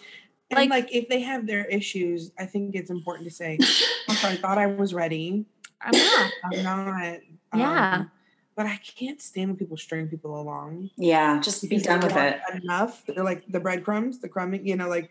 and 0.50 0.58
Like- 0.58 0.70
like, 0.70 0.88
if 0.94 1.08
they 1.08 1.20
have 1.20 1.46
their 1.46 1.64
issues, 1.66 2.30
I 2.38 2.46
think 2.46 2.74
it's 2.74 2.90
important 2.90 3.26
to 3.28 3.34
say, 3.34 3.54
okay, 4.10 4.28
I 4.28 4.36
thought 4.36 4.58
I 4.58 4.66
was 4.66 4.92
ready. 4.94 5.44
I'm 5.80 5.92
not. 5.92 6.32
I'm 6.44 6.62
not. 6.62 7.18
Yeah. 7.54 7.94
Um, 7.96 8.10
but 8.54 8.66
I 8.66 8.76
can't 8.76 9.20
stand 9.20 9.48
when 9.50 9.56
people 9.56 9.76
string 9.78 10.08
people 10.08 10.38
along. 10.40 10.90
Yeah, 10.96 11.40
just 11.40 11.68
be 11.68 11.78
done 11.78 12.00
with 12.00 12.14
it. 12.14 12.38
Enough. 12.62 13.02
They're 13.06 13.24
like 13.24 13.44
the 13.48 13.60
breadcrumbs, 13.60 14.18
the 14.20 14.28
crumbing, 14.28 14.66
you 14.66 14.76
know, 14.76 14.88
like 14.88 15.10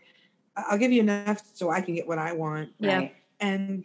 I- 0.56 0.64
I'll 0.70 0.78
give 0.78 0.92
you 0.92 1.00
enough 1.00 1.42
so 1.54 1.68
I 1.70 1.80
can 1.80 1.94
get 1.96 2.06
what 2.06 2.18
I 2.18 2.32
want. 2.32 2.70
Yeah. 2.78 2.96
Right. 2.96 3.14
And 3.40 3.84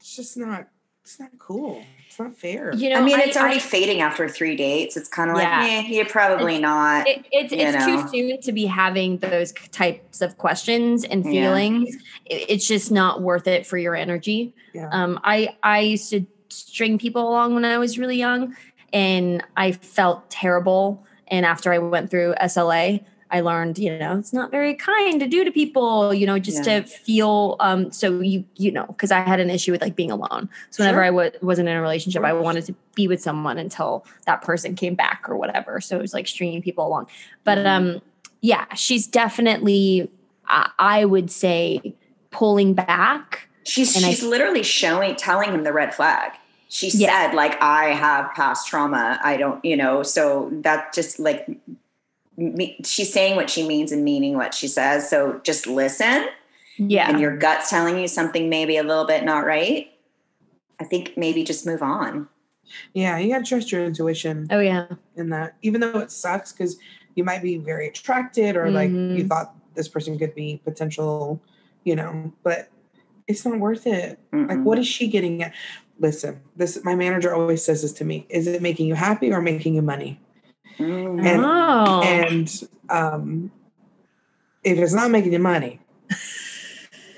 it's 0.00 0.16
just 0.16 0.36
not 0.36 0.68
it's 1.06 1.20
not 1.20 1.30
cool. 1.38 1.84
It's 2.08 2.18
not 2.18 2.36
fair. 2.36 2.74
You 2.74 2.90
know, 2.90 2.96
I 2.96 3.00
mean, 3.00 3.20
it's 3.20 3.36
I- 3.36 3.40
already 3.42 3.60
fading 3.60 4.00
after 4.00 4.28
three 4.28 4.56
dates. 4.56 4.96
It's 4.96 5.08
kind 5.08 5.30
of 5.30 5.36
like, 5.36 5.44
Yeah. 5.46 5.62
eh, 5.64 5.82
you're 5.86 6.04
probably 6.04 6.58
not. 6.58 7.06
it, 7.06 7.24
it's 7.30 7.52
it's 7.52 7.86
know. 7.86 8.02
too 8.02 8.08
soon 8.08 8.40
to 8.40 8.50
be 8.50 8.66
having 8.66 9.18
those 9.18 9.52
types 9.70 10.20
of 10.20 10.36
questions 10.36 11.04
and 11.04 11.24
Yeah. 11.24 11.30
feelings. 11.42 11.94
It- 12.24 12.46
it's 12.48 12.66
just 12.66 12.90
not 12.90 13.22
worth 13.22 13.46
it 13.46 13.68
for 13.68 13.78
your 13.78 13.94
energy. 13.94 14.52
Yeah. 14.74 14.88
Um, 14.90 15.20
I 15.22 15.50
I 15.62 15.78
used 15.78 16.10
to 16.10 16.26
string 16.48 16.98
people 16.98 17.28
along 17.28 17.54
when 17.54 17.64
I 17.64 17.78
was 17.78 18.00
really 18.00 18.16
young, 18.16 18.56
and 18.92 19.44
I 19.56 19.70
felt 19.70 20.28
terrible. 20.28 21.04
And 21.28 21.46
after 21.46 21.72
I 21.72 21.78
went 21.78 22.10
through 22.10 22.34
SLA, 22.40 23.04
I 23.36 23.40
learned, 23.40 23.78
you 23.78 23.96
know, 23.98 24.18
it's 24.18 24.32
not 24.32 24.50
very 24.50 24.74
kind 24.74 25.20
to 25.20 25.26
do 25.26 25.44
to 25.44 25.52
people, 25.52 26.14
you 26.14 26.26
know, 26.26 26.38
just 26.38 26.64
Yeah. 26.66 26.80
to 26.80 26.86
feel. 26.86 27.56
Um, 27.60 27.92
so 27.92 28.20
you 28.20 28.44
you 28.56 28.72
know, 28.72 28.86
because 28.86 29.10
I 29.10 29.20
had 29.20 29.40
an 29.40 29.50
issue 29.50 29.72
with 29.72 29.82
like 29.82 29.94
being 29.94 30.10
alone. 30.10 30.48
So 30.70 30.82
whenever 30.82 30.98
Sure. 30.98 31.04
I 31.04 31.08
w- 31.08 31.30
wasn't 31.42 31.68
in 31.68 31.76
a 31.76 31.82
relationship, 31.82 32.24
I 32.24 32.32
wanted 32.32 32.64
to 32.66 32.74
be 32.94 33.06
with 33.08 33.20
someone 33.20 33.58
until 33.58 34.04
that 34.26 34.42
person 34.42 34.74
came 34.74 34.94
back 34.94 35.26
or 35.28 35.36
whatever. 35.36 35.80
So 35.80 35.96
it 35.96 36.02
was 36.02 36.14
like 36.14 36.26
stringing 36.26 36.62
people 36.62 36.86
along. 36.86 37.06
But 37.44 37.58
Mhm. 37.58 37.66
um, 37.66 38.02
yeah, 38.40 38.64
she's 38.74 39.06
definitely, 39.06 40.10
I, 40.48 40.70
I 40.78 41.04
would 41.04 41.30
say, 41.30 41.94
pulling 42.30 42.74
back. 42.74 43.48
She's 43.64 43.94
And 43.96 44.04
I- 44.06 44.10
she's 44.10 44.22
literally 44.22 44.62
showing 44.62 45.14
telling 45.16 45.52
him 45.52 45.62
the 45.64 45.72
red 45.72 45.94
flag. 45.94 46.32
She 46.68 46.88
Yeah. 46.88 47.26
said 47.28 47.34
like 47.34 47.60
I 47.62 47.90
have 47.90 48.32
past 48.34 48.66
trauma. 48.68 49.20
I 49.22 49.36
don't, 49.36 49.64
you 49.64 49.76
know, 49.76 50.02
so 50.02 50.48
that 50.62 50.92
just 50.92 51.18
like 51.18 51.46
me, 52.36 52.78
she's 52.84 53.12
saying 53.12 53.36
what 53.36 53.48
she 53.50 53.66
means 53.66 53.92
and 53.92 54.04
meaning 54.04 54.36
what 54.36 54.54
she 54.54 54.68
says. 54.68 55.08
So 55.08 55.40
just 55.42 55.66
listen 55.66 56.26
Yeah. 56.76 57.08
and 57.08 57.20
your 57.20 57.36
gut's 57.36 57.70
telling 57.70 57.98
you 57.98 58.08
something 58.08 58.48
maybe 58.48 58.76
a 58.76 58.82
little 58.82 59.06
bit 59.06 59.24
not 59.24 59.46
right. 59.46 59.88
I 60.78 60.84
think 60.84 61.16
maybe 61.16 61.44
just 61.44 61.64
move 61.66 61.82
on. 61.82 62.28
Yeah, 62.92 63.16
you 63.18 63.32
gotta 63.32 63.44
trust 63.44 63.70
your 63.72 63.84
intuition 63.84 64.48
oh 64.50 64.58
yeah. 64.58 64.86
in 65.16 65.30
that, 65.30 65.56
even 65.62 65.80
though 65.80 65.98
it 66.00 66.10
sucks 66.10 66.52
because 66.52 66.76
you 67.14 67.24
might 67.24 67.42
be 67.42 67.56
very 67.56 67.88
attracted 67.88 68.56
or 68.56 68.70
like 68.70 68.90
you 68.90 68.96
Mhm. 69.24 69.28
thought 69.28 69.54
this 69.74 69.88
person 69.88 70.18
could 70.18 70.34
be 70.34 70.60
potential, 70.64 71.40
you 71.84 71.94
know, 71.96 72.32
but 72.42 72.68
it's 73.28 73.44
not 73.46 73.58
worth 73.58 73.86
it. 73.86 74.18
Like, 74.32 74.48
Mm-mm. 74.58 74.62
what 74.64 74.78
is 74.78 74.86
she 74.86 75.06
getting 75.06 75.42
at? 75.42 75.52
Listen, 75.98 76.40
this 76.56 76.84
my 76.84 76.94
manager 76.94 77.34
always 77.34 77.64
says 77.64 77.82
this 77.82 77.92
to 77.94 78.04
me: 78.04 78.26
Is 78.28 78.46
it 78.46 78.60
making 78.60 78.86
you 78.86 78.94
happy 78.94 79.32
or 79.32 79.40
making 79.40 79.74
you 79.74 79.82
money? 79.82 80.20
Mm. 80.78 81.24
And- 81.24 81.44
oh. 81.44 82.00
And 82.02 82.68
um, 82.88 83.50
if 84.64 84.78
it's 84.78 84.92
not 84.94 85.10
making 85.10 85.32
you 85.32 85.38
money, 85.38 85.80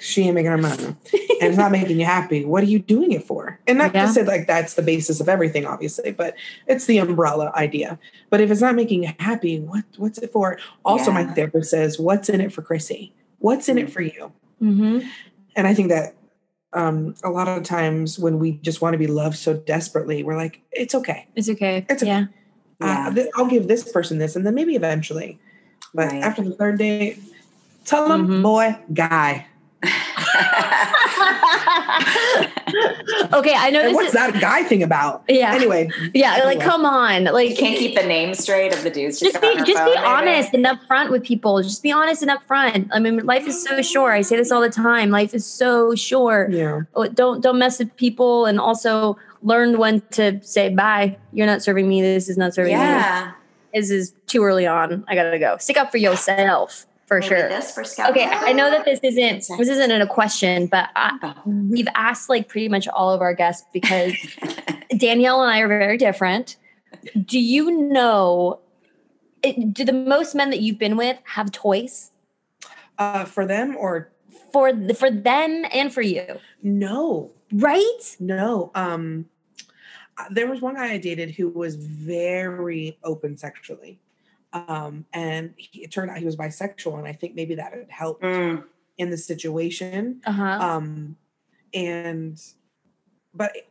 she 0.01 0.23
ain't 0.23 0.35
making 0.35 0.51
her 0.51 0.59
money, 0.59 0.85
and 0.85 0.97
it's 1.41 1.57
not 1.59 1.73
making 1.73 1.99
you 1.99 2.07
happy. 2.07 2.45
What 2.45 2.63
are 2.63 2.67
you 2.67 2.79
doing 2.79 3.13
it 3.13 3.25
for? 3.25 3.59
And 3.67 3.79
not 3.79 3.95
Yeah. 3.95 4.07
to 4.07 4.13
say 4.13 4.23
like 4.23 4.47
that's 4.47 4.75
the 4.75 4.83
basis 4.83 5.21
of 5.21 5.29
everything, 5.29 5.67
obviously, 5.67 6.13
but 6.13 6.35
it's 6.67 6.87
the 6.87 6.99
umbrella 6.99 7.53
idea. 7.57 7.99
But 8.31 8.41
if 8.41 8.51
it's 8.51 8.61
not 8.61 8.75
making 8.75 9.03
you 9.03 9.11
happy, 9.19 9.59
what 9.61 9.85
what's 9.97 10.19
it 10.19 10.31
for? 10.31 10.59
Also, 10.85 11.11
my 11.11 11.25
therapist 11.25 11.71
says, 11.71 11.99
"What's 11.99 12.29
in 12.29 12.41
it 12.41 12.53
for 12.53 12.63
Chrissy? 12.63 13.13
What's 13.41 13.69
in 13.69 13.77
it 13.77 13.91
for 13.91 14.01
you?" 14.03 14.33
hmm 14.61 15.01
And 15.57 15.67
I 15.67 15.75
think 15.75 15.89
that 15.89 16.15
um, 16.73 17.15
a 17.25 17.31
lot 17.31 17.49
of 17.49 17.63
times 17.65 18.19
when 18.19 18.39
we 18.39 18.53
just 18.53 18.81
want 18.81 18.95
to 18.95 18.99
be 18.99 19.07
loved 19.09 19.37
so 19.37 19.55
desperately, 19.55 20.23
we're 20.23 20.37
like, 20.37 20.63
"It's 20.71 20.95
okay. 20.95 21.27
It's 21.35 21.49
okay. 21.49 21.85
It's 21.89 22.03
okay. 22.03 22.11
yeah. 22.13 22.27
Uh, 22.81 23.13
th- 23.13 23.29
I'll 23.37 23.47
give 23.47 23.67
this 23.69 23.91
person 23.91 24.19
this, 24.19 24.37
and 24.37 24.47
then 24.47 24.55
maybe 24.55 24.75
eventually." 24.77 25.39
But 25.95 26.13
Right. 26.13 26.23
after 26.23 26.43
the 26.43 26.53
third 26.53 26.79
date, 26.79 27.19
tell 27.85 28.09
them, 28.09 28.29
Mhm. 28.29 28.43
boy, 28.43 28.77
guy. 28.93 29.47
okay, 33.33 33.55
I 33.57 33.71
know 33.71 33.81
And 33.81 33.89
this 33.91 33.95
what's 33.95 34.09
is. 34.09 34.13
that 34.15 34.39
guy 34.41 34.63
thing 34.65 34.83
about? 34.83 35.23
Yeah. 35.29 35.55
Anyway, 35.55 35.89
Yeah, 36.15 36.43
like 36.45 36.61
come 36.61 36.85
on, 36.85 37.25
like 37.25 37.51
You 37.51 37.57
can't 37.57 37.79
keep 37.79 37.95
the 37.99 38.07
name 38.07 38.35
straight 38.35 38.73
of 38.75 38.83
the 38.83 38.91
dudes. 38.91 39.21
just 39.21 39.41
be 39.41 39.47
on 39.49 39.59
her 39.59 39.65
just 39.65 39.85
be 39.85 39.93
phone, 39.93 39.95
maybe? 39.95 40.07
honest 40.07 40.55
and 40.55 40.65
upfront 40.67 41.11
with 41.11 41.23
people. 41.25 41.63
Just 41.63 41.83
be 41.83 41.93
honest 41.93 42.23
and 42.23 42.31
upfront. 42.31 42.89
I 42.93 42.99
mean, 42.99 43.25
life 43.25 43.47
is 43.47 43.63
so 43.63 43.81
short. 43.83 44.15
I 44.15 44.23
say 44.23 44.37
this 44.37 44.51
all 44.53 44.61
the 44.61 44.69
time. 44.71 45.11
Life 45.11 45.33
is 45.35 45.47
so 45.47 45.95
short. 45.95 46.51
yeah, 46.53 46.81
Oh, 46.95 47.07
Don't 47.07 47.41
don't 47.43 47.59
mess 47.59 47.79
with 47.79 47.95
people, 47.97 48.47
and 48.47 48.59
also 48.61 49.17
learn 49.43 49.79
when 49.79 50.01
to 50.13 50.41
say 50.43 50.75
bye. 50.75 51.17
You're 51.33 51.47
not 51.47 51.63
serving 51.63 51.89
me. 51.89 52.01
This 52.03 52.29
is 52.29 52.37
not 52.37 52.55
serving 52.55 52.75
me. 52.75 52.81
Yeah. 52.81 53.33
This 53.75 53.91
is 53.91 54.15
too 54.27 54.43
early 54.45 54.67
on. 54.67 55.05
I 55.09 55.15
gotta 55.15 55.39
go. 55.39 55.57
Stick 55.59 55.77
up 55.77 55.91
for 55.91 55.99
yourself 55.99 56.87
for 57.07 57.21
Maybe 57.21 57.29
sure. 57.29 57.49
This 57.49 57.73
for 57.73 57.85
Scout. 57.85 58.11
Okay, 58.11 58.25
I 58.27 58.53
know 58.53 58.71
that 58.71 58.85
this 58.85 59.01
isn't 59.03 59.47
this 59.59 59.69
isn't 59.69 59.91
a 59.91 60.07
question, 60.07 60.67
but 60.67 60.91
I, 60.95 61.19
Oh. 61.23 61.35
we've 61.47 61.89
asked 61.95 62.29
like 62.29 62.49
pretty 62.49 62.69
much 62.69 62.87
all 62.89 63.11
of 63.13 63.21
our 63.21 63.35
guests 63.35 63.67
because 63.73 64.15
Danielle 64.97 65.43
and 65.43 65.51
I 65.51 65.61
are 65.61 65.69
very 65.69 65.97
different. 65.97 66.57
Do 67.25 67.39
you 67.39 67.71
know? 67.71 68.61
It, 69.43 69.73
do 69.73 69.85
the 69.85 69.93
most 69.93 70.35
men 70.35 70.51
that 70.51 70.61
you've 70.61 70.79
been 70.79 70.97
with 70.97 71.17
have 71.25 71.53
toys 71.53 72.11
uh, 72.99 73.25
for 73.25 73.47
them 73.47 73.77
or 73.77 74.11
for 74.59 74.95
for 74.95 75.11
them 75.11 75.65
and 75.73 75.93
for 75.93 76.03
you? 76.03 76.25
no, 76.63 77.31
Right? 77.53 78.17
no. 78.21 78.71
Um, 78.75 79.27
uh, 80.19 80.25
there 80.31 80.49
was 80.49 80.61
one 80.61 80.75
guy 80.75 80.93
I 80.93 80.99
dated 80.99 81.31
who 81.31 81.49
was 81.49 81.77
very 81.77 82.99
open 83.05 83.37
sexually, 83.37 84.01
um, 84.53 85.05
and 85.13 85.55
he, 85.57 85.83
it 85.85 85.93
turned 85.93 86.11
out 86.11 86.19
he 86.19 86.25
was 86.25 86.37
bisexual, 86.37 86.99
and 86.99 87.07
I 87.07 87.13
think 87.13 87.35
maybe 87.37 87.55
that 87.55 87.73
had 87.73 87.87
helped 87.91 88.23
Mm. 88.25 88.65
in 88.99 89.11
the 89.11 89.17
situation. 89.17 90.21
Uh 90.27 90.33
huh. 90.33 90.59
Um, 90.61 91.17
and 91.73 92.41
but 93.35 93.53
I- 93.57 93.63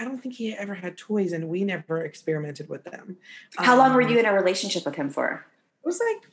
I 0.00 0.04
don't 0.04 0.18
think 0.22 0.34
he 0.36 0.54
ever 0.54 0.72
had 0.72 0.96
toys, 0.96 1.32
and 1.32 1.48
we 1.48 1.62
never 1.64 2.04
experimented 2.04 2.68
with 2.70 2.84
them. 2.84 3.18
How 3.56 3.76
long 3.76 3.92
were 3.94 4.02
Um, 4.02 4.08
you 4.10 4.18
in 4.18 4.24
a 4.24 4.32
relationship 4.32 4.86
with 4.86 4.94
him 4.94 5.10
for? 5.10 5.44
It 5.82 5.86
was 5.86 6.00
like 6.08 6.30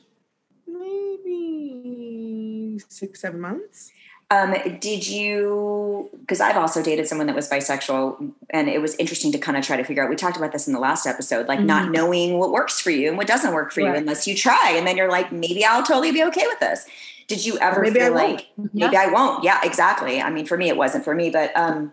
maybe 0.66 2.78
six, 2.88 3.20
seven 3.20 3.40
months. 3.40 3.92
Um, 4.30 4.54
did 4.80 5.06
you? 5.06 6.08
Because 6.20 6.40
I've 6.40 6.56
also 6.56 6.82
dated 6.82 7.06
someone 7.06 7.26
that 7.26 7.36
was 7.36 7.50
bisexual, 7.50 8.32
and 8.48 8.68
it 8.70 8.80
was 8.80 8.94
interesting 8.96 9.30
to 9.32 9.38
kind 9.38 9.58
of 9.58 9.64
try 9.64 9.76
to 9.76 9.84
figure 9.84 10.02
out. 10.02 10.08
We 10.08 10.16
talked 10.16 10.38
about 10.38 10.52
this 10.52 10.66
in 10.66 10.72
the 10.72 10.80
last 10.80 11.06
episode, 11.06 11.48
like 11.48 11.60
not 11.60 11.88
Mhm. 11.88 11.92
knowing 11.92 12.38
what 12.38 12.50
works 12.50 12.80
for 12.80 12.90
you 12.90 13.08
and 13.08 13.18
what 13.18 13.26
doesn't 13.26 13.52
work 13.52 13.72
for 13.72 13.82
you 13.82 13.92
unless 13.92 14.26
you 14.26 14.34
try, 14.34 14.72
and 14.74 14.86
then 14.86 14.96
you're 14.96 15.10
like, 15.10 15.32
maybe 15.32 15.66
I'll 15.66 15.82
totally 15.82 16.12
be 16.12 16.24
okay 16.24 16.46
with 16.46 16.60
this. 16.60 16.86
Did 17.28 17.44
you 17.44 17.58
ever 17.58 17.82
maybe 17.82 18.00
feel 18.00 18.14
like 18.14 18.46
maybe 18.72 18.96
I 18.96 19.08
won't? 19.08 19.44
Yeah, 19.44 19.60
exactly. 19.62 20.22
I 20.22 20.30
mean, 20.30 20.46
for 20.46 20.56
me, 20.56 20.70
it 20.70 20.78
wasn't 20.78 21.04
for 21.04 21.14
me, 21.14 21.28
but 21.28 21.54
um, 21.54 21.92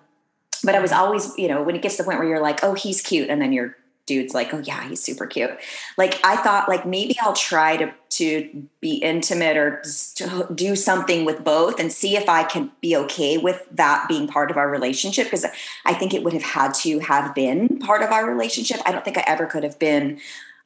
but 0.64 0.76
I 0.76 0.80
was 0.80 0.94
always, 0.94 1.38
you 1.38 1.50
know, 1.50 1.62
when 1.62 1.76
it 1.76 1.82
gets 1.82 1.98
to 1.98 2.04
the 2.04 2.08
point 2.08 2.20
where 2.20 2.28
you're 2.28 2.42
like, 2.42 2.64
oh, 2.64 2.74
he's 2.74 3.02
cute, 3.02 3.30
and 3.30 3.42
then 3.42 3.52
your 3.52 3.76
dude's 4.10 4.34
like, 4.34 4.54
oh 4.54 4.58
yeah, 4.58 4.90
he's 4.90 5.02
super 5.02 5.28
cute. 5.28 5.52
Like 5.98 6.20
I 6.24 6.36
thought, 6.36 6.68
like 6.68 6.86
maybe 6.86 7.16
I'll 7.22 7.34
try 7.34 7.78
to 7.78 7.94
to 8.10 8.68
be 8.82 8.96
intimate 8.96 9.56
or 9.56 9.84
to 10.16 10.48
do 10.54 10.76
something 10.76 11.26
with 11.26 11.44
both 11.44 11.80
and 11.80 11.92
see 11.92 12.18
if 12.18 12.28
I 12.28 12.44
can 12.44 12.72
be 12.82 12.98
okay 12.98 13.38
with 13.38 13.64
that 13.72 14.08
being 14.10 14.28
part 14.28 14.50
of 14.50 14.58
our 14.58 14.68
relationship 14.70 15.28
because 15.28 15.46
I 15.86 15.94
think 15.94 16.14
it 16.16 16.24
would 16.24 16.34
have 16.34 16.42
had 16.42 16.74
to 16.86 17.00
have 17.00 17.36
been 17.36 17.78
part 17.80 18.02
of 18.02 18.12
our 18.12 18.28
relationship. 18.28 18.82
I 18.84 18.92
don't 18.92 19.06
think 19.06 19.18
I 19.18 19.24
ever 19.28 19.46
could 19.46 19.64
have 19.64 19.80
been. 19.80 20.20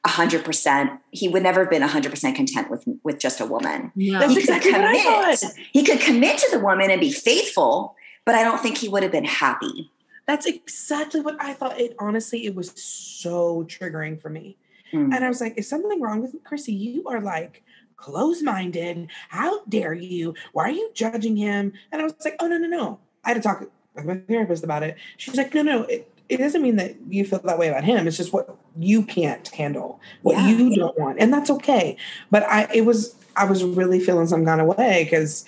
100% 0.06 0.98
he 1.12 1.28
would 1.28 1.42
never 1.42 1.60
have 1.60 1.70
been 1.70 1.80
100% 1.80 2.36
content 2.36 2.70
with 2.70 2.84
with 3.04 3.18
just 3.18 3.40
a 3.40 3.46
woman 3.46 3.90
No. 3.96 4.18
That's 4.18 4.34
he 4.34 4.34
could 4.34 4.42
exactly 4.42 4.72
what 4.72 4.84
I 4.84 5.36
commit. 5.36 5.44
He 5.72 5.82
could 5.82 5.98
commit 5.98 6.36
to 6.40 6.48
the 6.50 6.58
woman 6.58 6.90
and 6.90 7.00
be 7.00 7.10
faithful, 7.10 7.96
but 8.26 8.34
I 8.34 8.44
don't 8.44 8.60
think 8.60 8.76
he 8.76 8.86
would 8.86 9.02
have 9.02 9.12
been 9.12 9.24
happy. 9.24 9.90
That's 10.26 10.46
exactly 10.46 11.20
what 11.20 11.36
I 11.40 11.52
thought. 11.52 11.80
It 11.80 11.94
honestly, 11.98 12.46
it 12.46 12.54
was 12.54 12.72
so 12.80 13.64
triggering 13.64 14.20
for 14.20 14.30
me. 14.30 14.56
Mm. 14.92 15.14
And 15.14 15.24
I 15.24 15.28
was 15.28 15.40
like, 15.40 15.58
is 15.58 15.68
something 15.68 16.00
wrong 16.00 16.22
with 16.22 16.34
Chrissy? 16.44 16.72
You 16.72 17.04
are 17.08 17.20
like 17.20 17.62
close-minded. 17.96 19.08
How 19.28 19.64
dare 19.66 19.92
you? 19.94 20.34
Why 20.52 20.64
are 20.64 20.70
you 20.70 20.90
judging 20.94 21.36
him? 21.36 21.72
And 21.92 22.00
I 22.00 22.04
was 22.04 22.14
like, 22.24 22.36
oh 22.40 22.46
no, 22.46 22.58
no, 22.58 22.68
no. 22.68 22.98
I 23.24 23.30
had 23.30 23.34
to 23.34 23.40
talk 23.40 23.60
with 23.94 24.04
my 24.04 24.16
therapist 24.16 24.64
about 24.64 24.82
it. 24.82 24.96
She's 25.16 25.36
like, 25.36 25.54
no, 25.54 25.62
no, 25.62 25.82
it, 25.84 26.10
it 26.28 26.38
doesn't 26.38 26.62
mean 26.62 26.76
that 26.76 26.96
you 27.08 27.24
feel 27.24 27.40
that 27.40 27.58
way 27.58 27.68
about 27.68 27.84
him. 27.84 28.06
It's 28.06 28.16
just 28.16 28.32
what 28.32 28.56
you 28.78 29.02
can't 29.02 29.46
handle, 29.48 30.00
what 30.22 30.36
Yeah. 30.36 30.48
you 30.48 30.74
don't 30.74 30.98
want. 30.98 31.18
And 31.20 31.32
that's 31.32 31.50
okay. 31.50 31.96
But 32.30 32.44
I 32.44 32.68
it 32.74 32.84
was 32.86 33.14
I 33.36 33.44
was 33.44 33.62
really 33.62 34.00
feeling 34.00 34.26
some 34.26 34.44
kind 34.44 34.60
of 34.60 34.66
way 34.66 35.04
because 35.04 35.44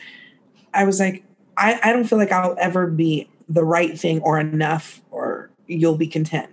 I 0.75 0.85
was 0.85 1.01
like, 1.01 1.25
I, 1.57 1.81
I 1.83 1.93
don't 1.93 2.05
feel 2.05 2.19
like 2.19 2.33
I'll 2.33 2.57
ever 2.59 2.87
be 2.87 3.29
the 3.49 3.65
right 3.65 3.99
thing 3.99 4.21
or 4.23 4.39
enough 4.41 5.01
or 5.11 5.51
you'll 5.67 5.97
be 5.97 6.07
content. 6.07 6.51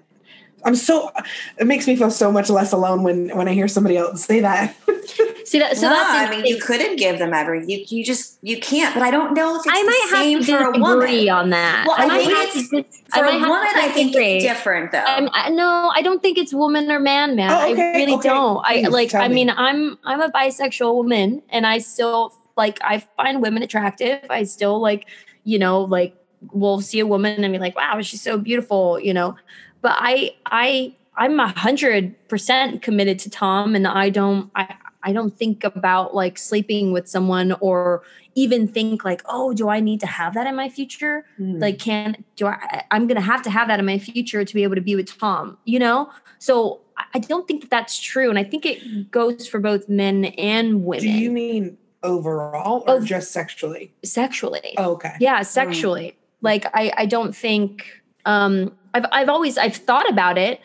I'm 0.65 0.75
so 0.75 1.11
it 1.57 1.67
makes 1.67 1.87
me 1.87 1.95
feel 1.97 2.09
so 2.09 2.31
much 2.31 2.49
less 2.49 2.71
alone 2.71 3.03
when 3.03 3.35
when 3.35 3.49
I 3.49 3.53
hear 3.53 3.67
somebody 3.67 3.97
else 3.97 4.23
say 4.23 4.39
that. 4.39 4.73
See 5.45 5.59
that? 5.59 5.75
So 5.75 5.89
no, 5.89 5.93
that's. 5.93 6.29
I 6.31 6.33
mean, 6.33 6.45
you 6.45 6.57
couldn't 6.57 6.95
give 6.95 7.19
them 7.19 7.33
every. 7.33 7.65
You 7.67 7.83
you 7.89 8.05
just 8.05 8.39
you 8.41 8.57
can't. 8.61 8.93
But 8.93 9.03
I 9.03 9.11
don't 9.11 9.33
know 9.33 9.55
if 9.59 9.63
it's 9.65 9.75
I 9.77 9.81
the 9.81 9.85
might 9.87 10.07
same 10.23 10.37
have 10.37 10.47
to 10.47 10.57
for 10.57 10.63
a 10.63 10.79
woman. 10.79 10.99
disagree 11.01 11.27
on 11.29 11.49
that. 11.49 11.83
Well, 11.85 11.97
I 11.99 12.05
might 12.07 12.25
think 12.25 12.37
have 12.37 12.47
it's- 12.47 12.69
to 12.69 12.81
dis- 12.83 13.01
For 13.13 13.25
I 13.25 13.35
a 13.35 13.39
might 13.39 13.49
woman, 13.49 13.67
I 13.75 13.89
think 13.89 14.13
disagree. 14.13 14.35
it's 14.37 14.45
different 14.45 14.91
though. 14.93 14.99
I'm, 15.05 15.29
I, 15.33 15.49
no, 15.49 15.91
I 15.93 16.01
don't 16.01 16.21
think 16.21 16.37
it's 16.37 16.53
woman 16.53 16.89
or 16.89 16.99
man, 17.01 17.35
man. 17.35 17.51
Oh, 17.51 17.69
okay, 17.73 17.91
I 17.91 17.95
really 17.97 18.13
okay. 18.13 18.29
don't. 18.29 18.61
I 18.65 18.87
like. 18.87 19.09
tell 19.09 19.21
I 19.21 19.27
me. 19.27 19.35
mean, 19.35 19.49
I'm 19.49 19.97
I'm 20.05 20.21
a 20.21 20.29
bisexual 20.29 20.95
woman, 20.95 21.41
and 21.49 21.67
I 21.67 21.79
still 21.79 22.33
like. 22.55 22.79
I 22.81 22.99
find 23.17 23.41
women 23.41 23.63
attractive. 23.63 24.21
I 24.29 24.43
still 24.43 24.79
like, 24.79 25.09
you 25.43 25.59
know, 25.59 25.81
like 25.81 26.15
we'll 26.51 26.81
see 26.81 26.99
a 26.99 27.07
woman 27.07 27.43
and 27.43 27.53
be 27.53 27.59
like, 27.59 27.75
wow, 27.75 28.01
she's 28.01 28.21
so 28.21 28.37
beautiful, 28.37 28.99
you 28.99 29.13
know. 29.13 29.35
But 29.81 29.95
I 29.97 30.31
I 30.45 30.95
I'm 31.15 31.39
a 31.39 31.47
hundred 31.47 32.15
percent 32.27 32.81
committed 32.81 33.19
to 33.19 33.29
Tom, 33.29 33.75
and 33.75 33.87
I 33.87 34.09
don't 34.09 34.49
I 34.55 34.75
I 35.05 35.11
don't 35.13 35.35
think 35.37 35.63
about 35.63 36.15
like 36.15 36.37
sleeping 36.37 36.91
with 36.93 37.07
someone 37.09 37.53
or 37.59 38.03
even 38.35 38.67
think 38.67 39.03
like, 39.05 39.21
oh, 39.27 39.53
do 39.53 39.69
I 39.69 39.79
need 39.79 39.99
to 39.99 40.07
have 40.07 40.33
that 40.33 40.47
in 40.47 40.55
my 40.55 40.69
future? 40.69 41.25
Hmm. 41.37 41.59
like 41.59 41.77
can 41.77 42.23
do 42.35 42.47
i 42.47 42.83
i'm 42.91 43.05
gonna 43.07 43.21
have 43.21 43.41
to 43.43 43.49
have 43.49 43.67
that 43.67 43.79
in 43.79 43.85
my 43.85 43.97
future 43.99 44.43
to 44.43 44.53
be 44.55 44.63
able 44.63 44.75
to 44.75 44.81
be 44.81 44.95
with 44.95 45.07
tom 45.19 45.57
you 45.65 45.77
know 45.79 46.09
so 46.39 46.79
I- 47.13 47.19
don't 47.19 47.47
think 47.47 47.61
that 47.61 47.69
that's 47.69 47.99
true 47.99 48.29
and 48.29 48.39
i 48.39 48.43
think 48.43 48.65
it 48.65 49.11
goes 49.11 49.47
for 49.47 49.59
both 49.59 49.87
men 49.89 50.25
and 50.25 50.83
women 50.85 51.03
Do 51.03 51.09
you 51.09 51.31
mean 51.31 51.77
overall 52.01 52.83
or 52.87 52.95
Oh. 52.95 52.99
just 53.01 53.31
sexually? 53.31 53.93
sexually 54.03 54.73
Oh, 54.77 54.93
okay. 54.93 55.15
yeah 55.19 55.41
sexually 55.43 56.15
like 56.43 56.65
i 56.75 56.91
i 56.95 57.05
don't 57.07 57.35
think 57.35 57.85
um 58.25 58.71
i've 58.93 59.05
i've 59.11 59.29
always 59.29 59.57
i've 59.57 59.75
thought 59.75 60.07
about 60.09 60.37
it 60.37 60.61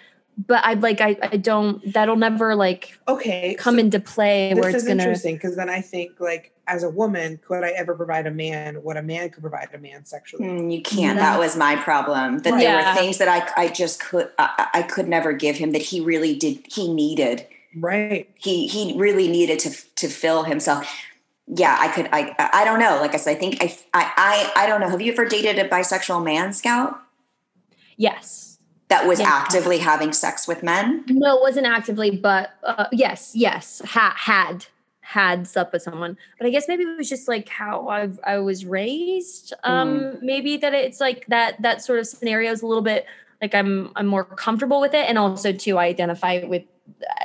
but 0.47 0.61
i've 0.65 0.83
like 0.83 1.01
i 1.01 1.17
i 1.23 1.37
don't 1.39 1.81
that'll 1.95 2.17
never 2.17 2.55
like 2.55 2.99
Okay. 3.09 3.55
come 3.59 3.77
so 3.77 3.81
into 3.81 3.99
play 4.01 4.53
where 4.53 4.65
this 4.65 4.75
it's 4.75 4.83
is 4.83 4.89
gonna 4.89 5.03
interesting 5.03 5.37
because 5.37 5.57
then 5.57 5.71
I 5.71 5.81
think 5.81 6.21
like 6.21 6.53
as 6.67 6.83
a 6.83 6.91
woman, 6.91 7.41
could 7.43 7.65
I 7.65 7.71
ever 7.71 7.95
provide 7.95 8.27
a 8.27 8.31
man 8.31 8.75
what 8.83 8.99
a 8.99 9.03
man 9.03 9.31
could 9.31 9.41
provide 9.41 9.71
a 9.73 9.79
man 9.79 10.05
sexually? 10.05 10.45
Mm, 10.47 10.71
you 10.71 10.83
can't. 10.83 11.17
No. 11.17 11.23
That 11.23 11.39
was 11.39 11.57
my 11.57 11.77
problem. 11.77 12.41
That 12.41 12.51
there 12.59 12.61
Yeah. 12.61 12.95
were 12.95 13.01
things 13.01 13.17
that 13.19 13.29
I 13.29 13.65
I 13.65 13.69
just 13.69 14.01
could 14.01 14.29
I, 14.39 14.69
I 14.75 14.83
could 14.83 15.09
never 15.09 15.33
give 15.33 15.57
him 15.57 15.73
that 15.73 15.81
he 15.81 16.01
really 16.03 16.37
did 16.37 16.59
he 16.71 16.93
needed. 16.93 17.47
Right. 17.75 18.29
He 18.35 18.67
he 18.67 18.93
really 18.99 19.29
needed 19.29 19.59
to 19.61 19.71
to 19.97 20.09
fill 20.09 20.43
himself. 20.45 20.87
Yeah, 21.51 21.77
I 21.81 21.89
could. 21.89 22.09
I 22.13 22.35
I 22.53 22.65
don't 22.65 22.79
know. 22.79 22.99
Like 23.01 23.15
I 23.15 23.17
said, 23.17 23.37
I 23.37 23.41
think 23.41 23.63
I 23.63 23.75
I 23.95 24.13
I, 24.57 24.65
I 24.65 24.67
don't 24.67 24.81
know. 24.81 24.89
Have 24.91 25.01
you 25.01 25.13
ever 25.13 25.25
dated 25.25 25.59
a 25.59 25.69
bisexual 25.69 26.23
man, 26.25 26.53
Scout, 26.53 26.99
yes 27.97 28.59
that 28.89 29.07
was 29.07 29.21
Yeah. 29.21 29.27
actively 29.29 29.79
having 29.79 30.13
sex 30.13 30.49
with 30.49 30.63
men? 30.63 31.05
no 31.09 31.37
it 31.37 31.43
wasn't 31.43 31.67
actively 31.67 32.11
but 32.11 32.51
uh, 32.63 32.87
yes 32.93 33.33
yes 33.35 33.83
ha- 33.85 34.15
had 34.17 34.67
had 35.01 35.47
slept 35.47 35.73
with 35.73 35.83
someone 35.83 36.17
but 36.39 36.47
i 36.47 36.51
guess 36.51 36.69
maybe 36.69 36.85
it 36.85 36.97
was 36.97 37.09
just 37.09 37.29
like 37.29 37.49
how 37.49 37.89
I've, 37.89 38.19
i 38.25 38.39
was 38.39 38.65
raised 38.65 39.53
um 39.65 40.17
maybe 40.23 40.57
that 40.59 40.73
it's 40.75 41.01
like 41.01 41.27
that 41.27 41.61
that 41.63 41.83
sort 41.83 41.99
of 41.99 42.07
scenario 42.07 42.51
is 42.53 42.63
a 42.63 42.67
little 42.67 42.83
bit 42.83 43.05
like 43.43 43.55
i'm 43.55 43.91
i'm 43.97 44.07
more 44.07 44.25
comfortable 44.25 44.81
with 44.81 44.95
it 44.95 45.07
and 45.09 45.19
also 45.19 45.53
too 45.53 45.77
i 45.79 45.85
identify 45.87 46.45
with 46.45 46.63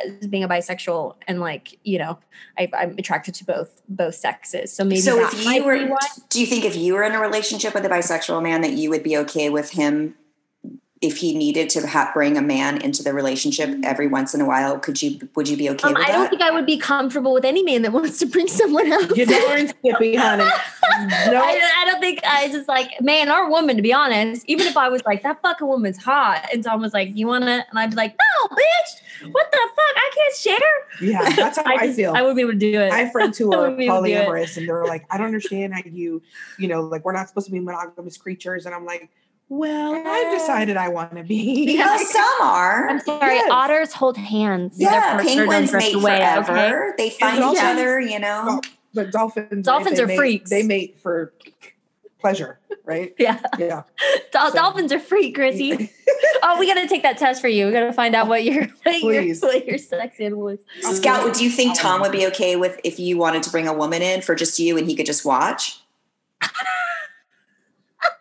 as 0.06 0.28
being 0.28 0.44
a 0.44 0.48
bisexual 0.48 1.16
and 1.28 1.40
like 1.40 1.80
you 1.84 1.98
know 1.98 2.18
I, 2.58 2.70
i'm 2.74 2.96
attracted 2.98 3.36
to 3.36 3.46
both 3.46 3.82
both 3.90 4.16
sexes. 4.16 4.72
So 4.74 4.84
maybe 4.84 5.02
so 5.02 5.20
if 5.20 5.46
you 5.46 5.64
were, 5.64 5.78
do 6.30 6.40
you 6.40 6.48
think 6.48 6.66
if 6.66 6.76
you 6.76 6.94
were 6.94 7.04
in 7.04 7.14
a 7.14 7.20
relationship 7.20 7.74
with 7.74 7.86
a 7.86 7.90
bisexual 7.90 8.42
man 8.42 8.62
that 8.62 8.74
you 8.74 8.90
would 8.90 9.04
be 9.04 9.18
okay 9.18 9.50
with 9.50 9.72
him 9.72 10.16
if 11.04 11.18
he 11.18 11.36
needed 11.36 11.70
to 11.70 11.86
ha- 11.86 12.10
bring 12.14 12.38
a 12.38 12.42
man 12.42 12.82
into 12.82 13.04
the 13.04 13.14
relationship 13.14 13.78
every 13.84 14.08
once 14.08 14.34
in 14.34 14.40
a 14.42 14.46
while? 14.46 14.80
Could 14.80 15.02
you 15.02 15.20
would 15.36 15.48
you 15.50 15.58
be 15.58 15.70
okay 15.72 15.90
um, 15.90 15.94
with 15.94 16.04
I 16.04 16.08
that? 16.08 16.16
I 16.16 16.18
don't 16.18 16.30
think 16.30 16.42
I 16.42 16.52
would 16.52 16.66
be 16.66 16.78
comfortable 16.78 17.34
with 17.34 17.44
any 17.46 17.62
man 17.62 17.82
that 17.82 17.92
wants 17.92 18.18
to 18.20 18.26
bring 18.26 18.48
someone 18.62 18.92
else. 18.92 19.16
You 19.16 19.26
darn 19.26 19.68
skippy, 19.68 20.16
honey. 20.16 20.46
No. 20.46 20.50
I, 21.44 21.60
I 21.82 21.86
don't 21.92 22.00
think 22.00 22.22
I 22.26 22.48
just 22.48 22.68
like 22.68 22.90
man 23.02 23.30
or 23.30 23.50
woman 23.50 23.76
to 23.76 23.82
be 23.84 23.94
honest. 23.94 24.44
Even 24.48 24.66
if 24.66 24.78
I 24.78 24.88
was 24.90 25.04
like 25.06 25.22
that 25.24 25.42
fucking 25.42 25.68
woman's 25.68 26.02
hot, 26.02 26.48
and 26.54 26.64
Tom 26.64 26.82
was 26.82 26.94
like, 26.94 27.16
"You 27.16 27.28
want 27.28 27.44
to?" 27.44 27.52
and 27.70 27.78
I'd 27.80 27.90
be 27.90 27.96
like, 27.98 28.16
"No, 28.18 28.56
bitch, 28.56 29.32
what 29.34 29.52
the 29.52 29.58
fuck? 29.58 29.96
I 29.98 30.12
can't 30.16 30.36
share." 30.36 31.10
Yeah, 31.10 31.30
that's 31.36 31.58
how 31.58 31.64
I, 31.66 31.88
just- 31.88 31.98
feel. 31.98 32.14
I 32.16 32.22
wouldn't 32.22 32.38
be 32.38 32.42
able 32.44 32.54
to 32.54 32.58
do 32.58 32.80
it. 32.80 32.92
I 32.94 33.00
have 33.00 33.12
friends 33.12 33.38
who 33.38 33.54
are 33.54 33.60
wouldn't 33.62 33.78
be 33.78 33.86
able 33.88 34.02
to 34.04 34.08
do 34.08 34.14
it. 34.14 34.26
polyamorous 34.26 34.58
and 34.58 34.68
they're 34.68 34.86
like, 34.86 35.06
I 35.12 35.18
don't 35.18 35.28
understand 35.28 35.74
how 35.74 35.82
you, 35.86 36.22
you 36.58 36.68
know, 36.68 36.82
like 36.82 37.04
we're 37.04 37.14
not 37.14 37.28
supposed 37.28 37.48
to 37.48 37.52
be 37.52 37.60
monogamous 37.60 38.18
creatures. 38.18 38.66
And 38.66 38.74
I'm 38.74 38.86
like, 38.86 39.10
well, 39.58 40.02
I've 40.06 40.32
decided 40.40 40.78
I 40.78 40.90
want 40.90 41.16
to 41.16 41.24
be. 41.24 41.78
Well, 41.78 42.00
some 42.06 42.42
are. 42.42 42.90
I'm 42.90 43.00
sorry. 43.00 43.36
Yes. 43.36 43.50
Otters 43.52 43.94
hold 43.94 44.18
hands. 44.18 44.76
Yeah, 44.78 45.18
penguins 45.22 45.72
drift 45.72 45.86
mate 45.86 45.96
away, 45.96 46.18
forever. 46.18 46.90
okay? 46.94 46.96
They 46.98 47.10
find 47.12 47.36
each 47.36 47.42
dolphins- 47.42 47.64
other, 47.64 48.00
you 48.00 48.20
know. 48.20 48.62
But 48.94 49.12
dolphins, 49.12 49.66
Dolphins 49.66 49.98
they 49.98 50.04
are 50.04 50.08
mate- 50.08 50.18
freaks. 50.18 50.50
They 50.50 50.64
mate 50.64 50.98
for 51.02 51.34
pleasure, 52.20 52.60
right? 52.86 53.14
Yeah, 53.20 53.40
Yeah. 53.60 53.84
Dol- 54.32 54.50
So- 54.50 54.54
dolphins 54.56 54.92
are 54.92 55.00
free, 55.00 55.32
Chrissy. 55.32 55.92
oh, 56.44 56.58
we 56.60 56.68
got 56.68 56.82
to 56.82 56.88
take 56.88 57.04
that 57.04 57.18
test 57.18 57.42
for 57.42 57.48
you. 57.48 57.66
We 57.66 57.72
got 57.72 57.82
to 57.82 57.94
find 57.94 58.16
out 58.16 58.28
what 58.28 58.44
your 58.44 58.66
what 58.84 59.02
your, 59.04 59.36
what 59.36 59.66
your 59.68 59.78
sex 59.78 60.20
animal 60.20 60.48
is. 60.50 60.60
Scout, 60.82 61.34
do 61.34 61.44
you 61.44 61.50
think 61.50 61.78
Tom 61.78 62.02
would 62.02 62.12
be 62.12 62.26
okay 62.28 62.56
with 62.56 62.80
if 62.84 63.00
you 63.00 63.18
wanted 63.18 63.44
to 63.44 63.50
bring 63.50 63.68
a 63.68 63.74
woman 63.74 64.02
in 64.02 64.22
for 64.22 64.36
just 64.36 64.58
you 64.60 64.78
and 64.78 64.88
he 64.88 64.96
could 64.96 65.06
just 65.06 65.26
watch? 65.26 65.80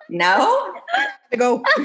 No? 0.09 0.75
I 1.33 1.37
go, 1.37 1.57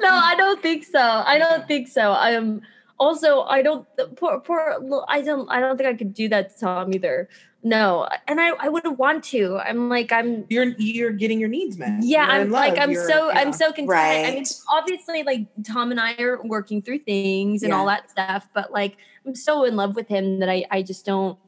no, 0.00 0.10
I 0.10 0.34
don't 0.36 0.62
think 0.62 0.84
so. 0.84 1.00
I 1.00 1.38
don't 1.38 1.66
think 1.66 1.88
so. 1.88 2.12
I 2.12 2.30
am 2.32 2.62
also 2.98 3.42
I 3.42 3.62
don't 3.62 3.86
poor 4.16 4.38
poor 4.40 5.04
I 5.08 5.22
don't 5.22 5.48
I 5.50 5.60
don't 5.60 5.76
think 5.76 5.88
I 5.88 5.94
could 5.94 6.14
do 6.14 6.28
that 6.28 6.54
to 6.54 6.60
Tom 6.60 6.94
either. 6.94 7.28
No, 7.64 8.08
and 8.26 8.40
I 8.40 8.50
I 8.58 8.68
wouldn't 8.68 8.98
want 8.98 9.24
to. 9.24 9.58
I'm 9.58 9.88
like 9.88 10.12
I'm 10.12 10.44
you're 10.48 10.66
you're 10.78 11.12
getting 11.12 11.40
your 11.40 11.48
needs 11.48 11.78
met. 11.78 12.02
yeah 12.02 12.26
You're 12.26 12.42
I'm 12.42 12.50
like. 12.50 12.78
I'm 12.78 12.90
You're- 12.92 13.06
so 13.06 13.30
yeah. 13.30 13.38
I'm 13.40 13.52
so 13.52 13.66
content. 13.72 13.88
Right. 13.88 14.26
I 14.26 14.34
mean 14.34 14.44
obviously 14.72 15.22
like 15.22 15.46
Tom 15.64 15.90
and 15.90 16.00
I 16.00 16.14
are 16.20 16.40
working 16.44 16.82
through 16.82 17.00
things 17.00 17.62
and 17.62 17.72
all 17.72 17.86
that 17.86 18.10
stuff, 18.10 18.48
but 18.54 18.72
like 18.72 18.96
I'm 19.26 19.34
so 19.34 19.64
in 19.64 19.76
love 19.76 19.96
with 19.96 20.08
him 20.08 20.38
that 20.40 20.48
I 20.48 20.64
I 20.70 20.82
just 20.82 21.04
don't 21.04 21.38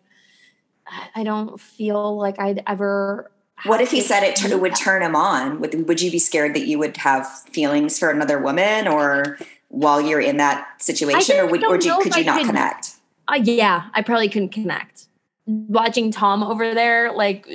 I 1.14 1.24
don't 1.24 1.60
feel 1.60 2.16
like 2.18 2.38
I'd 2.38 2.62
ever. 2.66 3.30
What 3.64 3.80
if 3.80 3.90
he 3.90 4.02
to 4.02 4.06
said 4.06 4.22
it, 4.22 4.34
do 4.36 4.48
t- 4.48 4.54
would 4.54 4.74
turn 4.74 5.02
him 5.02 5.16
on? 5.16 5.60
Would, 5.60 5.88
would 5.88 6.02
you 6.02 6.10
be 6.10 6.18
scared 6.18 6.54
that 6.54 6.66
you 6.66 6.78
would 6.78 6.96
have 6.98 7.26
feelings 7.50 7.98
for 7.98 8.10
another 8.10 8.38
woman 8.38 8.86
or 8.86 9.38
while 9.68 10.00
you're 10.00 10.20
in 10.20 10.36
that 10.36 10.82
situation 10.82 11.36
or 11.38 11.46
would, 11.46 11.64
or 11.64 11.78
don't 11.78 11.82
do, 11.82 11.88
know 11.88 11.98
could 12.00 12.16
you 12.16 12.24
not 12.24 12.38
could- 12.40 12.46
connect? 12.48 12.90
Uh, 13.26 13.40
yeah, 13.42 13.88
I 13.94 14.02
probably 14.02 14.28
couldn't 14.28 14.50
connect. 14.50 15.06
Watching 15.46 16.10
Tom 16.10 16.42
over 16.42 16.74
there, 16.74 17.12
like 17.12 17.46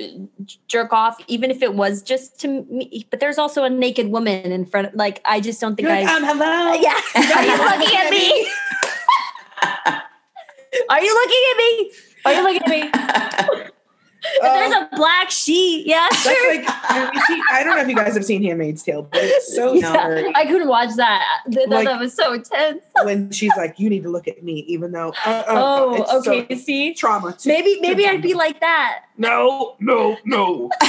jerk 0.68 0.92
off, 0.92 1.20
even 1.28 1.50
if 1.50 1.60
it 1.62 1.74
was 1.74 2.02
just 2.02 2.40
to 2.40 2.62
me, 2.64 3.06
but 3.10 3.20
there's 3.20 3.38
also 3.38 3.64
a 3.64 3.70
naked 3.70 4.08
woman 4.08 4.52
in 4.52 4.64
front. 4.64 4.88
Of, 4.88 4.94
like, 4.94 5.20
I 5.24 5.40
just 5.40 5.60
don't 5.60 5.76
think 5.76 5.88
You're 5.88 5.96
I. 5.96 6.02
like, 6.02 6.12
um, 6.12 6.24
hello. 6.24 6.72
yeah, 6.74 7.00
are 7.34 7.44
you 7.44 7.56
looking 7.58 7.98
at 7.98 8.10
me? 8.10 8.48
are 10.88 11.02
you 11.02 11.14
looking 11.14 11.42
at 11.50 11.56
me? 11.56 11.92
Are 12.24 12.32
you 12.32 12.42
looking 12.42 12.62
at 12.62 12.68
me? 13.64 13.69
If 14.22 14.42
there's 14.42 14.72
a 14.74 14.88
black 14.96 15.30
sheet, 15.30 15.86
yeah, 15.86 16.08
sure. 16.10 16.54
like, 16.56 16.64
I 16.68 17.62
don't 17.64 17.76
know 17.76 17.82
if 17.82 17.88
you 17.88 17.94
guys 17.96 18.14
have 18.14 18.24
seen 18.24 18.42
Handmaid's 18.42 18.82
Tale, 18.82 19.02
but 19.02 19.20
it's 19.22 19.54
so 19.54 19.72
Yeah, 19.72 20.30
I 20.34 20.44
couldn't 20.46 20.68
watch 20.68 20.94
that. 20.96 21.24
That, 21.46 21.68
Like- 21.68 21.86
that 21.86 21.98
was 21.98 22.12
so 22.14 22.32
intense. 22.34 22.82
when 23.04 23.30
she's 23.30 23.52
like, 23.56 23.78
"You 23.78 23.88
need 23.88 24.02
to 24.02 24.10
look 24.10 24.28
at 24.28 24.42
me," 24.42 24.60
even 24.68 24.92
though. 24.92 25.14
Uh, 25.24 25.30
uh, 25.30 25.44
Oh, 25.48 25.94
it's 25.94 26.10
so- 26.24 26.32
okay. 26.34 26.54
See, 26.56 26.92
trauma. 26.94 27.32
too- 27.32 27.48
maybe 27.48 27.78
maybe 27.80 28.06
I'd 28.06 28.22
be 28.22 28.34
like 28.34 28.60
that. 28.60 29.04
no, 29.16 29.76
no, 29.80 30.16
no. 30.24 30.70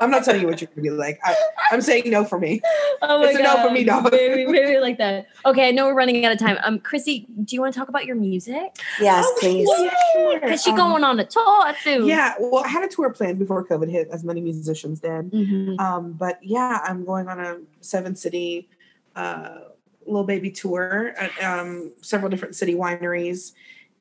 I'm 0.00 0.10
not 0.10 0.24
telling 0.24 0.40
you 0.40 0.46
what 0.48 0.60
you're 0.60 0.68
gonna 0.74 0.82
be 0.82 0.90
like. 0.90 1.20
I, 1.24 1.34
I'm 1.70 1.80
saying 1.80 2.10
no 2.10 2.24
for 2.24 2.38
me. 2.38 2.60
Oh 3.06 3.18
my 3.18 3.26
It's 3.28 3.38
a 3.38 3.42
no 3.42 3.62
for 3.62 3.70
me, 3.70 3.84
dog. 3.84 4.10
Maybe, 4.10 4.46
maybe 4.46 4.78
like 4.80 4.96
that. 4.96 5.26
Okay, 5.44 5.68
I 5.68 5.72
know 5.72 5.86
we're 5.86 5.94
running 5.94 6.24
out 6.24 6.32
of 6.32 6.38
time. 6.38 6.56
Um, 6.64 6.78
Chrissy, 6.78 7.26
do 7.44 7.54
you 7.54 7.60
want 7.60 7.74
to 7.74 7.78
talk 7.78 7.88
about 7.90 8.06
your 8.06 8.16
music? 8.16 8.76
Yes, 8.98 9.26
Oh, 9.28 9.36
please. 9.40 9.68
yeah, 9.78 9.90
sure. 10.14 10.40
Because 10.40 10.62
she's 10.62 10.72
Um, 10.72 10.78
going 10.78 11.04
on 11.04 11.20
a 11.20 11.26
tour 11.26 11.74
soon. 11.82 12.06
Yeah, 12.06 12.32
well, 12.40 12.64
I 12.64 12.68
had 12.68 12.82
a 12.82 12.88
tour 12.88 13.10
planned 13.10 13.38
before 13.38 13.62
COVID 13.66 13.90
hit, 13.90 14.08
as 14.10 14.24
many 14.24 14.40
musicians 14.40 15.00
did. 15.00 15.30
Mhm. 15.32 15.78
Um, 15.78 16.12
but 16.12 16.38
yeah, 16.42 16.80
I'm 16.82 17.04
going 17.04 17.28
on 17.28 17.38
a 17.40 17.58
seven 17.82 18.16
city 18.16 18.68
uh, 19.16 19.58
little 20.06 20.24
baby 20.24 20.50
tour 20.50 21.12
at 21.18 21.30
um, 21.44 21.92
several 22.00 22.30
different 22.30 22.54
city 22.54 22.74
wineries 22.74 23.52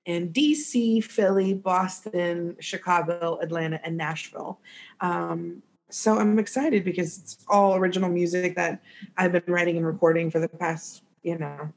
in 0.05 0.31
DC, 0.31 1.03
Philly, 1.03 1.53
Boston, 1.53 2.55
Chicago, 2.61 3.37
Atlanta, 3.41 3.81
and 3.83 3.97
Nashville. 3.97 4.59
Um, 5.01 5.61
so 5.93 6.17
I'm 6.17 6.39
excited 6.39 6.83
because 6.83 7.19
it's 7.19 7.37
all 7.47 7.75
original 7.75 8.09
music 8.09 8.55
that 8.55 8.81
I've 9.17 9.31
been 9.31 9.43
writing 9.47 9.77
and 9.77 9.85
recording 9.85 10.31
for 10.31 10.39
the 10.39 10.49
past, 10.49 11.03
you 11.21 11.37
know, 11.37 11.71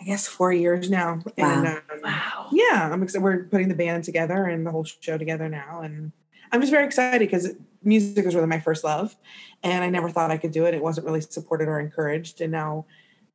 I 0.00 0.04
guess 0.04 0.28
four 0.28 0.52
years 0.52 0.90
now. 0.90 1.20
And 1.36 1.66
um, 1.66 1.82
Wow. 2.02 2.48
yeah, 2.52 2.90
I'm 2.92 3.02
excited. 3.02 3.24
We're 3.24 3.44
putting 3.44 3.68
the 3.68 3.74
band 3.74 4.04
together 4.04 4.44
and 4.44 4.66
the 4.66 4.70
whole 4.70 4.84
show 4.84 5.16
together 5.16 5.48
now, 5.48 5.80
and 5.82 6.12
I'm 6.52 6.60
just 6.60 6.72
very 6.72 6.84
excited 6.84 7.18
because 7.20 7.50
music 7.82 8.24
was 8.24 8.34
really 8.34 8.46
my 8.46 8.60
first 8.60 8.84
love, 8.84 9.16
and 9.62 9.82
I 9.82 9.90
never 9.90 10.10
thought 10.10 10.30
I 10.30 10.36
could 10.36 10.52
do 10.52 10.66
it. 10.66 10.74
It 10.74 10.82
wasn't 10.82 11.06
really 11.06 11.20
supported 11.20 11.68
or 11.68 11.80
encouraged, 11.80 12.40
and 12.40 12.52
now, 12.52 12.86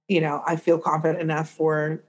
you 0.07 0.21
know, 0.21 0.43
I 0.45 0.55
feel 0.55 0.77
confident 0.77 1.19
enough 1.19 1.49
for 1.49 2.03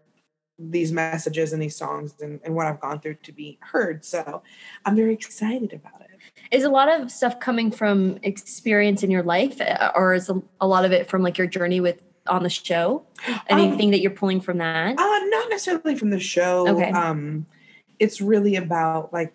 these 0.58 0.92
messages 0.92 1.52
and 1.52 1.60
these 1.60 1.76
songs 1.76 2.14
and, 2.20 2.40
and 2.44 2.54
what 2.54 2.66
I've 2.66 2.80
gone 2.80 3.00
through 3.00 3.14
to 3.14 3.32
be 3.32 3.58
heard. 3.60 4.04
So 4.04 4.42
I'm 4.84 4.94
very 4.94 5.12
excited 5.12 5.72
about 5.72 6.00
it. 6.02 6.03
Is 6.50 6.64
a 6.64 6.70
lot 6.70 6.88
of 6.88 7.10
stuff 7.10 7.40
coming 7.40 7.70
from 7.70 8.18
experience 8.22 9.02
in 9.02 9.10
your 9.10 9.22
life, 9.22 9.60
uh, 9.60 9.92
or 9.94 10.14
is 10.14 10.28
a, 10.28 10.40
a 10.60 10.66
lot 10.66 10.84
of 10.84 10.92
it 10.92 11.08
from 11.08 11.22
like 11.22 11.38
your 11.38 11.46
journey 11.46 11.80
with 11.80 12.00
on 12.26 12.42
the 12.42 12.50
show? 12.50 13.04
Anything 13.48 13.86
um, 13.86 13.90
that 13.92 14.00
you're 14.00 14.10
pulling 14.10 14.40
from 14.40 14.58
that? 14.58 14.98
Uh, 14.98 15.18
not 15.26 15.50
necessarily 15.50 15.96
from 15.96 16.10
the 16.10 16.20
show. 16.20 16.68
Okay. 16.68 16.90
Um, 16.90 17.46
it's 17.98 18.20
really 18.20 18.56
about 18.56 19.12
like 19.12 19.34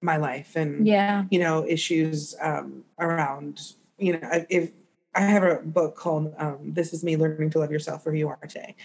my 0.00 0.16
life 0.16 0.56
and 0.56 0.86
yeah, 0.86 1.24
you 1.30 1.38
know, 1.38 1.66
issues 1.66 2.34
um, 2.40 2.84
around 2.98 3.60
you 3.98 4.18
know 4.18 4.44
if 4.48 4.70
I 5.18 5.22
have 5.22 5.42
a 5.42 5.56
book 5.56 5.96
called 5.96 6.32
um, 6.38 6.58
"This 6.62 6.92
Is 6.92 7.02
Me: 7.02 7.16
Learning 7.16 7.50
to 7.50 7.58
Love 7.58 7.72
Yourself 7.72 8.04
for 8.04 8.12
Who 8.12 8.18
You 8.18 8.28
Are 8.28 8.38
Today," 8.46 8.76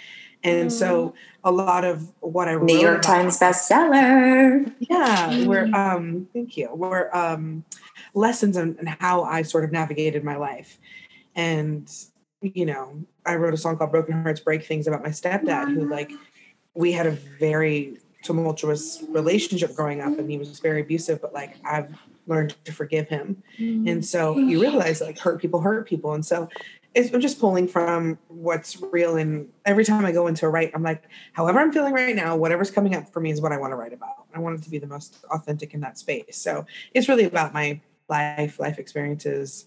and 0.44 0.70
mm. 0.70 0.72
so 0.72 1.14
a 1.44 1.52
lot 1.52 1.86
of 1.86 2.12
what 2.22 2.48
I 2.48 2.56
wrote 2.56 2.66
New 2.66 2.80
York 2.80 3.04
Times 3.04 3.40
bestseller. 3.40 4.74
Yeah, 4.80 5.30
mm. 5.30 5.46
where 5.46 5.66
um, 5.76 6.28
thank 6.34 6.58
you. 6.58 6.68
Where 6.70 7.16
um, 7.16 7.64
lessons 8.16 8.58
on, 8.58 8.78
on 8.80 8.88
how 9.00 9.24
I 9.24 9.44
sort 9.44 9.64
of 9.64 9.72
navigated 9.72 10.24
my 10.24 10.36
life, 10.36 10.80
and 11.36 11.88
you 12.42 12.66
know, 12.66 13.04
I 13.28 13.36
wrote 13.36 13.54
a 13.54 13.58
song 13.58 13.78
called 13.78 13.92
"Broken 13.92 14.24
Hearts 14.24 14.40
Break 14.40 14.66
Things" 14.66 14.88
about 14.88 15.04
my 15.04 15.10
stepdad, 15.10 15.72
who 15.72 15.88
like 15.88 16.12
we 16.74 16.94
had 16.94 17.06
a 17.06 17.12
very 17.12 18.00
tumultuous 18.24 19.04
relationship 19.10 19.76
growing 19.76 20.02
up, 20.02 20.18
and 20.18 20.32
he 20.32 20.40
was 20.40 20.60
very 20.60 20.82
abusive. 20.82 21.22
But 21.22 21.32
like 21.32 21.58
I've 21.64 21.94
learned 22.28 22.56
to 22.66 22.72
forgive 22.72 23.10
him. 23.10 23.44
Mm-hmm. 23.58 23.88
And 23.88 24.06
so 24.06 24.38
you 24.38 24.62
realize 24.62 25.02
like 25.02 25.20
hurt 25.20 25.42
people 25.42 25.62
hurt 25.62 25.88
people. 25.88 26.14
And 26.14 26.26
so 26.26 26.50
I'm 26.96 27.22
just 27.22 27.40
pulling 27.40 27.68
from 27.68 28.20
what's 28.28 28.82
real. 28.82 29.18
And 29.18 29.50
every 29.66 29.84
time 29.84 30.06
I 30.06 30.12
go 30.12 30.28
into 30.28 30.46
a 30.46 30.50
write, 30.50 30.72
I'm 30.74 30.84
like, 30.84 31.04
however 31.34 31.60
I'm 31.60 31.72
feeling 31.72 31.94
right 31.94 32.16
now, 32.16 32.36
whatever's 32.36 32.72
coming 32.72 32.96
up 32.96 33.12
for 33.12 33.20
me 33.20 33.32
is 33.32 33.42
what 33.42 33.52
I 33.52 33.58
want 33.58 33.72
to 33.72 33.76
write 33.76 33.94
about. 33.94 34.26
I 34.34 34.40
want 34.40 34.60
it 34.60 34.64
to 34.64 34.70
be 34.70 34.78
the 34.78 34.88
most 34.88 35.24
authentic 35.32 35.74
in 35.74 35.82
that 35.82 35.98
space. 35.98 36.38
So 36.38 36.66
it's 36.94 37.10
really 37.10 37.24
about 37.24 37.54
my 37.54 37.80
life, 38.10 38.60
life 38.60 38.78
experiences, 38.78 39.66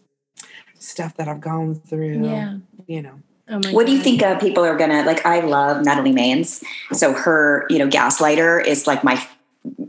stuff 0.78 1.16
that 1.16 1.28
I've 1.28 1.40
gone 1.40 1.74
through. 1.74 2.24
Yeah. 2.24 2.58
You 2.86 3.02
know. 3.02 3.20
Oh 3.48 3.56
what 3.70 3.72
God. 3.72 3.86
do 3.86 3.92
you 3.92 4.00
think 4.00 4.22
uh, 4.22 4.38
people 4.40 4.64
are 4.64 4.76
gonna 4.76 5.04
like? 5.04 5.24
I 5.24 5.38
love 5.38 5.84
Natalie 5.84 6.12
Maines, 6.12 6.64
so 6.92 7.12
her, 7.12 7.64
you 7.70 7.78
know, 7.78 7.86
Gaslighter 7.86 8.64
is 8.64 8.88
like 8.88 9.04
my 9.04 9.24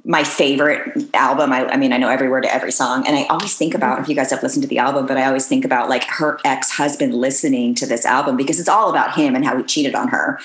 my 0.08 0.24
favorite 0.24 1.14
album. 1.14 1.52
I, 1.52 1.66
I, 1.66 1.76
mean, 1.76 1.92
I 1.92 1.98
know 1.98 2.08
every 2.08 2.30
word 2.30 2.44
to 2.44 2.54
every 2.54 2.72
song. 2.72 3.06
And 3.06 3.18
I 3.18 3.26
always 3.26 3.58
think 3.58 3.74
about, 3.74 4.00
if 4.00 4.08
you 4.08 4.16
guys 4.16 4.32
have 4.32 4.42
listened 4.42 4.64
to 4.64 4.68
the 4.68 4.80
album, 4.80 5.06
but 5.06 5.18
I 5.18 5.26
always 5.26 5.48
think 5.48 5.66
about 5.66 5.90
like 5.90 6.06
her 6.06 6.40
ex 6.46 6.72
husband 6.72 7.14
listening 7.14 7.76
to 7.76 7.86
this 7.86 8.06
album 8.06 8.38
because 8.38 8.58
it's 8.58 8.70
all 8.70 8.90
about 8.90 9.16
him 9.16 9.36
and 9.36 9.46
how 9.46 9.58
he 9.58 9.64
cheated 9.64 9.96
on 9.96 10.08
her. 10.08 10.40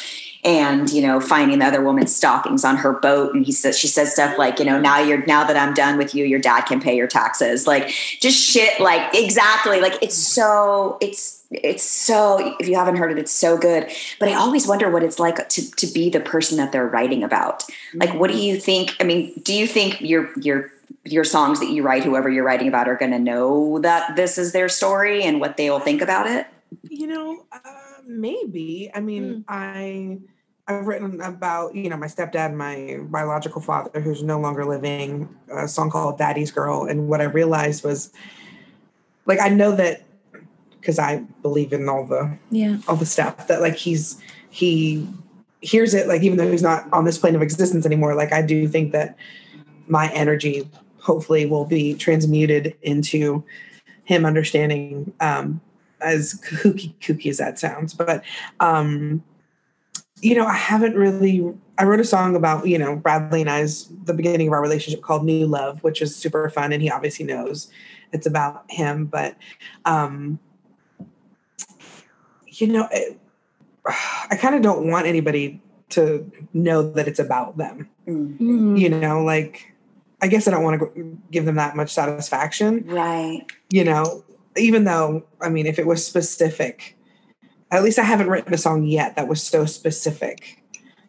And, 0.45 0.91
you 0.91 1.03
know, 1.03 1.21
finding 1.21 1.61
the 1.61 1.67
other 1.67 1.85
woman's 1.85 2.15
stockings 2.15 2.65
on 2.65 2.77
her 2.79 2.95
boat. 2.95 3.33
And 3.33 3.47
he 3.47 3.53
says, 3.53 3.79
she 3.79 3.87
says 3.87 4.13
stuff 4.13 4.37
like, 4.39 4.59
you 4.59 4.65
know, 4.65 4.81
now 4.81 4.99
you're, 4.99 5.25
now 5.25 5.45
that 5.45 5.57
I'm 5.57 5.73
done 5.73 5.99
with 5.99 6.17
you, 6.17 6.25
your 6.25 6.41
dad 6.41 6.63
can 6.63 6.81
pay 6.81 6.97
your 6.97 7.07
taxes. 7.07 7.67
Like 7.67 7.89
just 8.21 8.43
shit. 8.43 8.81
Like 8.81 9.15
exactly. 9.15 9.81
Like 9.81 10.03
it's 10.03 10.17
so, 10.17 10.99
it's, 11.01 11.43
it's 11.53 11.83
so 11.83 12.57
if 12.59 12.69
you 12.69 12.75
haven't 12.75 12.97
heard 12.97 13.13
it 13.13 13.19
it's 13.19 13.33
so 13.33 13.59
good 13.59 13.91
but 14.19 14.29
i 14.29 14.35
always 14.35 14.67
wonder 14.67 14.91
what 14.91 15.03
it's 15.03 15.19
like 15.19 15.49
to, 15.49 15.71
to 15.73 15.87
be 15.87 16.09
the 16.09 16.21
person 16.21 16.57
that 16.57 16.73
they're 16.73 16.87
writing 16.87 17.23
about 17.23 17.65
like 17.95 18.13
what 18.15 18.31
do 18.31 18.39
you 18.39 18.59
think 18.59 18.97
i 19.01 19.05
mean 19.05 19.33
do 19.43 19.53
you 19.53 19.67
think 19.67 20.01
your 20.01 20.31
your 20.39 20.73
your 21.05 21.25
songs 21.25 21.61
that 21.61 21.69
you 21.69 21.83
write 21.83 22.05
whoever 22.05 22.31
you're 22.31 22.45
writing 22.45 22.69
about 22.69 22.89
are 22.89 22.97
going 22.97 23.11
to 23.11 23.19
know 23.19 23.79
that 23.81 24.17
this 24.17 24.39
is 24.39 24.53
their 24.53 24.69
story 24.69 25.23
and 25.25 25.41
what 25.41 25.57
they 25.57 25.69
will 25.69 25.81
think 25.81 26.01
about 26.01 26.27
it 26.27 26.47
you 26.85 27.07
know 27.07 27.45
uh, 27.53 27.59
maybe 28.07 28.91
i 28.95 29.01
mean 29.01 29.37
mm. 29.37 29.45
i 29.49 30.19
I've 30.69 30.87
written 30.87 31.21
about, 31.21 31.75
you 31.75 31.91
know, 31.91 31.97
my 31.97 32.07
stepdad, 32.07 32.55
my 32.55 33.01
biological 33.11 33.61
father, 33.61 34.01
who's 34.01 34.23
no 34.23 34.39
longer 34.39 34.65
living, 34.65 35.29
a 35.53 35.67
song 35.67 35.91
called 35.91 36.19
Daddy's 36.19 36.53
Girl. 36.53 36.85
And 36.85 37.09
what 37.09 37.21
I 37.21 37.25
realized 37.25 37.85
was 37.85 38.13
like, 39.27 39.41
I 39.41 39.49
know 39.49 39.73
that 39.73 40.05
because 40.83 40.99
I 40.99 41.19
believe 41.43 41.73
in 41.73 41.89
all 41.89 42.05
the 42.05 42.37
yeah 42.51 42.79
all 42.89 42.97
the 42.97 43.07
stuff 43.07 43.47
that 43.47 43.61
like 43.61 43.77
he's 43.77 44.21
he 44.51 45.09
hears 45.61 45.95
it 45.95 46.09
like 46.09 46.23
even 46.23 46.37
though 46.37 46.51
he's 46.51 46.63
not 46.63 46.93
on 46.93 47.05
this 47.05 47.19
plane 47.19 47.37
of 47.37 47.43
existence 47.43 47.87
anymore 47.87 48.17
like 48.17 48.33
I 48.33 48.43
do 48.43 48.67
think 48.67 48.91
that 48.91 49.17
my 49.87 50.11
energy 50.11 50.69
hopefully 50.99 51.47
will 51.47 51.65
be 51.65 51.95
transmuted 51.95 52.77
into 52.83 53.45
him 54.03 54.27
understanding 54.27 55.13
um 55.21 55.61
as 56.01 56.35
kooky 56.45 56.95
kooky 56.97 57.31
as 57.31 57.39
that 57.39 57.61
sounds 57.61 57.95
but 57.95 58.25
um 58.59 59.23
you 60.23 60.35
know 60.35 60.47
I 60.47 60.55
haven't 60.55 60.97
really 60.97 61.53
I 61.79 61.85
wrote 61.85 62.01
a 62.01 62.05
song 62.05 62.35
about 62.37 62.67
you 62.67 62.79
know 62.79 62.97
Bradley 62.97 63.43
and 63.43 63.51
I's 63.51 63.89
the 64.05 64.15
beginning 64.15 64.47
of 64.47 64.55
our 64.55 64.63
relationship 64.63 65.03
called 65.03 65.25
New 65.25 65.47
Love 65.47 65.83
which 65.83 66.01
is 66.01 66.17
super 66.17 66.49
fun 66.49 66.73
and 66.73 66.81
he 66.81 66.91
obviously 66.91 67.27
knows 67.27 67.71
it's 68.13 68.27
about 68.27 68.65
him 68.71 69.07
but 69.07 69.37
um 69.85 70.39
you 72.61 72.69
know, 72.69 72.89
it, 72.91 73.19
I 73.87 74.37
kind 74.37 74.55
of 74.55 74.63
don't 74.63 74.89
want 74.89 75.07
anybody 75.07 75.61
to 75.91 76.31
know 76.53 76.83
that 76.93 77.09
it's 77.09 77.19
about 77.19 77.57
them. 77.57 77.89
Mm-hmm. 78.07 78.77
You 78.77 78.89
know, 78.89 79.23
like 79.23 79.75
I 80.21 80.29
guess 80.29 80.47
I 80.47 80.53
don't 80.53 80.63
want 80.63 80.81
to 80.81 81.19
give 81.31 81.45
them 81.45 81.57
that 81.57 81.77
much 81.77 81.93
satisfaction. 81.93 82.85
Right. 82.87 83.45
You 83.71 83.85
know, 83.85 84.25
even 84.57 84.85
though 84.85 85.25
I 85.41 85.49
mean, 85.49 85.67
if 85.67 85.79
it 85.79 85.87
was 85.87 86.07
specific, 86.07 86.97
at 87.73 87.83
least 87.83 87.99
I 87.99 88.03
haven't 88.03 88.29
written 88.29 88.55
a 88.55 88.59
song 88.59 88.85
yet 88.85 89.17
that 89.17 89.27
was 89.27 89.43
so 89.43 89.65
specific. 89.65 90.63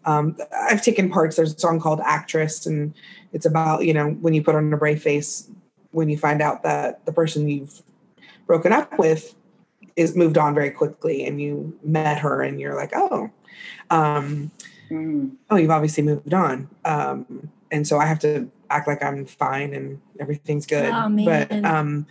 Um, 0.05 0.38
I've 0.51 0.82
taken 0.82 1.09
parts. 1.09 1.36
There's 1.36 1.53
a 1.53 1.59
song 1.59 1.80
called 1.80 2.01
"Actress," 2.03 2.66
and 2.66 2.93
it's 3.34 3.45
about 3.45 3.86
you 3.86 3.93
know 3.93 4.09
when 4.09 4.34
you 4.34 4.41
put 4.41 4.55
on 4.55 4.74
a 4.74 4.78
brave 4.78 5.01
face 5.01 5.49
when 5.91 6.09
you 6.09 6.18
find 6.18 6.41
out 6.41 6.64
that 6.64 7.05
the 7.05 7.14
person 7.14 7.47
you've 7.47 7.84
broken 8.47 8.72
up 8.72 8.97
with 8.97 9.36
is 9.95 10.16
moved 10.16 10.38
on 10.38 10.55
very 10.55 10.72
quickly 10.72 11.26
and 11.26 11.39
you 11.39 11.78
met 11.84 12.18
her 12.20 12.41
and 12.41 12.59
you're 12.59 12.76
like 12.76 12.91
oh 12.95 13.30
um, 13.89 14.51
mm. 14.89 15.32
oh 15.49 15.55
you've 15.55 15.72
obviously 15.72 16.03
moved 16.03 16.34
on 16.34 16.68
um, 16.86 17.49
and 17.72 17.88
so 17.88 17.99
i 17.99 18.05
have 18.05 18.20
to 18.20 18.49
act 18.70 18.88
like 18.88 19.03
i'm 19.03 19.26
fine 19.26 19.74
and 19.74 20.01
everything's 20.20 20.66
good 20.66 20.91
oh, 20.91 21.09
but 21.24 21.51
um, 21.64 22.07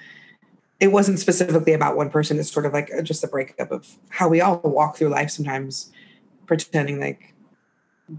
it 0.83 0.91
wasn't 0.91 1.17
specifically 1.17 1.73
about 1.73 1.97
one 1.97 2.11
person 2.11 2.41
it's 2.41 2.51
sort 2.51 2.67
of 2.67 2.73
like 2.73 2.91
just 3.05 3.23
a 3.23 3.29
breakup 3.29 3.71
of 3.71 3.87
how 4.09 4.29
we 4.29 4.41
all 4.41 4.61
walk 4.65 4.97
through 4.97 5.09
life 5.09 5.31
sometimes 5.31 5.93
pretending 6.47 6.99
like 6.99 7.33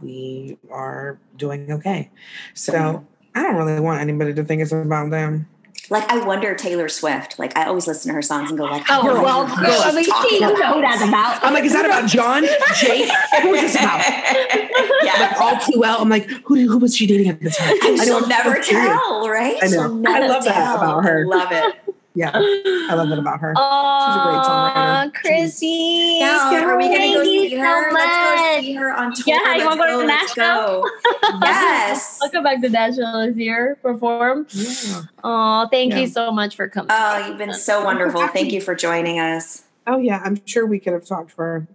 we 0.02 0.58
are 0.72 1.20
doing 1.36 1.70
okay 1.70 2.10
so 2.54 3.06
i 3.36 3.44
don't 3.44 3.58
really 3.58 3.82
want 3.82 4.00
anybody 4.00 4.34
to 4.34 4.46
think 4.46 4.62
it's 4.62 4.72
about 4.72 5.12
them 5.12 5.46
like 5.90 6.10
I 6.10 6.26
wonder 6.26 6.56
Taylor 6.56 6.88
Swift. 6.88 7.38
Like 7.38 7.58
I 7.58 7.66
always 7.66 7.88
listen 7.88 8.10
to 8.10 8.16
her 8.16 8.22
songs 8.22 8.50
and 8.50 8.58
go 8.58 8.66
like, 8.66 8.86
oh 8.90 9.22
well, 9.22 9.46
I'm 9.48 9.96
like, 9.96 10.08
you 10.08 10.40
know 10.40 10.82
that's 10.82 11.04
about. 11.04 11.44
I'm 11.44 11.54
like, 11.54 11.66
is 11.66 11.74
that 11.74 11.86
about 11.86 12.08
John, 12.08 12.44
Jake? 12.80 13.12
Who 13.42 13.54
is 13.54 13.74
this 13.74 13.76
about? 13.76 14.00
yeah, 15.04 15.14
like 15.20 15.42
all 15.42 15.60
too 15.60 15.78
well. 15.80 16.02
I'm 16.02 16.10
like, 16.10 16.30
who 16.46 16.56
who 16.68 16.78
was 16.78 16.96
she 16.96 17.06
dating 17.06 17.28
at 17.28 17.42
the 17.42 17.50
time? 17.50 17.76
I 17.82 18.06
she'll 18.06 18.28
never 18.28 18.60
tell, 18.60 19.28
right? 19.28 19.58
I 19.62 19.68
know. 19.68 20.02
I 20.08 20.26
love 20.26 20.44
tell. 20.46 20.54
that 20.54 20.78
about 20.78 21.04
her. 21.04 21.26
Love 21.28 21.52
it. 21.52 21.76
Yeah, 22.16 22.32
I 22.36 22.94
love 22.94 23.10
that 23.10 23.18
about 23.18 23.40
her. 23.40 23.54
Oh, 23.58 24.06
She's 24.06 24.16
a 24.16 24.24
great 24.28 24.44
songwriter. 24.46 25.14
Chrissy, 25.14 26.18
yeah, 26.20 26.64
are 26.64 26.78
we 26.78 26.84
gonna 26.84 27.14
go 27.14 27.24
see 27.24 27.56
her? 27.56 27.90
So 27.90 27.96
Let's 27.96 28.56
go 28.56 28.62
see 28.62 28.74
her 28.74 28.94
on 28.94 29.14
tour. 29.14 29.24
Yeah, 29.26 29.56
you 29.56 29.66
want 29.66 29.82
to 29.82 29.88
go 29.88 30.02
to 30.02 30.08
Nashville? 30.08 30.84
yes, 31.42 32.20
I'll 32.22 32.30
come 32.30 32.44
back 32.44 32.62
to 32.62 32.70
Nashville 32.70 33.26
this 33.26 33.36
year, 33.36 33.78
perform. 33.82 34.46
Yeah. 34.50 35.02
Oh, 35.24 35.68
thank 35.72 35.94
yeah. 35.94 36.00
you 36.02 36.08
so 36.08 36.32
much 36.32 36.56
for 36.56 36.70
coming. 36.70 36.92
Oh, 36.92 37.28
you've 37.28 37.40
been 37.40 37.54
so 37.54 37.84
wonderful. 37.84 38.28
Thank 38.28 38.52
you 38.52 38.62
for 38.62 38.76
joining 38.76 39.20
us. 39.20 39.64
Oh 39.88 39.98
yeah, 39.98 40.22
I'm 40.24 40.46
sure 40.46 40.66
we 40.66 40.80
could 40.80 40.94
have 40.94 41.06
talked 41.06 41.32
for 41.32 41.68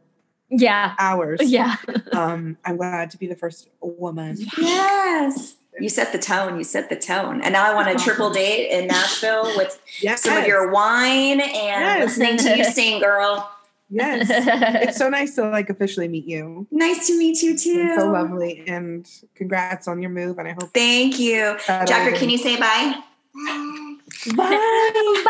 yeah 0.51 0.95
hours. 0.99 1.41
Yeah. 1.43 1.77
um, 2.13 2.57
I'm 2.65 2.77
glad 2.77 3.11
to 3.11 3.19
be 3.19 3.27
the 3.27 3.37
first 3.37 3.69
woman. 3.81 4.37
Yes 4.59 5.57
you 5.81 5.89
set 5.89 6.13
the 6.13 6.19
tone. 6.19 6.59
You 6.59 6.65
set 6.65 6.89
the 6.89 6.97
tone. 6.97 7.41
And 7.43 7.53
now 7.53 7.71
I 7.71 7.75
want 7.75 7.89
a 7.89 8.03
triple 8.03 8.31
date 8.35 8.71
in 8.71 8.87
Nashville 8.87 9.45
with 9.57 9.81
yes. 10.01 10.23
some 10.23 10.37
of 10.37 10.47
your 10.47 10.71
wine 10.71 11.41
and 11.41 11.53
yes. 11.53 12.01
listening 12.01 12.37
to 12.39 12.57
you 12.57 12.65
sing, 12.65 13.01
girl. 13.01 13.51
Yes. 13.91 14.27
it's 14.31 14.99
so 14.99 15.09
nice 15.09 15.35
to 15.37 15.49
like 15.49 15.71
officially 15.71 16.09
meet 16.09 16.27
you. 16.27 16.67
Nice 16.71 17.07
to 17.07 17.19
meet 17.19 17.43
you 17.43 17.57
too. 17.57 17.87
It's 17.89 18.01
so 18.01 18.11
lovely. 18.11 18.65
And 18.67 19.09
congrats 19.35 19.89
on 19.89 20.03
your 20.03 20.11
move. 20.11 20.39
And 20.39 20.47
I 20.47 20.53
hope 20.53 20.75
Thank 20.75 21.19
you. 21.19 21.57
Jacker, 21.67 22.17
can 22.17 22.29
you 22.29 22.39
say 22.39 22.59
bye? 22.59 22.95
Bye. 23.35 23.97
bye. 24.35 24.35
Bye. 24.37 25.25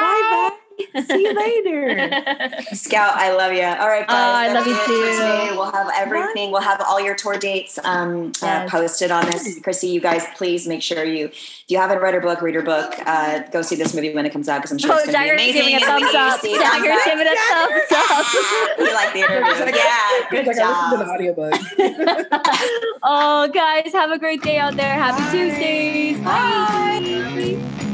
Bye 0.00 0.48
bye. 0.50 0.58
See 1.06 1.22
you 1.22 1.32
later. 1.34 2.50
Scout, 2.74 3.14
I 3.16 3.32
love 3.34 3.52
you. 3.52 3.62
All 3.62 3.88
right, 3.88 4.06
guys. 4.06 4.10
Oh, 4.10 4.50
I 4.50 4.52
love 4.52 4.66
you 4.66 4.74
too. 4.86 5.12
Today. 5.12 5.48
We'll 5.52 5.70
have 5.72 5.88
everything. 5.96 6.50
We'll 6.50 6.60
have 6.62 6.80
all 6.80 7.00
your 7.00 7.14
tour 7.14 7.36
dates 7.38 7.78
um, 7.84 8.32
uh, 8.42 8.66
posted 8.68 9.10
on 9.10 9.26
this. 9.26 9.58
Chrissy, 9.60 9.88
you 9.88 10.00
guys, 10.00 10.24
please 10.36 10.66
make 10.66 10.82
sure 10.82 11.04
you, 11.04 11.26
if 11.26 11.64
you 11.68 11.78
haven't 11.78 11.98
read 12.00 12.14
her 12.14 12.20
book, 12.20 12.42
read 12.42 12.54
her 12.54 12.62
book. 12.62 12.94
Uh, 13.06 13.40
go 13.52 13.62
see 13.62 13.76
this 13.76 13.94
movie 13.94 14.14
when 14.14 14.26
it 14.26 14.30
comes 14.32 14.48
out 14.48 14.58
because 14.58 14.72
I'm 14.72 14.78
sure 14.78 14.92
Oh, 14.92 14.96
it's 14.98 15.10
going 15.12 15.28
to 15.28 15.36
be 15.36 15.50
amazing. 15.50 15.62
giving 15.62 15.76
a 15.76 15.86
thumbs 15.86 16.42
we 16.42 16.54
up. 16.54 16.62
Dagger's 16.62 17.04
giving 17.04 17.26
a 17.26 17.36
thumbs 17.50 17.92
up. 17.92 18.26
You 18.78 18.94
like 18.94 19.12
the 19.12 19.18
interview? 19.24 19.76
Yeah, 19.76 20.30
good 20.30 20.46
Like, 20.46 20.58
I 20.58 20.68
listened 20.68 20.98
to 20.98 21.04
the 21.04 21.10
audiobook. 21.10 22.98
oh, 23.02 23.48
guys, 23.48 23.92
have 23.92 24.10
a 24.10 24.18
great 24.18 24.42
day 24.42 24.58
out 24.58 24.74
there. 24.76 24.94
Happy 24.94 25.22
Tuesdays. 25.36 26.18
Bye. 26.20 27.00
Not 27.00 27.91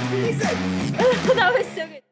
that 0.00 1.54
was 1.56 1.66
so 1.68 1.86
good. 1.86 2.02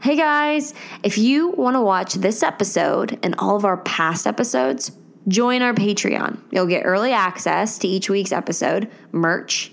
Hey 0.00 0.16
guys, 0.16 0.74
if 1.02 1.18
you 1.18 1.48
want 1.50 1.76
to 1.76 1.80
watch 1.80 2.14
this 2.14 2.42
episode 2.42 3.18
and 3.22 3.34
all 3.38 3.56
of 3.56 3.64
our 3.64 3.78
past 3.78 4.26
episodes, 4.26 4.92
join 5.28 5.62
our 5.62 5.72
Patreon. 5.72 6.40
You'll 6.50 6.66
get 6.66 6.84
early 6.84 7.12
access 7.12 7.78
to 7.78 7.88
each 7.88 8.10
week's 8.10 8.32
episode, 8.32 8.90
merch, 9.12 9.72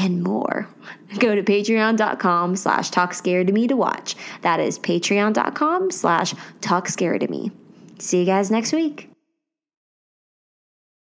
and 0.00 0.22
more. 0.22 0.68
Go 1.18 1.34
to 1.34 1.42
patreon.com 1.42 2.56
slash 2.56 2.90
talk 2.90 3.14
scared 3.14 3.46
to 3.48 3.52
me 3.52 3.66
to 3.68 3.76
watch. 3.76 4.16
That 4.42 4.60
is 4.60 4.78
patreon.com 4.78 5.90
slash 5.90 6.34
talk 6.60 6.88
scared 6.88 7.20
to 7.20 7.28
me. 7.28 7.52
See 7.98 8.20
you 8.20 8.26
guys 8.26 8.50
next 8.50 8.72
week. 8.72 9.13